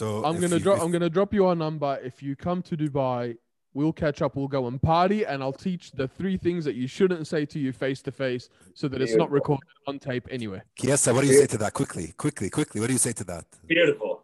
All 0.00 0.08
right. 0.08 0.22
so 0.22 0.24
I'm 0.24 0.40
gonna 0.40 0.58
drop. 0.58 0.80
I'm 0.80 0.90
gonna 0.90 1.10
drop 1.10 1.34
you 1.34 1.46
our 1.46 1.54
number. 1.56 1.98
If 2.02 2.22
you 2.22 2.36
come 2.36 2.62
to 2.62 2.76
Dubai, 2.76 3.36
we'll 3.74 3.92
catch 3.92 4.22
up. 4.22 4.36
We'll 4.36 4.48
go 4.48 4.66
and 4.66 4.80
party, 4.80 5.24
and 5.24 5.42
I'll 5.42 5.52
teach 5.52 5.92
the 5.92 6.08
three 6.08 6.36
things 6.36 6.64
that 6.64 6.74
you 6.74 6.86
shouldn't 6.86 7.26
say 7.26 7.44
to 7.46 7.58
you 7.58 7.72
face 7.72 8.02
to 8.02 8.12
face, 8.12 8.48
so 8.74 8.88
that 8.88 9.00
it's 9.02 9.14
not 9.14 9.30
recorded 9.30 9.68
on 9.86 9.98
tape 9.98 10.26
anyway. 10.30 10.62
Chiesa, 10.76 11.12
what 11.14 11.22
do 11.22 11.26
you 11.28 11.34
say 11.34 11.46
to 11.46 11.58
that? 11.58 11.72
Quickly, 11.74 12.14
quickly, 12.16 12.50
quickly. 12.50 12.80
What 12.80 12.86
do 12.88 12.92
you 12.92 12.98
say 12.98 13.12
to 13.12 13.24
that? 13.24 13.44
Beautiful. 13.66 14.22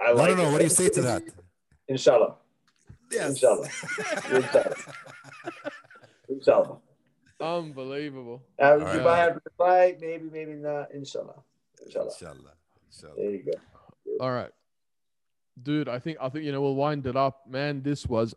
I 0.00 0.08
No, 0.12 0.14
like 0.14 0.36
no, 0.36 0.42
no. 0.44 0.48
it. 0.48 0.52
What 0.52 0.58
do 0.58 0.64
you 0.64 0.70
say 0.70 0.88
to 0.90 1.02
that? 1.02 1.22
Inshallah. 1.88 2.34
Yes. 3.10 3.30
Inshallah. 3.30 3.68
Inshallah. 4.30 4.74
Inshallah. 6.28 6.76
Unbelievable. 7.40 8.42
Uh, 8.60 8.62
All 8.64 8.78
right. 8.78 8.98
Dubai 9.00 9.18
after 9.28 9.42
the 9.44 9.50
fight, 9.56 10.00
maybe, 10.00 10.28
maybe 10.30 10.52
not. 10.54 10.90
Inshallah. 10.92 11.40
Inshallah. 11.84 12.10
Inshallah. 12.12 12.52
Inshallah. 12.92 13.14
There 13.16 13.30
you 13.30 13.42
go. 13.44 13.52
All 14.20 14.32
right, 14.32 14.50
dude. 15.62 15.88
I 15.88 15.98
think 15.98 16.18
I 16.20 16.28
think 16.28 16.44
you 16.44 16.52
know 16.52 16.60
we'll 16.60 16.74
wind 16.74 17.06
it 17.06 17.16
up, 17.16 17.42
man. 17.48 17.82
This 17.82 18.06
was 18.06 18.34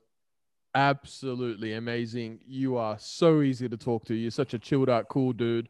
absolutely 0.75 1.73
amazing. 1.73 2.39
You 2.45 2.77
are 2.77 2.97
so 2.99 3.41
easy 3.41 3.67
to 3.69 3.77
talk 3.77 4.05
to. 4.05 4.13
You're 4.13 4.31
such 4.31 4.53
a 4.53 4.59
chilled 4.59 4.89
out, 4.89 5.09
cool 5.09 5.33
dude. 5.33 5.69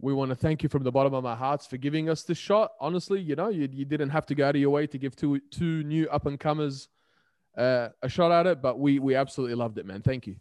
We 0.00 0.12
want 0.12 0.30
to 0.30 0.34
thank 0.34 0.62
you 0.62 0.68
from 0.68 0.82
the 0.82 0.90
bottom 0.90 1.14
of 1.14 1.24
our 1.24 1.36
hearts 1.36 1.66
for 1.66 1.76
giving 1.76 2.08
us 2.08 2.24
this 2.24 2.38
shot. 2.38 2.72
Honestly, 2.80 3.20
you 3.20 3.36
know, 3.36 3.48
you, 3.48 3.68
you 3.72 3.84
didn't 3.84 4.10
have 4.10 4.26
to 4.26 4.34
go 4.34 4.48
out 4.48 4.54
of 4.54 4.60
your 4.60 4.70
way 4.70 4.86
to 4.86 4.98
give 4.98 5.14
two 5.16 5.40
two 5.50 5.82
new 5.84 6.08
up 6.08 6.26
and 6.26 6.38
comers 6.38 6.88
uh, 7.56 7.88
a 8.02 8.08
shot 8.08 8.32
at 8.32 8.46
it, 8.46 8.60
but 8.60 8.78
we 8.78 8.98
we 8.98 9.14
absolutely 9.14 9.54
loved 9.54 9.78
it, 9.78 9.86
man. 9.86 10.02
Thank 10.02 10.26
you. 10.26 10.36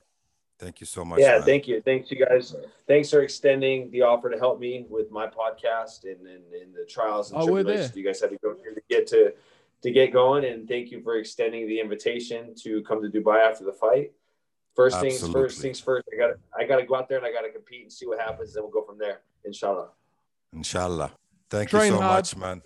Thank 0.60 0.80
you 0.80 0.86
so 0.86 1.04
much. 1.04 1.20
Yeah, 1.20 1.34
man. 1.38 1.44
thank 1.44 1.68
you. 1.68 1.82
Thanks, 1.82 2.10
you 2.12 2.26
guys. 2.26 2.56
Thanks 2.88 3.10
for 3.10 3.22
extending 3.22 3.92
the 3.92 4.02
offer 4.02 4.30
to 4.30 4.38
help 4.38 4.60
me 4.60 4.86
with 4.90 5.12
my 5.12 5.28
podcast 5.28 6.04
and, 6.04 6.26
and, 6.26 6.44
and 6.54 6.74
the 6.74 6.86
trials 6.88 7.32
and 7.32 7.42
Oh, 7.42 7.48
tribulations 7.48 7.96
you 7.96 8.04
guys 8.06 8.22
had 8.22 8.30
to 8.30 8.38
go 8.38 8.54
through 8.54 8.76
to 8.76 8.82
get 8.90 9.08
to 9.08 9.34
to 9.84 9.92
get 9.92 10.12
going. 10.12 10.46
And 10.46 10.68
thank 10.68 10.92
you 10.92 11.02
for 11.02 11.18
extending 11.18 11.68
the 11.68 11.80
invitation 11.80 12.56
to 12.64 12.82
come 12.84 13.02
to 13.02 13.10
Dubai 13.10 13.40
after 13.48 13.64
the 13.64 13.74
fight. 13.74 14.12
First 14.76 15.00
things 15.00 15.16
Absolutely. 15.16 15.42
first 15.42 15.62
things 15.62 15.80
first. 15.80 16.08
I 16.12 16.18
got 16.18 16.28
to 16.28 16.36
I 16.58 16.64
got 16.66 16.78
to 16.78 16.86
go 16.86 16.96
out 16.96 17.08
there 17.08 17.20
and 17.20 17.28
I 17.28 17.32
got 17.32 17.42
to 17.42 17.52
compete 17.52 17.84
and 17.84 17.92
see 17.92 18.08
what 18.08 18.20
happens. 18.20 18.54
Then 18.54 18.64
we'll 18.64 18.72
go 18.72 18.84
from 18.84 18.98
there. 18.98 19.22
Inshallah. 19.46 19.90
Inshallah. 20.52 21.12
Thank 21.50 21.70
Train 21.70 21.92
you 21.92 21.98
so 21.98 22.02
hard. 22.02 22.18
much, 22.18 22.36
man. 22.36 22.62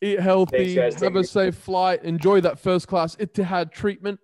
Eat 0.00 0.18
healthy, 0.20 0.74
guys. 0.74 0.94
have 0.94 1.00
Thank 1.02 1.16
a 1.16 1.18
you. 1.18 1.24
safe 1.24 1.54
flight, 1.56 2.02
enjoy 2.04 2.40
that 2.40 2.58
first 2.58 2.88
class 2.88 3.16
Etihad 3.16 3.70
treatment. 3.70 4.18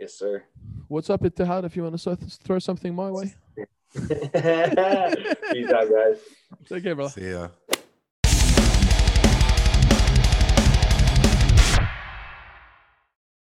Yes, 0.00 0.14
sir. 0.14 0.44
What's 0.88 1.10
up, 1.10 1.20
Etihad? 1.20 1.64
If 1.64 1.76
you 1.76 1.82
want 1.82 1.98
to 2.00 2.16
throw 2.16 2.58
something 2.58 2.94
my 2.94 3.10
way, 3.10 3.34
Peace 3.94 4.10
out, 5.70 5.90
guys. 5.90 6.18
take 6.66 6.82
care, 6.82 6.94
brother. 6.94 7.10
See 7.10 7.30
ya. 7.30 7.48